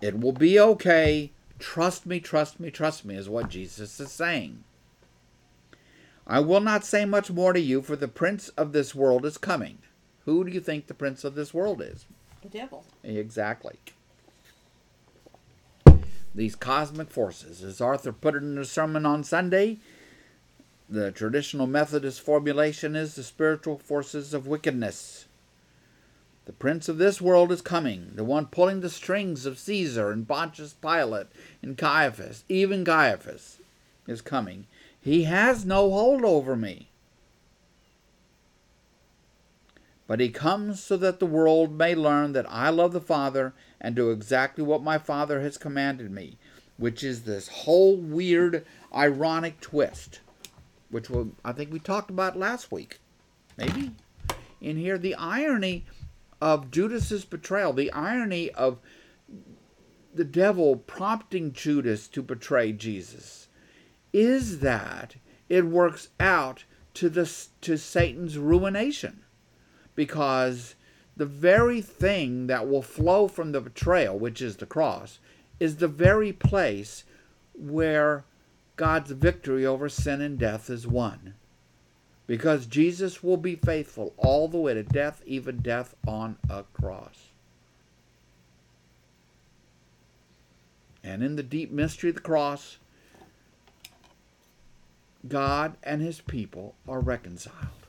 It 0.00 0.18
will 0.18 0.32
be 0.32 0.58
okay. 0.58 1.30
Trust 1.58 2.06
me, 2.06 2.18
trust 2.18 2.58
me, 2.58 2.70
trust 2.70 3.04
me, 3.04 3.14
is 3.14 3.28
what 3.28 3.48
Jesus 3.48 4.00
is 4.00 4.10
saying. 4.10 4.64
I 6.26 6.40
will 6.40 6.60
not 6.60 6.84
say 6.84 7.04
much 7.04 7.30
more 7.30 7.52
to 7.52 7.60
you, 7.60 7.82
for 7.82 7.94
the 7.94 8.08
prince 8.08 8.48
of 8.50 8.72
this 8.72 8.94
world 8.94 9.24
is 9.24 9.38
coming. 9.38 9.78
Who 10.24 10.44
do 10.44 10.50
you 10.50 10.60
think 10.60 10.86
the 10.86 10.94
prince 10.94 11.24
of 11.24 11.34
this 11.34 11.54
world 11.54 11.80
is? 11.80 12.06
The 12.42 12.48
devil. 12.48 12.84
Exactly. 13.04 13.78
These 16.34 16.56
cosmic 16.56 17.10
forces, 17.10 17.62
as 17.62 17.80
Arthur 17.80 18.12
put 18.12 18.34
it 18.34 18.42
in 18.42 18.56
a 18.56 18.64
sermon 18.64 19.04
on 19.04 19.22
Sunday, 19.22 19.78
the 20.88 21.10
traditional 21.10 21.66
Methodist 21.66 22.20
formulation 22.20 22.96
is 22.96 23.14
the 23.14 23.22
spiritual 23.22 23.78
forces 23.78 24.32
of 24.32 24.46
wickedness. 24.46 25.26
The 26.44 26.52
prince 26.52 26.88
of 26.88 26.98
this 26.98 27.20
world 27.20 27.52
is 27.52 27.60
coming, 27.60 28.12
the 28.14 28.24
one 28.24 28.46
pulling 28.46 28.80
the 28.80 28.90
strings 28.90 29.46
of 29.46 29.58
Caesar 29.58 30.10
and 30.10 30.26
Pontius 30.26 30.72
Pilate 30.74 31.28
and 31.62 31.78
Caiaphas, 31.78 32.44
even 32.48 32.84
Caiaphas 32.84 33.58
is 34.06 34.20
coming. 34.20 34.66
He 35.00 35.24
has 35.24 35.64
no 35.64 35.90
hold 35.90 36.24
over 36.24 36.56
me. 36.56 36.88
But 40.12 40.20
he 40.20 40.28
comes 40.28 40.82
so 40.82 40.98
that 40.98 41.20
the 41.20 41.24
world 41.24 41.72
may 41.72 41.94
learn 41.94 42.34
that 42.34 42.44
I 42.46 42.68
love 42.68 42.92
the 42.92 43.00
Father 43.00 43.54
and 43.80 43.96
do 43.96 44.10
exactly 44.10 44.62
what 44.62 44.82
my 44.82 44.98
Father 44.98 45.40
has 45.40 45.56
commanded 45.56 46.10
me, 46.10 46.36
which 46.76 47.02
is 47.02 47.22
this 47.22 47.48
whole 47.48 47.96
weird, 47.96 48.66
ironic 48.94 49.58
twist, 49.62 50.20
which 50.90 51.08
I 51.42 51.52
think 51.52 51.72
we 51.72 51.78
talked 51.78 52.10
about 52.10 52.36
last 52.38 52.70
week. 52.70 53.00
Maybe? 53.56 53.92
In 54.60 54.76
here, 54.76 54.98
the 54.98 55.14
irony 55.14 55.86
of 56.42 56.70
Judas's 56.70 57.24
betrayal, 57.24 57.72
the 57.72 57.90
irony 57.92 58.50
of 58.50 58.80
the 60.14 60.24
devil 60.24 60.76
prompting 60.76 61.54
Judas 61.54 62.06
to 62.08 62.20
betray 62.20 62.72
Jesus, 62.72 63.48
is 64.12 64.58
that 64.58 65.14
it 65.48 65.64
works 65.64 66.10
out 66.20 66.64
to 66.92 67.08
the 67.08 67.34
to 67.62 67.78
Satan's 67.78 68.36
ruination, 68.36 69.22
because 69.94 70.74
the 71.16 71.26
very 71.26 71.80
thing 71.80 72.46
that 72.46 72.68
will 72.68 72.82
flow 72.82 73.28
from 73.28 73.52
the 73.52 73.60
betrayal, 73.60 74.18
which 74.18 74.40
is 74.40 74.56
the 74.56 74.66
cross, 74.66 75.18
is 75.60 75.76
the 75.76 75.88
very 75.88 76.32
place 76.32 77.04
where 77.54 78.24
God's 78.76 79.10
victory 79.10 79.66
over 79.66 79.88
sin 79.88 80.20
and 80.20 80.38
death 80.38 80.70
is 80.70 80.86
won 80.86 81.34
because 82.26 82.66
Jesus 82.66 83.22
will 83.22 83.36
be 83.36 83.56
faithful 83.56 84.14
all 84.16 84.48
the 84.48 84.58
way 84.58 84.74
to 84.74 84.82
death, 84.82 85.22
even 85.26 85.58
death 85.58 85.94
on 86.06 86.38
a 86.48 86.62
cross. 86.72 87.28
And 91.04 91.22
in 91.22 91.36
the 91.36 91.42
deep 91.42 91.70
mystery 91.70 92.10
of 92.10 92.16
the 92.16 92.22
cross, 92.22 92.78
God 95.28 95.74
and 95.82 96.00
his 96.00 96.20
people 96.20 96.74
are 96.88 97.00
reconciled. 97.00 97.81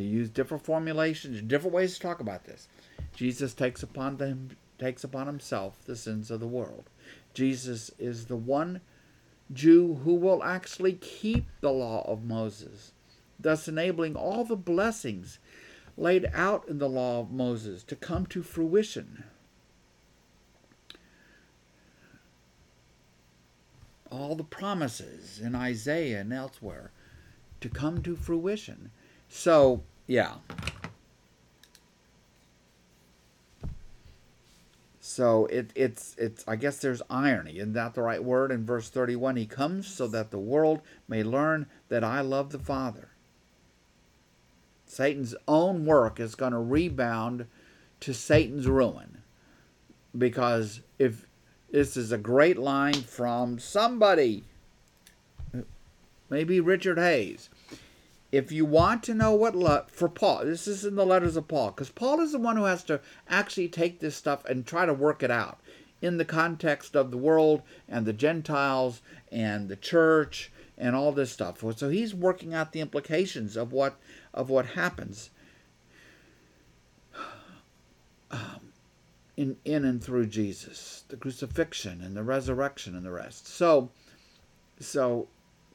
To 0.00 0.06
use 0.06 0.30
different 0.30 0.64
formulations, 0.64 1.42
different 1.42 1.74
ways 1.74 1.92
to 1.92 2.00
talk 2.00 2.20
about 2.20 2.44
this. 2.44 2.68
Jesus 3.14 3.52
takes 3.52 3.82
upon 3.82 4.16
them 4.16 4.56
takes 4.78 5.04
upon 5.04 5.26
himself 5.26 5.76
the 5.84 5.94
sins 5.94 6.30
of 6.30 6.40
the 6.40 6.46
world. 6.46 6.84
Jesus 7.34 7.90
is 7.98 8.24
the 8.24 8.36
one 8.36 8.80
Jew 9.52 9.96
who 9.96 10.14
will 10.14 10.42
actually 10.42 10.94
keep 10.94 11.44
the 11.60 11.70
law 11.70 12.02
of 12.10 12.24
Moses, 12.24 12.92
thus 13.38 13.68
enabling 13.68 14.16
all 14.16 14.42
the 14.42 14.56
blessings 14.56 15.38
laid 15.98 16.30
out 16.32 16.66
in 16.66 16.78
the 16.78 16.88
law 16.88 17.20
of 17.20 17.30
Moses 17.30 17.82
to 17.82 17.94
come 17.94 18.24
to 18.28 18.42
fruition. 18.42 19.24
All 24.10 24.34
the 24.34 24.44
promises 24.44 25.38
in 25.38 25.54
Isaiah 25.54 26.22
and 26.22 26.32
elsewhere 26.32 26.90
to 27.60 27.68
come 27.68 28.02
to 28.04 28.16
fruition. 28.16 28.92
So, 29.28 29.84
yeah, 30.10 30.34
So 35.00 35.46
it, 35.46 35.70
it's 35.76 36.14
it's 36.18 36.44
I 36.48 36.56
guess 36.56 36.78
there's 36.78 37.02
irony, 37.10 37.58
isn't 37.58 37.74
that 37.74 37.94
the 37.94 38.02
right 38.02 38.22
word? 38.24 38.52
In 38.52 38.64
verse 38.66 38.90
31, 38.90 39.36
he 39.36 39.46
comes 39.46 39.86
so 39.88 40.08
that 40.08 40.30
the 40.30 40.38
world 40.38 40.82
may 41.08 41.22
learn 41.24 41.66
that 41.88 42.04
I 42.04 42.20
love 42.22 42.50
the 42.52 42.58
Father. 42.58 43.10
Satan's 44.86 45.34
own 45.48 45.86
work 45.86 46.20
is 46.20 46.34
going 46.34 46.52
to 46.52 46.58
rebound 46.58 47.46
to 48.00 48.14
Satan's 48.14 48.66
ruin. 48.68 49.18
because 50.16 50.80
if 50.98 51.26
this 51.70 51.96
is 51.96 52.12
a 52.12 52.18
great 52.18 52.58
line 52.58 52.94
from 52.94 53.58
somebody, 53.58 54.44
maybe 56.30 56.60
Richard 56.60 56.98
Hays. 56.98 57.50
If 58.32 58.52
you 58.52 58.64
want 58.64 59.02
to 59.04 59.14
know 59.14 59.34
what 59.34 59.56
love 59.56 59.90
for 59.90 60.08
Paul, 60.08 60.44
this 60.44 60.68
is 60.68 60.84
in 60.84 60.94
the 60.94 61.06
letters 61.06 61.36
of 61.36 61.48
Paul, 61.48 61.72
because 61.72 61.90
Paul 61.90 62.20
is 62.20 62.32
the 62.32 62.38
one 62.38 62.56
who 62.56 62.64
has 62.64 62.84
to 62.84 63.00
actually 63.28 63.68
take 63.68 63.98
this 63.98 64.14
stuff 64.14 64.44
and 64.44 64.64
try 64.64 64.86
to 64.86 64.94
work 64.94 65.22
it 65.22 65.30
out 65.30 65.58
in 66.00 66.16
the 66.16 66.24
context 66.24 66.96
of 66.96 67.10
the 67.10 67.18
world 67.18 67.62
and 67.88 68.06
the 68.06 68.12
Gentiles 68.12 69.02
and 69.30 69.68
the 69.68 69.76
church 69.76 70.50
and 70.78 70.96
all 70.96 71.12
this 71.12 71.30
stuff. 71.30 71.62
So 71.76 71.90
he's 71.90 72.14
working 72.14 72.54
out 72.54 72.72
the 72.72 72.80
implications 72.80 73.56
of 73.56 73.72
what 73.72 73.98
of 74.32 74.48
what 74.48 74.66
happens 74.66 75.30
um, 78.30 78.72
in 79.36 79.56
in 79.64 79.84
and 79.84 80.02
through 80.02 80.26
Jesus, 80.26 81.04
the 81.08 81.16
crucifixion 81.16 82.00
and 82.00 82.16
the 82.16 82.22
resurrection 82.22 82.96
and 82.96 83.04
the 83.04 83.10
rest. 83.10 83.46
So 83.46 83.90
so 84.78 85.28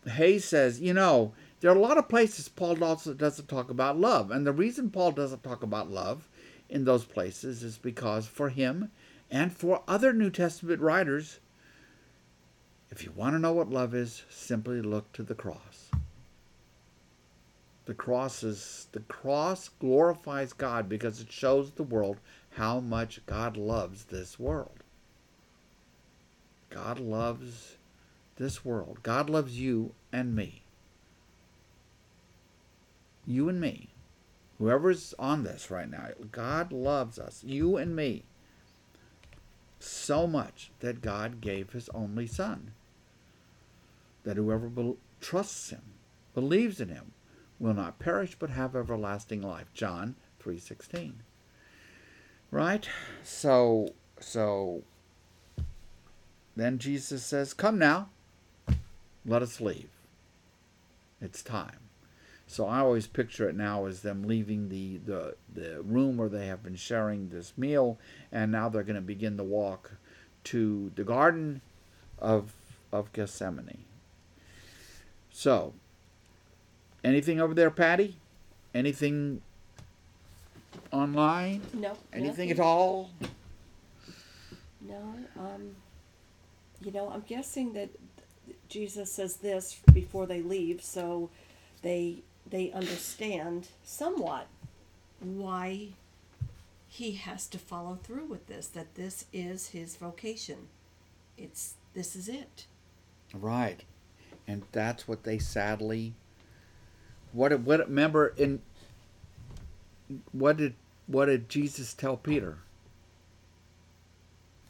Hays 0.07 0.45
says, 0.45 0.81
you 0.81 0.93
know, 0.93 1.33
there 1.59 1.71
are 1.71 1.75
a 1.75 1.79
lot 1.79 1.97
of 1.97 2.09
places 2.09 2.49
Paul 2.49 2.83
also 2.83 3.13
doesn't 3.13 3.47
talk 3.47 3.69
about 3.69 3.97
love, 3.97 4.31
and 4.31 4.45
the 4.45 4.51
reason 4.51 4.89
Paul 4.89 5.11
doesn't 5.11 5.43
talk 5.43 5.63
about 5.63 5.89
love 5.89 6.27
in 6.69 6.85
those 6.85 7.05
places 7.05 7.63
is 7.63 7.77
because 7.77 8.27
for 8.27 8.49
him 8.49 8.91
and 9.31 9.51
for 9.51 9.83
other 9.87 10.13
New 10.13 10.29
Testament 10.29 10.81
writers, 10.81 11.39
if 12.91 13.03
you 13.03 13.11
want 13.15 13.33
to 13.35 13.39
know 13.39 13.53
what 13.53 13.69
love 13.69 13.95
is, 13.95 14.23
simply 14.29 14.81
look 14.81 15.11
to 15.13 15.23
the 15.23 15.35
cross. 15.35 15.89
The 17.85 17.93
cross 17.93 18.43
is 18.43 18.87
the 18.91 19.01
cross 19.01 19.69
glorifies 19.69 20.53
God 20.53 20.89
because 20.89 21.21
it 21.21 21.31
shows 21.31 21.71
the 21.71 21.83
world 21.83 22.17
how 22.51 22.79
much 22.79 23.25
God 23.25 23.57
loves 23.57 24.05
this 24.05 24.39
world. 24.39 24.83
God 26.69 26.99
loves 26.99 27.77
this 28.37 28.65
world. 28.65 28.99
God 29.03 29.29
loves 29.29 29.59
you 29.59 29.93
and 30.11 30.35
me. 30.35 30.64
You 33.26 33.49
and 33.49 33.59
me. 33.59 33.89
Whoever's 34.57 35.13
on 35.19 35.43
this 35.43 35.69
right 35.69 35.89
now, 35.89 36.09
God 36.32 36.71
loves 36.71 37.19
us, 37.19 37.43
you 37.43 37.76
and 37.76 37.95
me, 37.95 38.23
so 39.80 40.26
much 40.26 40.71
that 40.80 41.01
God 41.01 41.41
gave 41.41 41.71
his 41.71 41.89
only 41.89 42.26
Son. 42.26 42.71
That 44.23 44.38
whoever 44.38 44.69
be- 44.69 44.97
trusts 45.19 45.71
him, 45.71 45.82
believes 46.34 46.80
in 46.80 46.89
him, 46.89 47.11
will 47.59 47.73
not 47.73 47.99
perish 47.99 48.36
but 48.38 48.49
have 48.49 48.76
everlasting 48.76 49.41
life. 49.41 49.67
John 49.73 50.15
3:16. 50.39 51.23
Right? 52.51 52.88
So 53.23 53.93
so 54.19 54.84
then 56.55 56.80
Jesus 56.80 57.26
says, 57.26 57.53
"Come 57.53 57.78
now. 57.78 58.09
Let 59.26 59.41
us 59.41 59.59
leave. 59.59 59.89
It's 61.19 61.43
time." 61.43 61.84
So 62.47 62.67
I 62.67 62.79
always 62.79 63.07
picture 63.07 63.49
it 63.49 63.55
now 63.55 63.85
as 63.85 64.01
them 64.01 64.23
leaving 64.23 64.69
the, 64.69 64.97
the, 64.97 65.35
the 65.53 65.81
room 65.81 66.17
where 66.17 66.29
they 66.29 66.47
have 66.47 66.63
been 66.63 66.75
sharing 66.75 67.29
this 67.29 67.53
meal, 67.57 67.97
and 68.31 68.51
now 68.51 68.69
they're 68.69 68.83
going 68.83 68.95
to 68.95 69.01
begin 69.01 69.37
the 69.37 69.43
walk 69.43 69.91
to 70.45 70.91
the 70.95 71.03
Garden 71.03 71.61
of, 72.19 72.53
of 72.91 73.11
Gethsemane. 73.13 73.85
So, 75.31 75.73
anything 77.03 77.41
over 77.41 77.53
there, 77.53 77.71
Patty? 77.71 78.17
Anything 78.73 79.41
online? 80.91 81.61
No. 81.73 81.97
Anything 82.13 82.49
nothing. 82.49 82.51
at 82.51 82.59
all? 82.59 83.09
No. 84.81 85.15
Um, 85.37 85.75
you 86.81 86.91
know, 86.91 87.09
I'm 87.09 87.21
guessing 87.21 87.73
that 87.73 87.89
Jesus 88.69 89.11
says 89.11 89.37
this 89.37 89.79
before 89.93 90.27
they 90.27 90.41
leave, 90.41 90.83
so 90.83 91.29
they 91.81 92.21
they 92.49 92.71
understand 92.71 93.67
somewhat 93.83 94.47
why 95.19 95.89
he 96.87 97.13
has 97.13 97.47
to 97.47 97.57
follow 97.57 97.97
through 98.03 98.25
with 98.25 98.47
this. 98.47 98.67
That 98.67 98.95
this 98.95 99.25
is 99.33 99.69
his 99.69 99.95
vocation. 99.95 100.67
It's 101.37 101.75
this 101.93 102.15
is 102.15 102.29
it. 102.29 102.65
Right. 103.33 103.83
And 104.47 104.63
that's 104.71 105.07
what 105.07 105.23
they 105.23 105.39
sadly 105.39 106.13
what 107.35 107.59
what 107.61 107.81
remember 107.81 108.33
in 108.37 108.61
what 110.31 110.57
did 110.57 110.73
what 111.07 111.25
did 111.25 111.49
Jesus 111.49 111.93
tell 111.93 112.17
Peter? 112.17 112.59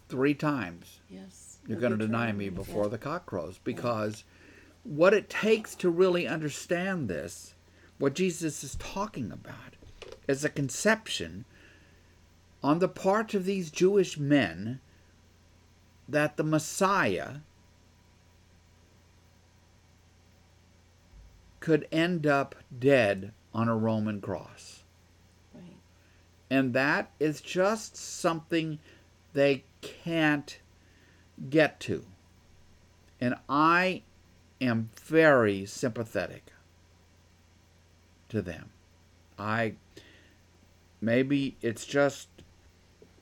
Three 0.09 0.34
times. 0.34 0.99
Yes. 1.09 1.57
You're 1.67 1.80
going 1.80 1.97
to 1.97 2.05
deny 2.05 2.32
me 2.32 2.49
before 2.49 2.84
Yeah. 2.84 2.89
the 2.89 2.97
cock 2.97 3.26
crows 3.26 3.59
because 3.63 4.23
what 4.84 5.13
it 5.13 5.30
takes 5.30 5.73
to 5.76 5.89
really 5.89 6.28
understand 6.28 7.07
this, 7.07 7.55
what 7.98 8.14
Jesus 8.14 8.64
is 8.64 8.76
talking 8.76 9.32
about, 9.32 9.76
is 10.28 10.43
a 10.43 10.50
conception 10.50 11.46
on 12.64 12.80
the 12.80 12.88
part 12.88 13.34
of 13.34 13.46
these 13.46 13.70
Jewish 13.70 14.18
men 14.18 14.80
that 16.10 16.38
the 16.38 16.43
Messiah 16.43 17.38
could 21.60 21.88
end 21.91 22.28
up 22.28 22.56
dead 22.78 23.32
on 23.54 23.68
a 23.68 23.76
Roman 23.76 24.22
cross. 24.22 24.84
Right. 25.54 25.64
And 26.50 26.74
that 26.74 27.12
is 27.20 27.41
just 27.41 27.96
something 27.96 28.80
they 29.34 29.64
can't 29.82 30.60
get 31.50 31.80
to. 31.82 32.06
And 33.20 33.36
I 33.48 34.04
am 34.60 34.89
very 34.96 35.66
sympathetic 35.66 36.52
to 38.30 38.41
them. 38.41 38.69
I 39.38 39.73
maybe 41.01 41.55
it's 41.61 41.86
just 41.86 42.28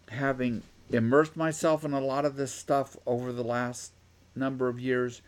having 0.10 0.62
immersed 0.90 1.36
myself 1.36 1.84
in 1.84 1.94
a 1.94 2.00
lot 2.00 2.26
of 2.26 2.36
this 2.36 2.52
stuff 2.52 2.96
over 3.06 3.32
the 3.32 3.44
last 3.44 3.92
number 4.36 4.68
of 4.68 4.80
years. 4.80 5.22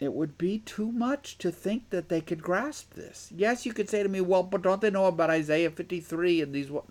It 0.00 0.12
would 0.12 0.36
be 0.36 0.58
too 0.58 0.90
much 0.90 1.38
to 1.38 1.50
think 1.50 1.90
that 1.90 2.08
they 2.08 2.20
could 2.20 2.42
grasp 2.42 2.94
this. 2.94 3.30
Yes, 3.34 3.64
you 3.64 3.72
could 3.72 3.88
say 3.88 4.02
to 4.02 4.08
me, 4.08 4.20
well, 4.20 4.42
but 4.42 4.62
don't 4.62 4.80
they 4.80 4.90
know 4.90 5.06
about 5.06 5.30
Isaiah 5.30 5.70
53 5.70 6.42
and 6.42 6.52
these 6.52 6.70
what? 6.70 6.84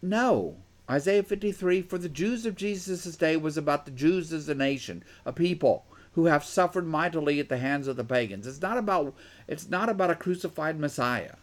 No. 0.00 0.56
Isaiah 0.88 1.22
53 1.22 1.82
for 1.82 1.98
the 1.98 2.08
Jews 2.08 2.46
of 2.46 2.56
Jesus' 2.56 3.16
day 3.16 3.36
was 3.36 3.56
about 3.56 3.84
the 3.84 3.90
Jews 3.90 4.32
as 4.32 4.48
a 4.48 4.54
nation, 4.54 5.04
a 5.26 5.32
people 5.32 5.84
who 6.14 6.26
have 6.26 6.44
suffered 6.44 6.86
mightily 6.86 7.38
at 7.40 7.48
the 7.48 7.58
hands 7.58 7.86
of 7.86 7.96
the 7.96 8.04
pagans. 8.04 8.46
It's 8.46 8.60
not 8.60 8.78
about 8.78 9.14
it's 9.46 9.68
not 9.68 9.88
about 9.88 10.10
a 10.10 10.14
crucified 10.14 10.78
Messiah. 10.78 11.34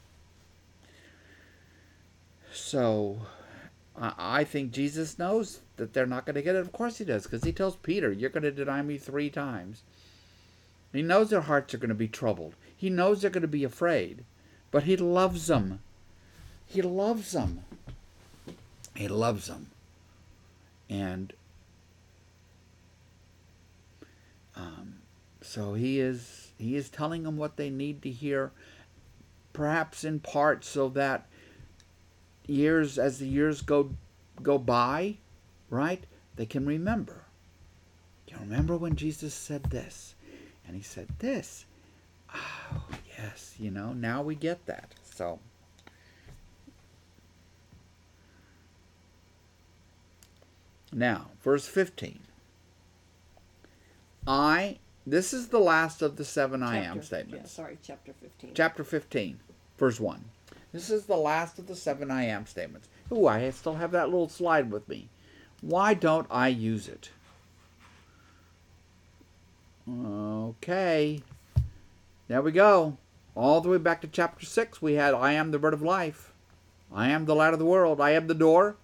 So 2.52 3.20
I, 3.98 4.14
I 4.18 4.44
think 4.44 4.72
Jesus 4.72 5.20
knows 5.20 5.62
that 5.78 5.94
they're 5.94 6.06
not 6.06 6.26
going 6.26 6.36
to 6.36 6.42
get 6.42 6.56
it. 6.56 6.60
Of 6.60 6.72
course 6.72 6.98
he 6.98 7.06
does, 7.06 7.24
because 7.24 7.44
he 7.44 7.52
tells 7.52 7.76
Peter, 7.78 8.12
You're 8.12 8.30
going 8.30 8.44
to 8.44 8.52
deny 8.52 8.82
me 8.82 8.98
three 8.98 9.30
times. 9.30 9.84
He 10.94 11.02
knows 11.02 11.30
their 11.30 11.42
hearts 11.42 11.74
are 11.74 11.78
going 11.78 11.90
to 11.90 11.96
be 11.96 12.08
troubled. 12.08 12.56
He 12.76 12.90
knows 12.90 13.22
they're 13.22 13.30
going 13.30 13.42
to 13.42 13.48
be 13.48 13.64
afraid. 13.64 14.24
But 14.72 14.84
he 14.84 14.98
loves 14.98 15.48
them. 15.48 15.80
He 16.66 16.82
loves 16.82 17.32
them. 17.32 17.64
He 18.96 19.08
loves 19.08 19.48
them. 19.48 19.68
And 20.90 21.34
um, 24.58 24.96
so 25.42 25.76
he 25.76 26.00
is 26.00 26.52
he 26.58 26.76
is 26.76 26.90
telling 26.90 27.24
them 27.24 27.38
what 27.38 27.58
they 27.58 27.70
need 27.70 28.02
to 28.02 28.10
hear, 28.10 28.52
perhaps 29.54 30.04
in 30.04 30.20
part 30.20 30.66
so 30.66 30.90
that 30.90 31.28
years 32.48 32.98
as 32.98 33.20
the 33.20 33.28
years 33.28 33.62
go 33.62 33.92
go 34.42 34.58
by, 34.58 35.18
right? 35.70 36.04
They 36.36 36.46
can 36.46 36.66
remember. 36.66 37.24
You 38.28 38.38
remember 38.40 38.76
when 38.76 38.96
Jesus 38.96 39.34
said 39.34 39.66
this, 39.66 40.16
and 40.66 40.76
he 40.76 40.82
said 40.82 41.08
this. 41.20 41.66
Oh 42.34 42.84
yes, 43.18 43.56
you 43.60 43.72
know 43.72 43.94
now 43.94 44.22
we 44.22 44.36
get 44.36 44.66
that. 44.66 44.94
So. 45.04 45.40
Now, 50.94 51.28
verse 51.44 51.68
15. 51.68 52.27
I, 54.28 54.78
this 55.06 55.34
is 55.34 55.48
the 55.48 55.60
last 55.60 56.02
of 56.02 56.18
the 56.18 56.26
seven 56.26 56.62
I 56.62 56.80
am 56.80 57.02
statements. 57.02 57.52
Yeah, 57.52 57.64
sorry, 57.64 57.78
chapter 57.82 58.14
15. 58.14 58.52
Chapter 58.54 58.84
15, 58.84 59.40
verse 59.78 60.00
1. 60.00 60.26
This 60.74 60.90
is 60.90 61.06
the 61.06 61.16
last 61.16 61.58
of 61.60 61.68
the 61.68 61.76
seven 61.76 62.12
I 62.12 62.26
am 62.26 62.46
statements. 62.46 62.90
Ooh, 63.12 63.26
I 63.26 63.50
still 63.52 63.76
have 63.76 63.92
that 63.92 64.10
little 64.10 64.28
slide 64.28 64.70
with 64.70 64.88
me. 64.90 65.08
Why 65.62 65.94
don't 65.94 66.28
I 66.30 66.50
use 66.50 66.90
it? 66.90 67.10
Okay. 69.90 71.22
There 72.28 72.42
we 72.42 72.52
go. 72.52 72.98
All 73.34 73.62
the 73.62 73.70
way 73.70 73.78
back 73.78 74.02
to 74.02 74.08
chapter 74.08 74.46
6, 74.46 74.82
we 74.82 74.96
had 74.96 75.14
I 75.14 75.34
am 75.34 75.52
the 75.52 75.60
bread 75.60 75.74
of 75.74 75.82
life. 75.82 76.34
I 76.94 77.10
am 77.10 77.26
the 77.26 77.36
light 77.36 77.54
of 77.54 77.60
the 77.60 77.66
world. 77.66 78.02
I 78.02 78.12
am 78.12 78.28
the 78.28 78.34
door. 78.34 78.76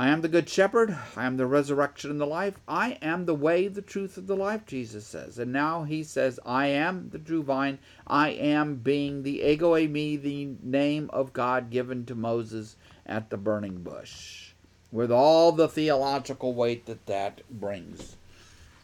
I 0.00 0.08
am 0.08 0.22
the 0.22 0.28
good 0.28 0.48
shepherd. 0.48 0.96
I 1.14 1.26
am 1.26 1.36
the 1.36 1.44
resurrection 1.44 2.10
and 2.10 2.18
the 2.18 2.24
life. 2.24 2.58
I 2.66 2.92
am 3.02 3.26
the 3.26 3.34
way, 3.34 3.68
the 3.68 3.82
truth, 3.82 4.16
and 4.16 4.26
the 4.26 4.34
life, 4.34 4.64
Jesus 4.64 5.06
says. 5.06 5.38
And 5.38 5.52
now 5.52 5.82
he 5.82 6.02
says, 6.04 6.40
I 6.46 6.68
am 6.68 7.10
the 7.10 7.18
true 7.18 7.42
vine. 7.42 7.78
I 8.06 8.30
am 8.30 8.76
being 8.76 9.22
the 9.22 9.42
ego 9.42 9.74
eimi, 9.74 10.18
the 10.18 10.54
name 10.62 11.10
of 11.12 11.34
God 11.34 11.68
given 11.68 12.06
to 12.06 12.14
Moses 12.14 12.76
at 13.04 13.28
the 13.28 13.36
burning 13.36 13.82
bush. 13.82 14.52
With 14.90 15.12
all 15.12 15.52
the 15.52 15.68
theological 15.68 16.54
weight 16.54 16.86
that 16.86 17.04
that 17.04 17.42
brings, 17.50 18.16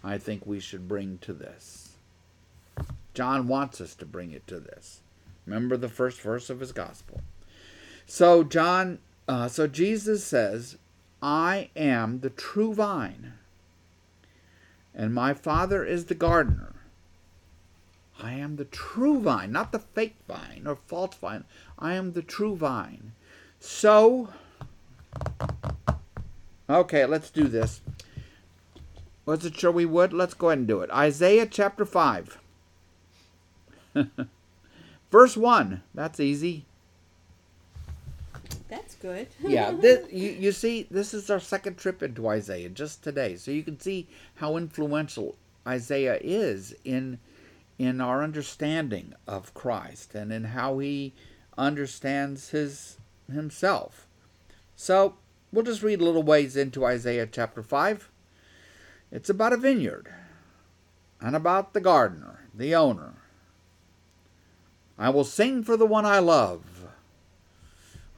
I 0.04 0.18
think 0.18 0.44
we 0.44 0.60
should 0.60 0.86
bring 0.86 1.16
to 1.22 1.32
this. 1.32 1.94
John 3.14 3.48
wants 3.48 3.80
us 3.80 3.94
to 3.94 4.04
bring 4.04 4.32
it 4.32 4.46
to 4.48 4.60
this. 4.60 5.00
Remember 5.46 5.78
the 5.78 5.88
first 5.88 6.20
verse 6.20 6.50
of 6.50 6.60
his 6.60 6.72
gospel. 6.72 7.22
So 8.04 8.44
John, 8.44 8.98
uh, 9.26 9.48
so 9.48 9.66
Jesus 9.66 10.22
says, 10.22 10.76
I 11.28 11.70
am 11.74 12.20
the 12.20 12.30
true 12.30 12.72
vine, 12.72 13.32
and 14.94 15.12
my 15.12 15.34
Father 15.34 15.84
is 15.84 16.04
the 16.04 16.14
gardener. 16.14 16.74
I 18.22 18.34
am 18.34 18.54
the 18.54 18.66
true 18.66 19.18
vine, 19.18 19.50
not 19.50 19.72
the 19.72 19.80
fake 19.80 20.14
vine 20.28 20.68
or 20.68 20.76
false 20.76 21.16
vine. 21.16 21.42
I 21.80 21.94
am 21.94 22.12
the 22.12 22.22
true 22.22 22.54
vine. 22.54 23.10
So, 23.58 24.28
okay, 26.70 27.04
let's 27.06 27.30
do 27.30 27.48
this. 27.48 27.80
Was 29.24 29.44
it 29.44 29.56
sure 29.56 29.72
we 29.72 29.84
would? 29.84 30.12
Let's 30.12 30.34
go 30.34 30.50
ahead 30.50 30.58
and 30.58 30.68
do 30.68 30.80
it. 30.82 30.90
Isaiah 30.92 31.46
chapter 31.46 31.84
5. 31.84 32.38
Verse 35.10 35.36
1. 35.36 35.82
That's 35.92 36.20
easy. 36.20 36.66
Good. 39.06 39.28
yeah, 39.40 39.70
this, 39.70 40.10
you, 40.12 40.30
you 40.30 40.50
see, 40.50 40.88
this 40.90 41.14
is 41.14 41.30
our 41.30 41.38
second 41.38 41.78
trip 41.78 42.02
into 42.02 42.26
Isaiah 42.26 42.68
just 42.68 43.04
today. 43.04 43.36
So 43.36 43.52
you 43.52 43.62
can 43.62 43.78
see 43.78 44.08
how 44.34 44.56
influential 44.56 45.36
Isaiah 45.64 46.18
is 46.20 46.74
in 46.84 47.20
in 47.78 48.00
our 48.00 48.24
understanding 48.24 49.12
of 49.28 49.54
Christ 49.54 50.14
and 50.14 50.32
in 50.32 50.44
how 50.44 50.78
he 50.78 51.12
understands 51.56 52.48
his 52.48 52.96
himself. 53.32 54.08
So 54.74 55.14
we'll 55.52 55.64
just 55.64 55.84
read 55.84 56.00
a 56.00 56.04
little 56.04 56.24
ways 56.24 56.56
into 56.56 56.84
Isaiah 56.84 57.28
chapter 57.30 57.62
5. 57.62 58.10
It's 59.12 59.30
about 59.30 59.52
a 59.52 59.56
vineyard 59.56 60.12
and 61.20 61.36
about 61.36 61.74
the 61.74 61.80
gardener, 61.80 62.48
the 62.52 62.74
owner. 62.74 63.14
I 64.98 65.10
will 65.10 65.24
sing 65.24 65.62
for 65.62 65.76
the 65.76 65.86
one 65.86 66.06
I 66.06 66.18
love 66.18 66.75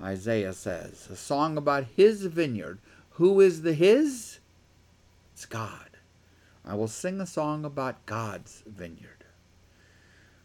Isaiah 0.00 0.52
says. 0.52 1.08
A 1.10 1.16
song 1.16 1.56
about 1.56 1.84
his 1.96 2.26
vineyard. 2.26 2.78
Who 3.12 3.40
is 3.40 3.62
the 3.62 3.72
his? 3.72 4.38
It's 5.32 5.44
God. 5.46 5.90
I 6.64 6.74
will 6.74 6.88
sing 6.88 7.20
a 7.20 7.26
song 7.26 7.64
about 7.64 8.06
God's 8.06 8.62
vineyard. 8.66 9.24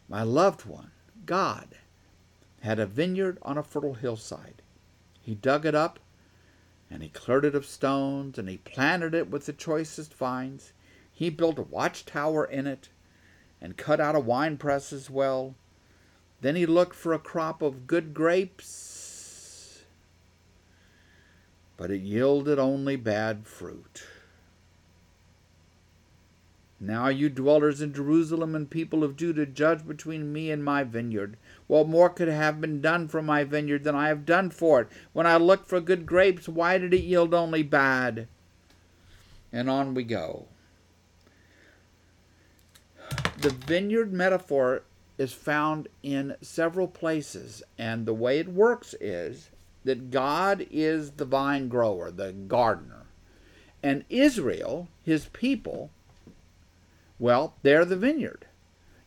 My 0.08 0.22
loved 0.22 0.64
one, 0.64 0.90
God, 1.24 1.76
had 2.62 2.78
a 2.78 2.86
vineyard 2.86 3.38
on 3.42 3.58
a 3.58 3.62
fertile 3.62 3.94
hillside. 3.94 4.62
He 5.20 5.34
dug 5.34 5.64
it 5.64 5.74
up, 5.74 6.00
and 6.90 7.02
he 7.02 7.08
cleared 7.08 7.44
it 7.44 7.54
of 7.54 7.64
stones, 7.64 8.38
and 8.38 8.48
he 8.48 8.58
planted 8.58 9.14
it 9.14 9.30
with 9.30 9.46
the 9.46 9.52
choicest 9.52 10.14
vines. 10.14 10.72
He 11.12 11.30
built 11.30 11.58
a 11.58 11.62
watchtower 11.62 12.44
in 12.44 12.66
it, 12.66 12.88
and 13.60 13.76
cut 13.76 14.00
out 14.00 14.16
a 14.16 14.20
winepress 14.20 14.92
as 14.92 15.08
well. 15.08 15.54
Then 16.40 16.56
he 16.56 16.66
looked 16.66 16.94
for 16.94 17.12
a 17.12 17.18
crop 17.18 17.62
of 17.62 17.86
good 17.86 18.12
grapes 18.12 18.93
but 21.76 21.90
it 21.90 22.02
yielded 22.02 22.58
only 22.58 22.96
bad 22.96 23.46
fruit. 23.46 24.04
Now, 26.80 27.08
you 27.08 27.30
dwellers 27.30 27.80
in 27.80 27.94
Jerusalem 27.94 28.54
and 28.54 28.68
people 28.68 29.04
of 29.04 29.16
Judah, 29.16 29.46
judge 29.46 29.86
between 29.86 30.32
me 30.32 30.50
and 30.50 30.62
my 30.62 30.84
vineyard. 30.84 31.36
What 31.66 31.88
more 31.88 32.10
could 32.10 32.28
have 32.28 32.60
been 32.60 32.82
done 32.82 33.08
for 33.08 33.22
my 33.22 33.42
vineyard 33.44 33.84
than 33.84 33.94
I 33.94 34.08
have 34.08 34.26
done 34.26 34.50
for 34.50 34.82
it? 34.82 34.88
When 35.12 35.26
I 35.26 35.36
looked 35.36 35.66
for 35.66 35.80
good 35.80 36.04
grapes, 36.04 36.48
why 36.48 36.76
did 36.76 36.92
it 36.92 37.02
yield 37.02 37.32
only 37.32 37.62
bad? 37.62 38.28
And 39.50 39.70
on 39.70 39.94
we 39.94 40.04
go. 40.04 40.46
The 43.38 43.50
vineyard 43.50 44.12
metaphor 44.12 44.82
is 45.16 45.32
found 45.32 45.88
in 46.02 46.36
several 46.42 46.88
places, 46.88 47.62
and 47.78 48.04
the 48.04 48.14
way 48.14 48.38
it 48.38 48.48
works 48.48 48.94
is 49.00 49.50
that 49.84 50.10
God 50.10 50.66
is 50.70 51.12
the 51.12 51.24
vine 51.24 51.68
grower, 51.68 52.10
the 52.10 52.32
gardener. 52.32 53.06
And 53.82 54.04
Israel, 54.08 54.88
his 55.02 55.26
people, 55.26 55.90
well, 57.18 57.54
they're 57.62 57.84
the 57.84 57.96
vineyard. 57.96 58.46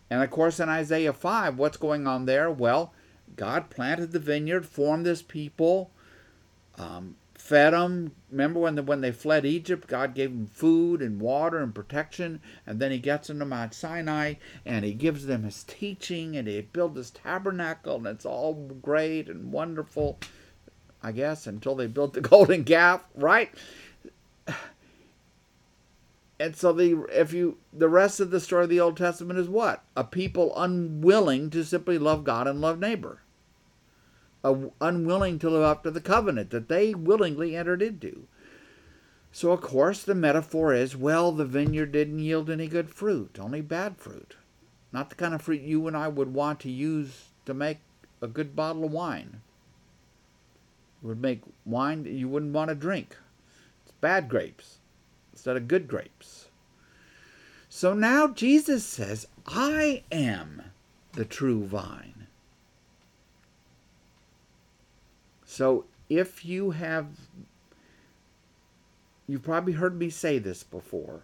And 0.09 0.23
of 0.23 0.30
course, 0.30 0.59
in 0.59 0.69
Isaiah 0.69 1.13
5, 1.13 1.57
what's 1.57 1.78
going 1.78 2.07
on 2.07 2.25
there? 2.25 2.49
Well, 2.49 2.93
God 3.36 3.69
planted 3.69 4.11
the 4.11 4.19
vineyard, 4.19 4.65
formed 4.65 5.05
this 5.05 5.21
people, 5.21 5.91
um, 6.78 7.15
fed 7.36 7.73
them. 7.73 8.11
Remember 8.32 8.59
when, 8.59 8.75
the, 8.75 8.84
when 8.84 9.01
they 9.01 9.11
fled 9.11 9.45
Egypt, 9.45 9.88
God 9.88 10.13
gave 10.13 10.32
them 10.32 10.47
food 10.47 11.01
and 11.01 11.19
water 11.19 11.59
and 11.59 11.73
protection. 11.73 12.41
And 12.65 12.80
then 12.80 12.91
he 12.91 12.99
gets 12.99 13.28
them 13.28 13.39
to 13.39 13.45
Mount 13.45 13.73
Sinai 13.73 14.36
and 14.65 14.86
he 14.86 14.93
gives 14.93 15.25
them 15.25 15.43
his 15.43 15.63
teaching 15.63 16.38
and 16.38 16.47
he 16.47 16.61
builds 16.61 16.95
this 16.95 17.11
tabernacle 17.11 17.95
and 17.95 18.07
it's 18.07 18.25
all 18.25 18.53
great 18.82 19.28
and 19.30 19.51
wonderful. 19.51 20.19
I 21.01 21.11
guess, 21.11 21.47
until 21.47 21.75
they 21.75 21.87
built 21.87 22.13
the 22.13 22.21
Golden 22.29 22.63
Calf, 22.63 23.03
right? 23.15 23.51
And 26.39 26.55
so 26.55 26.71
the 26.71 27.05
if 27.11 27.33
you 27.33 27.57
the 27.73 27.89
rest 27.89 28.19
of 28.19 28.29
the 28.29 28.39
story 28.39 28.65
of 28.65 28.69
the 28.69 28.79
Old 28.79 28.97
Testament 28.97 29.39
is 29.39 29.49
what? 29.49 29.83
A 29.95 30.03
people 30.03 30.53
unwilling 30.55 31.49
to 31.49 31.63
simply 31.63 31.97
love 31.97 32.23
God 32.23 32.47
and 32.47 32.61
love 32.61 32.79
neighbor. 32.79 33.21
A, 34.43 34.55
unwilling 34.79 35.39
to 35.39 35.49
live 35.49 35.63
up 35.63 35.83
to 35.83 35.91
the 35.91 36.01
covenant 36.01 36.51
that 36.51 36.69
they 36.69 36.93
willingly 36.93 37.55
entered 37.55 37.81
into. 37.81 38.27
So 39.31 39.51
of 39.51 39.61
course 39.61 40.03
the 40.03 40.15
metaphor 40.15 40.73
is, 40.73 40.95
well, 40.95 41.31
the 41.31 41.45
vineyard 41.45 41.91
didn't 41.91 42.19
yield 42.19 42.49
any 42.49 42.67
good 42.67 42.89
fruit, 42.89 43.37
only 43.39 43.61
bad 43.61 43.97
fruit. 43.97 44.35
Not 44.93 45.09
the 45.09 45.15
kind 45.15 45.33
of 45.33 45.41
fruit 45.41 45.61
you 45.61 45.87
and 45.87 45.97
I 45.97 46.07
would 46.07 46.33
want 46.33 46.59
to 46.61 46.71
use 46.71 47.29
to 47.45 47.53
make 47.53 47.79
a 48.21 48.27
good 48.27 48.55
bottle 48.55 48.85
of 48.85 48.91
wine 48.91 49.41
would 51.07 51.21
make 51.21 51.41
wine 51.65 52.03
that 52.03 52.11
you 52.11 52.27
wouldn't 52.27 52.53
want 52.53 52.69
to 52.69 52.75
drink. 52.75 53.15
It's 53.83 53.93
bad 54.01 54.29
grapes 54.29 54.77
instead 55.33 55.57
of 55.57 55.67
good 55.67 55.87
grapes. 55.87 56.49
So 57.69 57.93
now 57.93 58.27
Jesus 58.27 58.83
says, 58.83 59.27
I 59.45 60.03
am 60.11 60.63
the 61.13 61.25
true 61.25 61.63
vine. 61.63 62.27
So 65.45 65.85
if 66.09 66.45
you 66.45 66.71
have, 66.71 67.07
you've 69.27 69.43
probably 69.43 69.73
heard 69.73 69.97
me 69.97 70.09
say 70.09 70.39
this 70.39 70.63
before, 70.63 71.21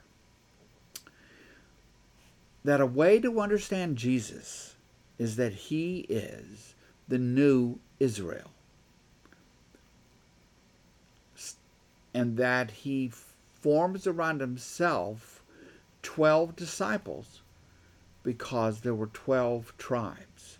that 2.64 2.80
a 2.80 2.86
way 2.86 3.20
to 3.20 3.42
understand 3.42 3.98
Jesus 3.98 4.76
is 5.20 5.36
that 5.36 5.54
he 5.54 6.06
is 6.10 6.76
the 7.08 7.18
new 7.18 7.80
Israel. 8.00 8.53
And 12.14 12.38
that 12.38 12.72
he 12.72 13.12
forms 13.62 14.06
around 14.06 14.42
himself 14.42 15.42
12 16.02 16.56
disciples 16.56 17.42
because 18.24 18.82
there 18.82 18.94
were 18.94 19.08
12 19.08 19.74
tribes. 19.78 20.60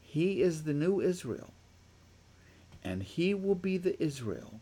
He 0.00 0.42
is 0.42 0.64
the 0.64 0.74
new 0.74 1.00
Israel, 1.00 1.52
and 2.84 3.02
he 3.02 3.34
will 3.34 3.54
be 3.54 3.76
the 3.76 4.00
Israel 4.02 4.60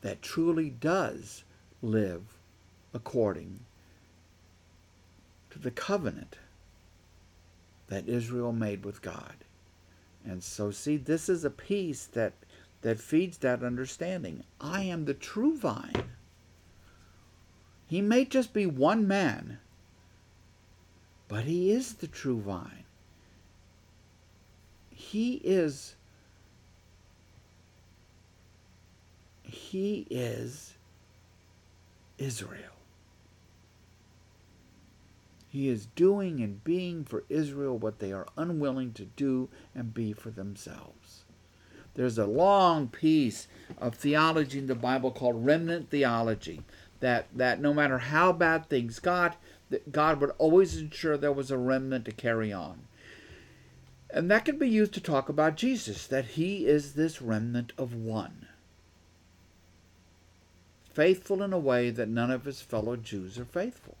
that 0.00 0.22
truly 0.22 0.70
does 0.70 1.44
live 1.82 2.22
according 2.94 3.60
to 5.50 5.58
the 5.58 5.70
covenant 5.70 6.36
that 7.88 8.08
Israel 8.08 8.52
made 8.52 8.84
with 8.84 9.02
God. 9.02 9.34
And 10.24 10.42
so, 10.42 10.70
see, 10.70 10.96
this 10.96 11.28
is 11.28 11.44
a 11.44 11.50
piece 11.50 12.06
that 12.06 12.32
that 12.82 13.00
feeds 13.00 13.38
that 13.38 13.62
understanding. 13.62 14.44
I 14.60 14.82
am 14.82 15.04
the 15.04 15.14
true 15.14 15.56
vine. 15.56 16.10
He 17.86 18.00
may 18.00 18.24
just 18.24 18.52
be 18.52 18.66
one 18.66 19.06
man, 19.06 19.58
but 21.28 21.44
he 21.44 21.72
is 21.72 21.94
the 21.94 22.06
true 22.06 22.40
vine. 22.40 22.84
He 24.90 25.40
is 25.44 25.96
he 29.42 30.06
is 30.08 30.74
Israel. 32.18 32.76
He 35.48 35.68
is 35.68 35.86
doing 35.96 36.40
and 36.40 36.62
being 36.62 37.04
for 37.04 37.24
Israel 37.28 37.76
what 37.76 37.98
they 37.98 38.12
are 38.12 38.28
unwilling 38.36 38.92
to 38.92 39.04
do 39.04 39.48
and 39.74 39.92
be 39.92 40.12
for 40.12 40.30
themselves. 40.30 41.24
There's 41.94 42.18
a 42.18 42.26
long 42.26 42.88
piece 42.88 43.48
of 43.78 43.94
theology 43.94 44.58
in 44.58 44.66
the 44.66 44.74
Bible 44.74 45.10
called 45.10 45.44
remnant 45.44 45.90
theology. 45.90 46.62
That 47.00 47.26
that 47.34 47.60
no 47.60 47.72
matter 47.72 47.98
how 47.98 48.32
bad 48.32 48.68
things 48.68 48.98
got, 48.98 49.36
that 49.70 49.92
God 49.92 50.20
would 50.20 50.32
always 50.38 50.76
ensure 50.76 51.16
there 51.16 51.32
was 51.32 51.50
a 51.50 51.58
remnant 51.58 52.04
to 52.04 52.12
carry 52.12 52.52
on. 52.52 52.82
And 54.12 54.30
that 54.30 54.44
can 54.44 54.58
be 54.58 54.68
used 54.68 54.92
to 54.94 55.00
talk 55.00 55.28
about 55.28 55.56
Jesus, 55.56 56.06
that 56.08 56.24
he 56.24 56.66
is 56.66 56.94
this 56.94 57.22
remnant 57.22 57.72
of 57.78 57.94
one. 57.94 58.48
Faithful 60.92 61.42
in 61.42 61.52
a 61.52 61.58
way 61.58 61.90
that 61.90 62.08
none 62.08 62.30
of 62.30 62.44
his 62.44 62.60
fellow 62.60 62.96
Jews 62.96 63.38
are 63.38 63.44
faithful. 63.44 63.96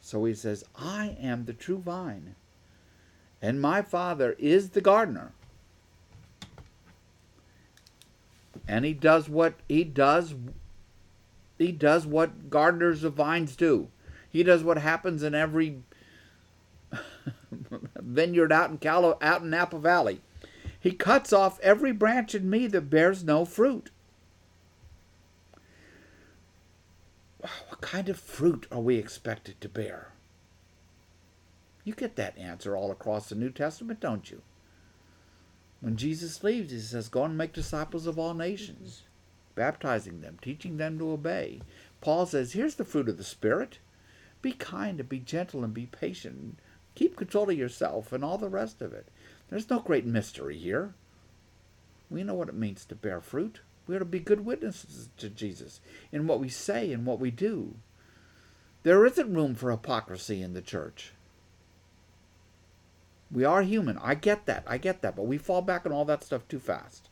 So 0.00 0.24
he 0.24 0.32
says, 0.32 0.64
I 0.74 1.18
am 1.20 1.44
the 1.44 1.52
true 1.52 1.78
vine, 1.78 2.34
and 3.42 3.60
my 3.60 3.82
Father 3.82 4.34
is 4.38 4.70
the 4.70 4.80
gardener. 4.80 5.32
And 8.68 8.84
he 8.84 8.92
does 8.92 9.28
what 9.28 9.54
he 9.66 9.82
does 9.82 10.34
he 11.58 11.72
does 11.72 12.06
what 12.06 12.50
gardeners 12.50 13.02
of 13.02 13.14
vines 13.14 13.56
do. 13.56 13.88
He 14.30 14.42
does 14.42 14.62
what 14.62 14.78
happens 14.78 15.22
in 15.22 15.34
every 15.34 15.82
vineyard 17.96 18.52
out 18.52 18.70
in 18.70 18.78
Calo, 18.78 19.18
out 19.20 19.42
in 19.42 19.50
Napa 19.50 19.78
Valley. 19.78 20.20
He 20.78 20.92
cuts 20.92 21.32
off 21.32 21.58
every 21.60 21.92
branch 21.92 22.34
in 22.34 22.48
me 22.48 22.68
that 22.68 22.90
bears 22.90 23.24
no 23.24 23.44
fruit. 23.44 23.90
What 27.40 27.80
kind 27.80 28.08
of 28.08 28.18
fruit 28.18 28.66
are 28.70 28.80
we 28.80 28.96
expected 28.96 29.60
to 29.60 29.68
bear? 29.68 30.12
You 31.84 31.94
get 31.94 32.16
that 32.16 32.36
answer 32.38 32.76
all 32.76 32.90
across 32.90 33.28
the 33.28 33.34
New 33.34 33.50
Testament, 33.50 34.00
don't 34.00 34.30
you? 34.30 34.42
When 35.80 35.96
Jesus 35.96 36.42
leaves, 36.42 36.72
he 36.72 36.80
says, 36.80 37.08
Go 37.08 37.24
and 37.24 37.38
make 37.38 37.52
disciples 37.52 38.06
of 38.06 38.18
all 38.18 38.34
nations, 38.34 39.04
baptizing 39.54 40.20
them, 40.20 40.38
teaching 40.42 40.76
them 40.76 40.98
to 40.98 41.12
obey. 41.12 41.60
Paul 42.00 42.26
says, 42.26 42.52
Here's 42.52 42.74
the 42.74 42.84
fruit 42.84 43.08
of 43.08 43.16
the 43.16 43.24
Spirit 43.24 43.78
be 44.40 44.52
kind 44.52 45.00
and 45.00 45.08
be 45.08 45.18
gentle 45.18 45.64
and 45.64 45.74
be 45.74 45.86
patient. 45.86 46.58
Keep 46.94 47.16
control 47.16 47.50
of 47.50 47.56
yourself 47.56 48.12
and 48.12 48.24
all 48.24 48.38
the 48.38 48.48
rest 48.48 48.82
of 48.82 48.92
it. 48.92 49.08
There's 49.48 49.70
no 49.70 49.80
great 49.80 50.06
mystery 50.06 50.58
here. 50.58 50.94
We 52.10 52.22
know 52.22 52.34
what 52.34 52.48
it 52.48 52.54
means 52.54 52.84
to 52.86 52.94
bear 52.94 53.20
fruit. 53.20 53.60
We 53.86 53.96
are 53.96 54.00
to 54.00 54.04
be 54.04 54.20
good 54.20 54.44
witnesses 54.44 55.08
to 55.16 55.28
Jesus 55.28 55.80
in 56.12 56.26
what 56.26 56.40
we 56.40 56.48
say 56.48 56.92
and 56.92 57.06
what 57.06 57.20
we 57.20 57.30
do. 57.30 57.76
There 58.82 59.04
isn't 59.06 59.34
room 59.34 59.54
for 59.54 59.70
hypocrisy 59.70 60.42
in 60.42 60.54
the 60.54 60.62
church. 60.62 61.12
We 63.30 63.44
are 63.44 63.62
human. 63.62 63.98
I 63.98 64.14
get 64.14 64.46
that. 64.46 64.64
I 64.66 64.78
get 64.78 65.02
that. 65.02 65.16
But 65.16 65.26
we 65.26 65.38
fall 65.38 65.62
back 65.62 65.84
on 65.84 65.92
all 65.92 66.04
that 66.06 66.24
stuff 66.24 66.46
too 66.48 66.58
fast. 66.58 67.08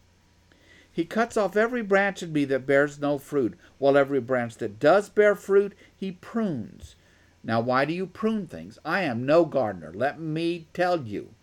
He 0.90 1.04
cuts 1.04 1.36
off 1.36 1.56
every 1.56 1.82
branch 1.82 2.22
in 2.22 2.32
me 2.32 2.46
that 2.46 2.66
bears 2.66 2.98
no 2.98 3.18
fruit, 3.18 3.58
while 3.76 3.98
every 3.98 4.20
branch 4.20 4.56
that 4.56 4.80
does 4.80 5.10
bear 5.10 5.34
fruit, 5.34 5.74
he 5.94 6.12
prunes. 6.12 6.96
Now, 7.44 7.60
why 7.60 7.84
do 7.84 7.92
you 7.92 8.06
prune 8.06 8.46
things? 8.46 8.78
I 8.82 9.02
am 9.02 9.26
no 9.26 9.44
gardener, 9.44 9.92
let 9.94 10.18
me 10.18 10.68
tell 10.72 11.02
you. 11.02 11.34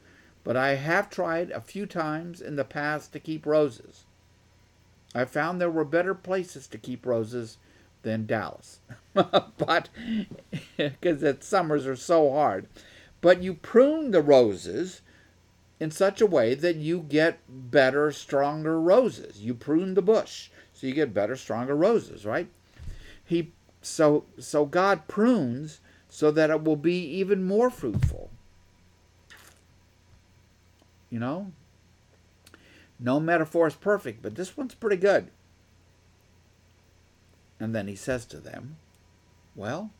But 0.43 0.57
I 0.57 0.75
have 0.75 1.09
tried 1.09 1.51
a 1.51 1.61
few 1.61 1.85
times 1.85 2.41
in 2.41 2.55
the 2.55 2.65
past 2.65 3.13
to 3.13 3.19
keep 3.19 3.45
roses. 3.45 4.05
I 5.13 5.25
found 5.25 5.61
there 5.61 5.69
were 5.69 5.85
better 5.85 6.15
places 6.15 6.65
to 6.67 6.79
keep 6.79 7.05
roses 7.05 7.57
than 8.01 8.25
Dallas. 8.25 8.79
but 9.13 9.89
because 10.77 11.21
its 11.21 11.47
summers 11.47 11.85
are 11.85 11.95
so 11.95 12.31
hard. 12.31 12.67
But 13.23 13.41
you 13.41 13.53
prune 13.53 14.11
the 14.11 14.21
roses 14.21 15.01
in 15.79 15.91
such 15.91 16.19
a 16.19 16.25
way 16.25 16.55
that 16.55 16.75
you 16.75 16.99
get 16.99 17.39
better, 17.47 18.11
stronger 18.11 18.81
roses. 18.81 19.39
You 19.39 19.53
prune 19.53 19.93
the 19.93 20.01
bush 20.01 20.49
so 20.73 20.87
you 20.87 20.93
get 20.93 21.13
better, 21.13 21.37
stronger 21.37 21.73
roses, 21.73 22.25
right? 22.25 22.49
He 23.23 23.53
so 23.81 24.25
so 24.37 24.65
God 24.65 25.07
prunes 25.07 25.79
so 26.09 26.31
that 26.31 26.49
it 26.49 26.65
will 26.65 26.75
be 26.75 26.99
even 26.99 27.45
more 27.45 27.69
fruitful. 27.69 28.29
You 31.09 31.19
know? 31.19 31.53
No 32.99 33.21
metaphor 33.21 33.67
is 33.67 33.75
perfect, 33.75 34.21
but 34.21 34.35
this 34.35 34.57
one's 34.57 34.75
pretty 34.75 34.97
good. 34.97 35.31
And 37.57 37.73
then 37.73 37.87
he 37.87 37.95
says 37.95 38.25
to 38.25 38.41
them, 38.41 38.75
Well, 39.55 39.91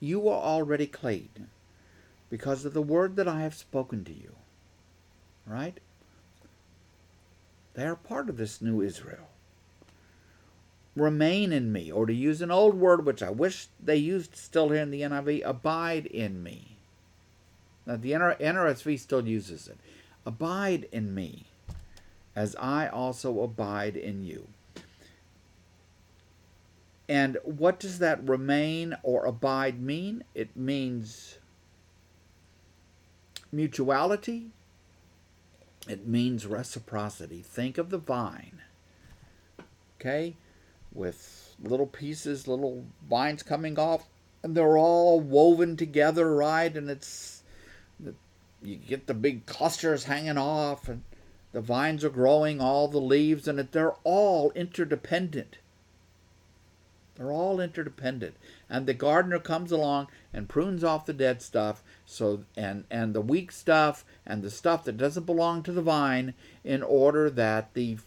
you 0.00 0.26
are 0.30 0.40
already 0.40 0.86
clean 0.86 1.48
because 2.30 2.64
of 2.64 2.72
the 2.72 2.80
word 2.80 3.16
that 3.16 3.28
I 3.28 3.42
have 3.42 3.54
spoken 3.54 4.04
to 4.04 4.12
you. 4.12 4.36
Right? 5.46 5.78
They 7.74 7.84
are 7.84 7.96
part 7.96 8.28
of 8.28 8.36
this 8.36 8.62
new 8.62 8.80
Israel. 8.80 9.28
Remain 10.96 11.52
in 11.52 11.72
me, 11.72 11.90
or 11.90 12.06
to 12.06 12.12
use 12.12 12.40
an 12.40 12.50
old 12.50 12.74
word 12.74 13.04
which 13.04 13.22
I 13.22 13.30
wish 13.30 13.68
they 13.82 13.96
used 13.96 14.36
still 14.36 14.70
here 14.70 14.82
in 14.82 14.90
the 14.90 15.02
NIV, 15.02 15.42
abide 15.44 16.06
in 16.06 16.42
me. 16.42 16.76
Now, 17.86 17.96
the 17.96 18.12
NRSV 18.12 18.98
still 18.98 19.26
uses 19.26 19.68
it. 19.68 19.78
Abide 20.26 20.88
in 20.92 21.14
me 21.14 21.44
as 22.36 22.54
I 22.56 22.88
also 22.88 23.40
abide 23.40 23.96
in 23.96 24.22
you. 24.22 24.48
And 27.08 27.38
what 27.42 27.80
does 27.80 27.98
that 27.98 28.28
remain 28.28 28.96
or 29.02 29.24
abide 29.24 29.80
mean? 29.80 30.22
It 30.34 30.56
means 30.56 31.39
mutuality, 33.52 34.50
it 35.88 36.06
means 36.06 36.46
reciprocity. 36.46 37.42
Think 37.42 37.78
of 37.78 37.90
the 37.90 37.98
vine, 37.98 38.62
okay, 39.98 40.36
with 40.92 41.54
little 41.62 41.86
pieces, 41.86 42.46
little 42.46 42.84
vines 43.08 43.42
coming 43.42 43.78
off, 43.78 44.08
and 44.42 44.54
they're 44.54 44.78
all 44.78 45.20
woven 45.20 45.76
together, 45.76 46.34
right? 46.34 46.74
And 46.74 46.90
it's 46.90 47.42
you 48.62 48.76
get 48.76 49.06
the 49.06 49.14
big 49.14 49.46
clusters 49.46 50.04
hanging 50.04 50.38
off, 50.38 50.88
and 50.88 51.02
the 51.52 51.60
vines 51.60 52.04
are 52.04 52.10
growing, 52.10 52.60
all 52.60 52.88
the 52.88 53.00
leaves, 53.00 53.48
and 53.48 53.58
they're 53.58 53.94
all 54.04 54.52
interdependent. 54.52 55.56
They're 57.16 57.32
all 57.32 57.60
interdependent. 57.60 58.34
And 58.68 58.86
the 58.86 58.94
gardener 58.94 59.38
comes 59.38 59.72
along 59.72 60.08
and 60.32 60.48
prunes 60.48 60.84
off 60.84 61.06
the 61.06 61.12
dead 61.12 61.42
stuff, 61.42 61.82
so 62.06 62.44
and 62.56 62.84
and 62.90 63.14
the 63.14 63.20
weak 63.20 63.52
stuff 63.52 64.04
and 64.26 64.42
the 64.42 64.50
stuff 64.50 64.84
that 64.84 64.96
doesn't 64.96 65.26
belong 65.26 65.62
to 65.62 65.72
the 65.72 65.82
vine 65.82 66.34
in 66.64 66.82
order 66.82 67.30
that 67.30 67.74
the 67.74 67.98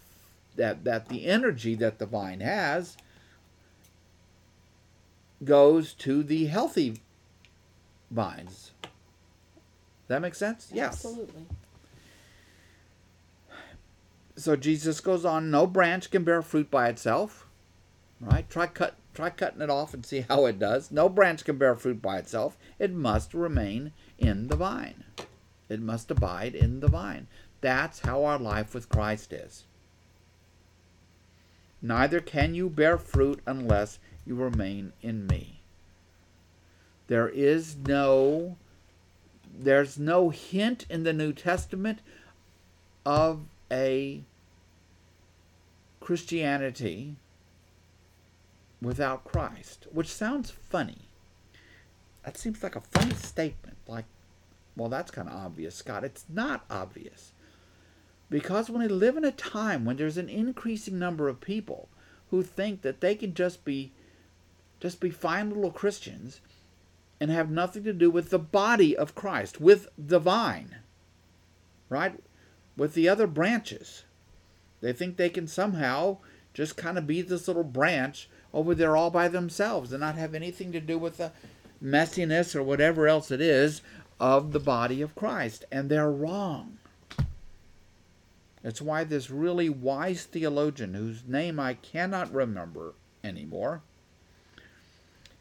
that 0.56 0.84
that 0.84 1.10
the 1.10 1.26
energy 1.26 1.76
that 1.76 2.00
the 2.00 2.06
vine 2.06 2.40
has 2.40 2.98
goes 5.44 5.94
to 5.94 6.24
the 6.24 6.46
healthy 6.46 7.02
vines. 8.10 8.72
That 10.08 10.22
makes 10.22 10.38
sense? 10.38 10.70
Yes. 10.74 10.94
Absolutely 10.94 11.46
so 14.36 14.56
Jesus 14.56 15.00
goes 15.00 15.26
on, 15.26 15.52
no 15.52 15.68
branch 15.68 16.10
can 16.10 16.24
bear 16.24 16.42
fruit 16.42 16.72
by 16.72 16.90
itself. 16.90 17.48
Right? 18.20 18.50
Try 18.50 18.68
cut 18.68 18.96
try 19.14 19.30
cutting 19.30 19.62
it 19.62 19.70
off 19.70 19.94
and 19.94 20.06
see 20.06 20.22
how 20.22 20.46
it 20.46 20.60
does. 20.60 20.92
No 20.92 21.10
branch 21.10 21.46
can 21.46 21.58
bear 21.58 21.76
fruit 21.76 22.02
by 22.02 22.18
itself. 22.18 22.58
It 22.80 22.92
must 22.92 23.34
remain 23.34 23.92
in 24.18 24.48
the 24.48 24.56
vine. 24.56 25.04
It 25.70 25.82
must 25.82 26.12
abide 26.12 26.56
in 26.56 26.80
the 26.80 26.88
vine. 26.88 27.28
That's 27.62 28.00
how 28.00 28.26
our 28.26 28.40
life 28.40 28.74
with 28.74 28.90
Christ 28.90 29.32
is. 29.32 29.64
Neither 31.82 32.20
can 32.20 32.56
you 32.56 32.70
bear 32.70 32.98
fruit 32.98 33.42
unless 33.46 34.00
you 34.26 34.36
remain 34.36 34.94
in 35.02 35.28
me. 35.28 35.60
There 37.08 37.30
is 37.30 37.76
no 37.76 38.58
there's 39.56 40.00
no 40.00 40.30
hint 40.30 40.86
in 40.90 41.04
the 41.04 41.14
New 41.14 41.32
Testament 41.32 42.00
of 43.06 43.42
a 43.72 44.24
Christianity 46.00 47.16
without 48.84 49.24
Christ, 49.24 49.88
which 49.92 50.08
sounds 50.08 50.52
funny. 50.52 51.10
That 52.24 52.38
seems 52.38 52.64
like 52.64 52.76
a 52.76 52.82
funny 52.82 53.16
statement. 53.16 53.78
Like, 53.88 54.06
well, 54.76 54.90
that's 54.90 55.12
kind 55.12 55.28
of 55.28 55.36
obvious, 55.36 55.76
Scott. 55.76 56.04
It's 56.04 56.26
not 56.30 56.66
obvious. 56.70 57.32
Because 58.30 58.70
when 58.70 58.82
we 58.82 58.88
live 58.88 59.18
in 59.18 59.26
a 59.26 59.32
time 59.32 59.86
when 59.86 59.98
there's 59.98 60.18
an 60.18 60.30
increasing 60.30 60.98
number 60.98 61.28
of 61.28 61.42
people 61.42 61.90
who 62.30 62.42
think 62.44 62.82
that 62.82 63.02
they 63.02 63.16
can 63.16 63.34
just 63.34 63.64
be 63.66 63.92
just 64.80 65.00
be 65.00 65.10
fine 65.10 65.50
little 65.50 65.72
Christians 65.72 66.42
and 67.20 67.32
have 67.32 67.50
nothing 67.50 67.84
to 67.86 67.94
do 67.94 68.10
with 68.10 68.32
the 68.32 68.40
body 68.40 68.98
of 68.98 69.16
Christ, 69.16 69.62
with 69.62 69.88
the 69.98 70.20
vine. 70.20 70.76
Right? 71.90 72.20
with 72.76 72.94
the 72.94 73.10
other 73.10 73.28
branches. 73.28 74.04
They 74.82 74.94
think 74.94 75.18
they 75.18 75.30
can 75.30 75.48
somehow 75.48 76.18
just 76.54 76.78
kind 76.78 76.98
of 76.98 77.08
be 77.08 77.22
this 77.22 77.48
little 77.48 77.64
branch 77.64 78.30
over 78.54 78.76
there 78.76 78.96
all 78.96 79.10
by 79.10 79.28
themselves 79.28 79.92
and 79.92 80.02
not 80.02 80.16
have 80.16 80.36
anything 80.36 80.72
to 80.72 80.80
do 80.80 80.98
with 80.98 81.18
the 81.18 81.32
messiness 81.84 82.56
or 82.56 82.64
whatever 82.64 83.08
else 83.08 83.32
it 83.32 83.42
is 83.42 83.82
of 84.20 84.52
the 84.52 84.60
body 84.60 85.02
of 85.02 85.16
Christ. 85.16 85.66
And 85.72 85.90
they're 85.90 86.12
wrong. 86.12 86.78
It's 88.64 88.82
why 88.82 89.04
this 89.04 89.30
really 89.30 89.68
wise 89.68 90.24
theologian, 90.24 90.94
whose 90.94 91.24
name 91.28 91.60
I 91.60 91.74
cannot 91.74 92.34
remember 92.34 92.94
anymore, 93.24 93.82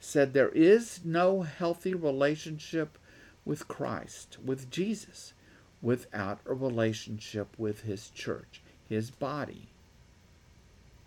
said 0.01 0.33
there 0.33 0.49
is 0.49 1.01
no 1.05 1.43
healthy 1.43 1.95
relationship 1.95 2.99
with 3.45 3.69
Christ, 3.69 4.39
with 4.45 4.71
Jesus, 4.71 5.35
without 5.81 6.41
a 6.47 6.55
relationship 6.55 7.49
with 7.57 7.83
his 7.83 8.11
church, 8.11 8.61
his 8.89 9.13
body. 9.13 9.69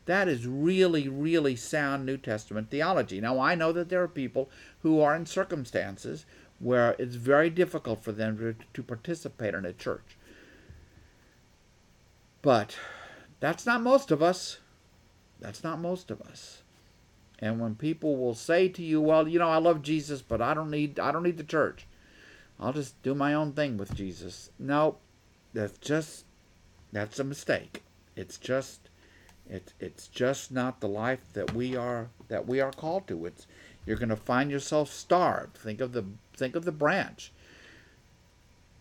That 0.06 0.28
is 0.28 0.45
really, 0.45 1.08
really 1.08 1.56
sound 1.56 2.06
New 2.06 2.18
Testament 2.18 2.70
theology. 2.70 3.20
Now, 3.20 3.39
I 3.39 3.56
know 3.56 3.72
that 3.72 3.89
there 3.89 4.03
are 4.03 4.08
people 4.08 4.49
who 4.82 4.99
are 4.99 5.16
in 5.16 5.26
circumstances 5.26 6.26
where 6.60 6.95
it's 6.99 7.16
very 7.16 7.49
difficult 7.49 8.03
for 8.03 8.12
them 8.12 8.38
to, 8.38 8.56
to 8.74 8.84
participate 8.84 9.53
in 9.53 9.66
a 9.66 9.74
church. 9.74 10.18
But 12.41 12.78
that's 13.39 13.66
not 13.66 13.82
most 13.82 14.12
of 14.12 14.22
us. 14.22 14.60
That's 15.39 15.64
not 15.64 15.80
most 15.80 16.12
of 16.12 16.22
us. 16.22 16.62
And 17.39 17.60
when 17.60 17.76
people 17.76 18.16
will 18.16 18.36
say 18.36 18.70
to 18.70 18.84
you, 18.84 19.01
"Well, 19.01 19.28
you 19.28 19.39
know, 19.39 19.49
I 19.49 19.58
love 19.58 19.82
Jesus, 19.82 20.22
but 20.22 20.41
I 20.41 20.53
don't 20.53 20.72
need 20.72 20.99
I 20.99 21.12
don't 21.12 21.24
need 21.24 21.38
the 21.38 21.43
church. 21.43 21.86
I'll 22.60 22.72
just 22.72 23.01
do 23.03 23.14
my 23.14 23.34
own 23.34 23.51
thing 23.53 23.78
with 23.78 23.93
Jesus." 23.93 24.51
No, 24.58 24.97
that's 25.53 25.78
just 25.80 26.26
that's 26.93 27.20
a 27.20 27.24
mistake. 27.24 27.84
It's 28.16 28.38
just 28.38 28.89
it's 29.50 29.74
it's 29.80 30.08
just 30.08 30.52
not 30.52 30.80
the 30.80 30.88
life 30.88 31.22
that 31.34 31.54
we 31.54 31.76
are 31.76 32.10
that 32.28 32.48
we 32.48 32.60
are 32.60 32.72
called 32.72 33.08
to. 33.08 33.26
It's 33.26 33.48
you're 33.86 33.98
going 33.98 34.10
to 34.10 34.16
find 34.16 34.50
yourself 34.50 34.91
starved. 34.91 35.58
Think 35.58 35.82
of 35.82 35.93
the 35.93 36.06
think 36.36 36.56
of 36.56 36.66
the 36.66 36.72
branch 36.72 37.32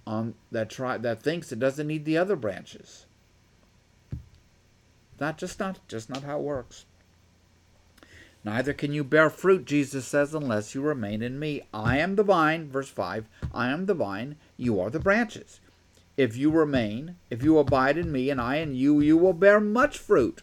on 0.06 0.34
that 0.50 0.70
try 0.70 0.96
that 0.98 1.22
thinks 1.22 1.52
it 1.52 1.58
doesn't 1.58 1.86
need 1.86 2.04
the 2.04 2.18
other 2.18 2.36
branches. 2.36 3.06
Not 5.20 5.38
just 5.38 5.60
not 5.60 5.86
just 5.88 6.08
not 6.08 6.24
how 6.24 6.38
it 6.38 6.42
works. 6.42 6.86
Neither 8.44 8.74
can 8.74 8.92
you 8.92 9.04
bear 9.04 9.30
fruit, 9.30 9.64
Jesus 9.64 10.06
says, 10.06 10.34
unless 10.34 10.74
you 10.74 10.82
remain 10.82 11.22
in 11.22 11.38
me. 11.38 11.62
I 11.72 11.96
am 11.96 12.16
the 12.16 12.22
vine, 12.22 12.68
verse 12.68 12.90
5. 12.90 13.26
I 13.54 13.70
am 13.70 13.86
the 13.86 13.94
vine, 13.94 14.36
you 14.58 14.78
are 14.80 14.90
the 14.90 15.00
branches. 15.00 15.60
If 16.18 16.36
you 16.36 16.50
remain, 16.50 17.16
if 17.30 17.42
you 17.42 17.56
abide 17.58 17.96
in 17.96 18.12
me, 18.12 18.28
and 18.28 18.38
I 18.38 18.56
in 18.56 18.74
you, 18.74 19.00
you 19.00 19.16
will 19.16 19.32
bear 19.32 19.60
much 19.60 19.96
fruit. 19.96 20.42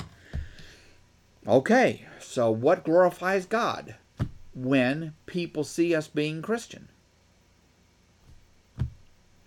Okay, 1.47 2.05
so 2.19 2.51
what 2.51 2.85
glorifies 2.85 3.45
God? 3.47 3.95
When 4.53 5.15
people 5.25 5.63
see 5.63 5.95
us 5.95 6.07
being 6.07 6.41
Christian. 6.41 6.87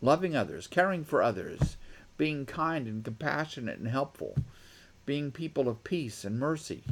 Loving 0.01 0.35
others, 0.35 0.67
caring 0.67 1.05
for 1.05 1.23
others, 1.23 1.77
being 2.17 2.47
kind 2.47 2.89
and 2.89 3.05
compassionate 3.05 3.79
and 3.79 3.89
helpful, 3.89 4.37
being 5.07 5.31
people 5.31 5.69
of 5.69 5.85
peace 5.85 6.25
and 6.25 6.39
mercy. 6.39 6.83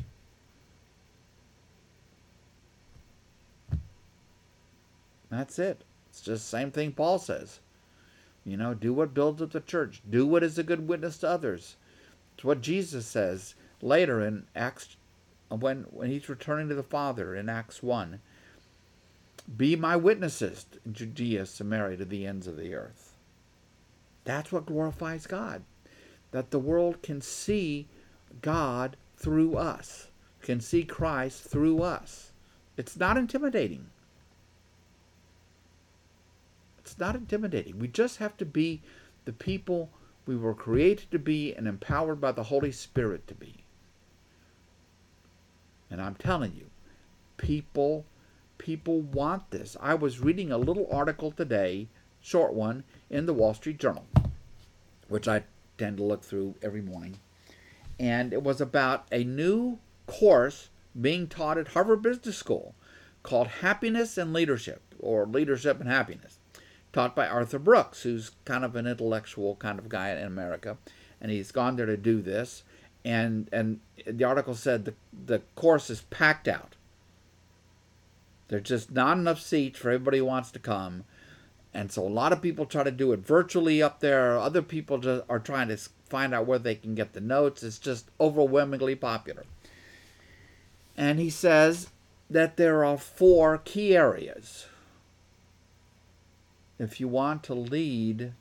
That's 5.31 5.59
it. 5.59 5.83
It's 6.11 6.21
just 6.21 6.45
the 6.45 6.57
same 6.59 6.71
thing 6.71 6.93
Paul 6.93 7.19
says. 7.19 7.59
You 8.45 8.57
know, 8.57 8.75
do 8.75 8.93
what 8.93 9.15
builds 9.15 9.43
up 9.43 9.53
the 9.53 9.61
church. 9.61 10.01
Do 10.09 10.27
what 10.27 10.43
is 10.43 10.59
a 10.59 10.63
good 10.63 10.87
witness 10.87 11.19
to 11.19 11.29
others. 11.29 11.77
It's 12.35 12.45
what 12.45 12.61
Jesus 12.61 13.07
says 13.07 13.55
later 13.83 14.21
in 14.21 14.47
Acts 14.55 14.97
uh, 15.51 15.57
when 15.57 15.83
when 15.91 16.09
he's 16.09 16.29
returning 16.29 16.69
to 16.69 16.75
the 16.75 16.83
Father 16.83 17.35
in 17.35 17.49
Acts 17.49 17.83
1. 17.83 18.21
Be 19.57 19.75
my 19.75 19.97
witnesses 19.97 20.67
Judea, 20.91 21.47
Samaria, 21.47 21.97
to 21.99 22.05
the 22.05 22.27
ends 22.27 22.47
of 22.47 22.57
the 22.57 22.75
earth. 22.75 23.13
That's 24.25 24.53
what 24.53 24.67
glorifies 24.67 25.27
God. 25.27 25.63
That 26.31 26.53
the 26.53 26.61
world 26.61 27.03
can 27.03 27.21
see 27.21 27.89
God 28.41 28.97
through 29.17 29.57
us, 29.57 30.09
can 30.41 30.61
see 30.61 30.85
Christ 30.85 31.43
through 31.43 31.83
us. 31.83 32.31
It's 32.77 32.97
not 32.97 33.19
intimidating. 33.19 33.91
It's 36.79 36.99
not 36.99 37.17
intimidating. 37.17 37.79
We 37.79 37.89
just 37.89 38.19
have 38.19 38.37
to 38.39 38.47
be 38.47 38.81
the 39.25 39.33
people 39.33 39.91
we 40.25 40.37
were 40.37 40.55
created 40.55 41.11
to 41.11 41.19
be 41.19 41.55
and 41.55 41.67
empowered 41.67 42.21
by 42.21 42.33
the 42.33 42.45
Holy 42.45 42.73
Spirit 42.73 43.27
to 43.27 43.35
be. 43.35 43.62
And 45.93 46.01
I'm 46.01 46.15
telling 46.15 46.55
you, 46.57 46.71
people 47.37 48.07
people 48.57 49.01
want 49.01 49.51
this. 49.51 49.77
I 49.81 49.95
was 49.95 50.21
reading 50.21 50.51
a 50.51 50.59
little 50.59 50.89
article 50.91 51.33
today, 51.33 51.89
short 52.21 52.55
one, 52.55 52.85
in 53.11 53.27
the 53.27 53.35
Wall 53.35 53.55
Street 53.55 53.79
Journal, 53.79 54.07
which 55.09 55.29
I 55.29 55.43
tend 55.77 55.99
to 55.99 56.05
look 56.05 56.23
through 56.23 56.55
every 56.63 56.81
morning. 56.81 57.19
And 57.99 58.33
it 58.33 58.43
was 58.43 58.61
about 58.61 59.07
a 59.11 59.25
new 59.25 59.79
course 60.07 60.71
being 60.99 61.27
taught 61.27 61.59
at 61.59 61.69
Harvard 61.69 62.03
Business 62.03 62.37
School 62.37 62.75
called 63.23 63.49
Happiness 63.49 64.17
and 64.17 64.33
Leadership, 64.33 64.81
or 64.99 65.27
Leadership 65.27 65.81
and 65.81 65.89
Happiness, 65.89 66.39
taught 66.93 67.15
by 67.15 67.27
Arthur 67.27 67.59
Brooks, 67.59 68.03
who's 68.03 68.31
kind 68.45 68.65
of 68.65 68.77
an 68.77 68.87
intellectual 68.87 69.57
kind 69.57 69.79
of 69.79 69.89
guy 69.89 70.11
in 70.11 70.25
America. 70.25 70.79
And 71.21 71.31
he's 71.31 71.53
gone 71.53 71.77
there 71.77 71.87
to 71.87 71.97
do 71.97 72.23
this. 72.23 72.63
And, 73.05 73.49
and 73.53 73.81
the 74.07 74.25
article 74.25 74.55
said 74.55 74.85
the, 74.85 74.95
the 75.27 75.41
course 75.57 75.91
is 75.91 76.03
packed 76.03 76.47
out 76.47 76.77
there's 78.53 78.65
just 78.65 78.93
not 78.93 79.17
enough 79.17 79.41
seats 79.41 79.79
for 79.79 79.89
everybody 79.89 80.19
who 80.19 80.27
wants 80.27 80.51
to 80.51 80.59
come. 80.59 81.05
And 81.73 81.91
so 81.91 82.07
a 82.07 82.07
lot 82.07 82.35
of 82.35 82.43
people 82.43 82.67
try 82.67 82.83
to 82.83 82.91
do 82.91 83.13
it 83.13 83.21
virtually 83.21 83.83
up 83.83 84.01
there. 84.01 84.37
Other 84.37 84.61
people 84.61 84.99
just 84.99 85.25
are 85.27 85.39
trying 85.39 85.69
to 85.69 85.79
find 86.11 86.35
out 86.35 86.47
where 86.47 86.59
they 86.59 86.75
can 86.75 86.95
get 86.95 87.15
the 87.15 87.21
notes. 87.23 87.63
It's 87.63 87.79
just 87.79 88.11
overwhelmingly 88.21 88.95
popular. 88.95 89.45
And 90.99 91.19
he 91.19 91.31
says 91.31 91.89
that 92.29 92.59
there 92.59 92.85
are 92.85 92.99
four 92.99 93.57
key 93.57 93.97
areas 93.97 94.67
if 96.79 97.01
you 97.01 97.09
want 97.09 97.43
to 97.45 97.55
lead 97.55 98.35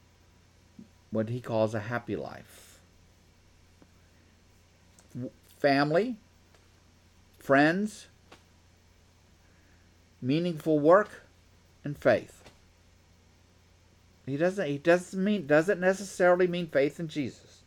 what 1.10 1.30
he 1.30 1.40
calls 1.40 1.74
a 1.74 1.80
happy 1.80 2.18
life 2.18 2.61
family, 5.62 6.16
friends, 7.38 8.08
meaningful 10.20 10.80
work, 10.80 11.22
and 11.84 11.96
faith. 11.96 12.44
He 14.26 14.38
doesn't 14.38 14.68
he 14.68 14.78
doesn't 14.80 15.24
mean 15.24 15.46
doesn't 15.46 15.80
necessarily 15.80 16.48
mean 16.48 16.68
faith 16.68 17.00
in 17.00 17.08
Jesus, 17.08 17.62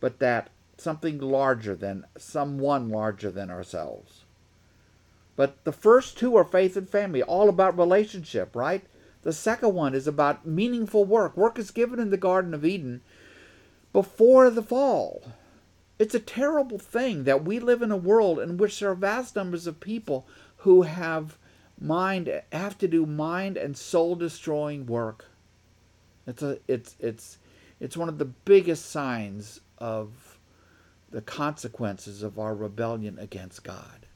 but 0.00 0.18
that 0.18 0.48
something 0.78 1.18
larger 1.18 1.74
than 1.74 2.06
someone 2.16 2.88
larger 2.88 3.30
than 3.30 3.50
ourselves. 3.50 4.24
But 5.36 5.62
the 5.64 5.72
first 5.72 6.16
two 6.16 6.36
are 6.36 6.44
faith 6.44 6.76
and 6.76 6.88
family, 6.88 7.22
all 7.22 7.48
about 7.48 7.76
relationship, 7.76 8.56
right? 8.56 8.82
The 9.22 9.32
second 9.32 9.74
one 9.74 9.94
is 9.94 10.06
about 10.06 10.46
meaningful 10.46 11.04
work. 11.04 11.36
Work 11.36 11.58
is 11.58 11.70
given 11.70 11.98
in 11.98 12.10
the 12.10 12.16
Garden 12.16 12.54
of 12.54 12.64
Eden 12.64 13.02
before 13.92 14.48
the 14.48 14.62
fall. 14.62 15.22
It's 16.00 16.14
a 16.14 16.18
terrible 16.18 16.78
thing 16.78 17.24
that 17.24 17.44
we 17.44 17.58
live 17.58 17.82
in 17.82 17.90
a 17.90 17.96
world 17.96 18.38
in 18.40 18.56
which 18.56 18.80
there 18.80 18.90
are 18.90 18.94
vast 18.94 19.36
numbers 19.36 19.66
of 19.66 19.80
people 19.80 20.26
who 20.56 20.80
have 20.80 21.36
mind 21.78 22.40
have 22.50 22.78
to 22.78 22.88
do 22.88 23.04
mind 23.04 23.58
and 23.58 23.76
soul 23.76 24.16
destroying 24.16 24.86
work. 24.86 25.26
It's 26.26 26.42
a 26.42 26.58
it's 26.66 26.96
it's 27.00 27.36
it's 27.80 27.98
one 27.98 28.08
of 28.08 28.16
the 28.16 28.24
biggest 28.24 28.86
signs 28.86 29.60
of 29.76 30.38
the 31.10 31.20
consequences 31.20 32.22
of 32.22 32.38
our 32.38 32.54
rebellion 32.54 33.18
against 33.18 33.62
God. 33.62 34.06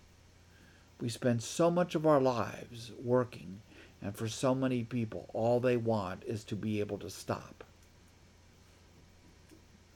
We 1.03 1.11
spend 1.11 1.43
so 1.43 1.71
much 1.71 1.95
of 1.95 2.07
our 2.07 2.21
lives 2.21 2.93
working, 2.99 3.61
and 4.01 4.17
for 4.17 4.27
so 4.27 4.55
many 4.55 4.85
people, 4.85 5.29
all 5.35 5.61
they 5.61 5.77
want 5.77 6.25
is 6.25 6.45
to 6.45 6.57
be 6.57 6.81
able 6.81 6.97
to 7.01 7.11
stop. 7.11 7.63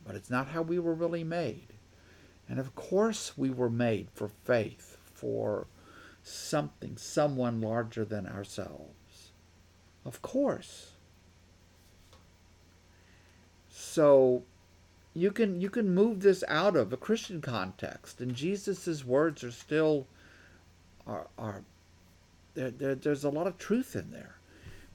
But 0.06 0.16
it's 0.16 0.28
not 0.28 0.48
how 0.48 0.60
we 0.60 0.78
were 0.78 0.92
really 0.92 1.24
made. 1.24 1.72
And 2.48 2.58
of 2.58 2.74
course, 2.74 3.36
we 3.36 3.50
were 3.50 3.70
made 3.70 4.08
for 4.14 4.28
faith, 4.28 4.96
for 5.14 5.66
something, 6.22 6.96
someone 6.96 7.60
larger 7.60 8.04
than 8.04 8.26
ourselves. 8.26 9.32
Of 10.04 10.22
course. 10.22 10.92
So 13.68 14.44
you 15.14 15.30
can 15.30 15.60
you 15.60 15.68
can 15.68 15.94
move 15.94 16.20
this 16.20 16.44
out 16.48 16.76
of 16.76 16.92
a 16.92 16.96
Christian 16.96 17.40
context, 17.40 18.20
and 18.20 18.34
Jesus's 18.34 19.04
words 19.04 19.42
are 19.44 19.50
still 19.50 20.06
are 21.06 21.26
are 21.36 21.62
there, 22.54 22.70
there 22.70 22.94
there's 22.94 23.24
a 23.24 23.30
lot 23.30 23.46
of 23.46 23.58
truth 23.58 23.96
in 23.96 24.10
there. 24.10 24.36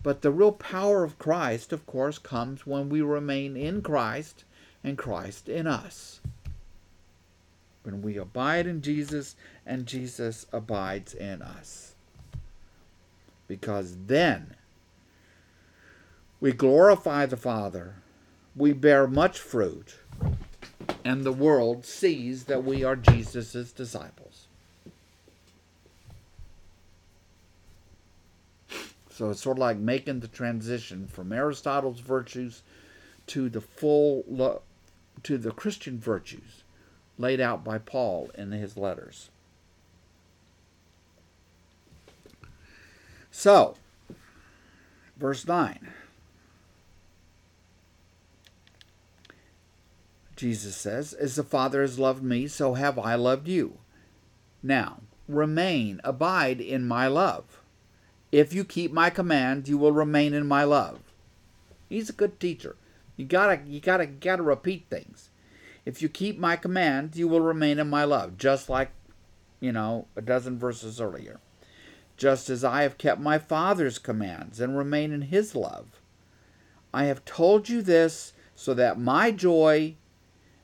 But 0.01 0.22
the 0.22 0.32
real 0.32 0.51
power 0.51 1.04
of 1.04 1.18
Christ, 1.18 1.72
of 1.72 1.86
course, 1.86 2.18
comes 2.18 2.66
when 2.66 2.89
we 2.89 3.01
remain 3.01 3.56
in 3.56 3.82
Christ 3.82 4.43
and 4.84 4.97
Christ 4.97 5.47
in 5.47 5.66
us. 5.66 6.20
When 7.84 8.02
we 8.02 8.18
abide 8.18 8.66
in 8.66 8.82
Jesus 8.82 9.36
and 9.66 9.86
Jesus 9.86 10.46
abides 10.52 11.14
in 11.14 11.42
us. 11.42 11.96
Because 13.48 13.98
then 14.08 14.56
we 16.40 16.52
glorify 16.52 17.26
the 17.26 17.38
Father, 17.38 17.96
we 18.56 18.74
bear 18.74 19.08
much 19.08 19.40
fruit, 19.40 19.96
and 21.04 21.24
the 21.24 21.32
world 21.32 21.86
sees 21.86 22.46
that 22.46 22.64
we 22.64 22.84
are 22.84 22.96
Jesus' 22.96 23.72
disciples. 23.72 24.48
So 29.10 29.30
it's 29.30 29.42
sort 29.42 29.58
of 29.58 29.62
like 29.62 29.78
making 29.78 30.22
the 30.22 30.28
transition 30.28 31.08
from 31.08 31.32
Aristotle's 31.32 32.00
virtues 32.00 32.64
to 33.28 33.48
the 33.48 33.62
full 33.62 34.24
lo- 34.28 34.62
to 35.22 35.38
the 35.38 35.52
Christian 35.52 36.00
virtues 36.00 36.62
laid 37.18 37.39
out 37.39 37.64
by 37.64 37.78
Paul 37.78 38.30
in 38.36 38.51
his 38.51 38.78
letters. 38.78 39.30
So, 43.32 43.76
verse 45.18 45.47
9. 45.47 45.89
Jesus 50.36 50.76
says, 50.76 51.14
As 51.14 51.36
the 51.36 51.43
Father 51.43 51.82
has 51.82 51.97
loved 51.97 52.24
me, 52.24 52.47
so 52.47 52.74
have 52.74 52.99
I 52.99 53.16
loved 53.16 53.47
you. 53.47 53.78
Now, 54.61 54.99
remain, 55.28 56.01
abide 56.03 56.59
in 56.59 56.88
my 56.88 57.07
love. 57.07 57.61
If 58.32 58.53
you 58.53 58.64
keep 58.64 58.91
my 58.91 59.09
commands, 59.09 59.70
you 59.70 59.78
will 59.78 59.91
remain 59.91 60.34
in 60.34 60.47
my 60.47 60.64
love. 60.64 60.99
He's 61.88 62.09
a 62.09 62.14
good 62.14 62.39
teacher. 62.39 62.76
You 63.16 63.26
gotta, 63.26 63.61
you 63.66 63.80
gotta, 63.80 64.05
gotta 64.05 64.43
repeat 64.43 64.86
things. 64.89 65.30
If 65.86 66.02
you 66.02 66.10
keep 66.10 66.40
my 66.40 66.56
commands, 66.56 67.18
you 67.18 67.28
will 67.28 67.42
remain 67.42 67.80
in 67.80 67.90
my 67.90 68.04
love, 68.04 68.38
just 68.38 68.70
like, 68.70 68.92
you 69.60 69.72
know, 69.72 70.08
a 70.16 70.22
dozen 70.22 70.58
verses 70.58 71.02
earlier. 71.02 71.40
Just 72.16 72.50
as 72.50 72.64
I 72.64 72.84
have 72.84 72.98
kept 72.98 73.20
my 73.20 73.38
Father's 73.38 74.00
commands 74.00 74.60
and 74.60 74.78
remain 74.78 75.12
in 75.12 75.24
his 75.24 75.56
love. 75.56 76.00
I 76.94 77.06
have 77.06 77.26
told 77.26 77.70
you 77.70 77.82
this 77.82 78.34
so 78.56 78.74
that 78.76 79.00
my 79.00 79.32
joy 79.32 79.96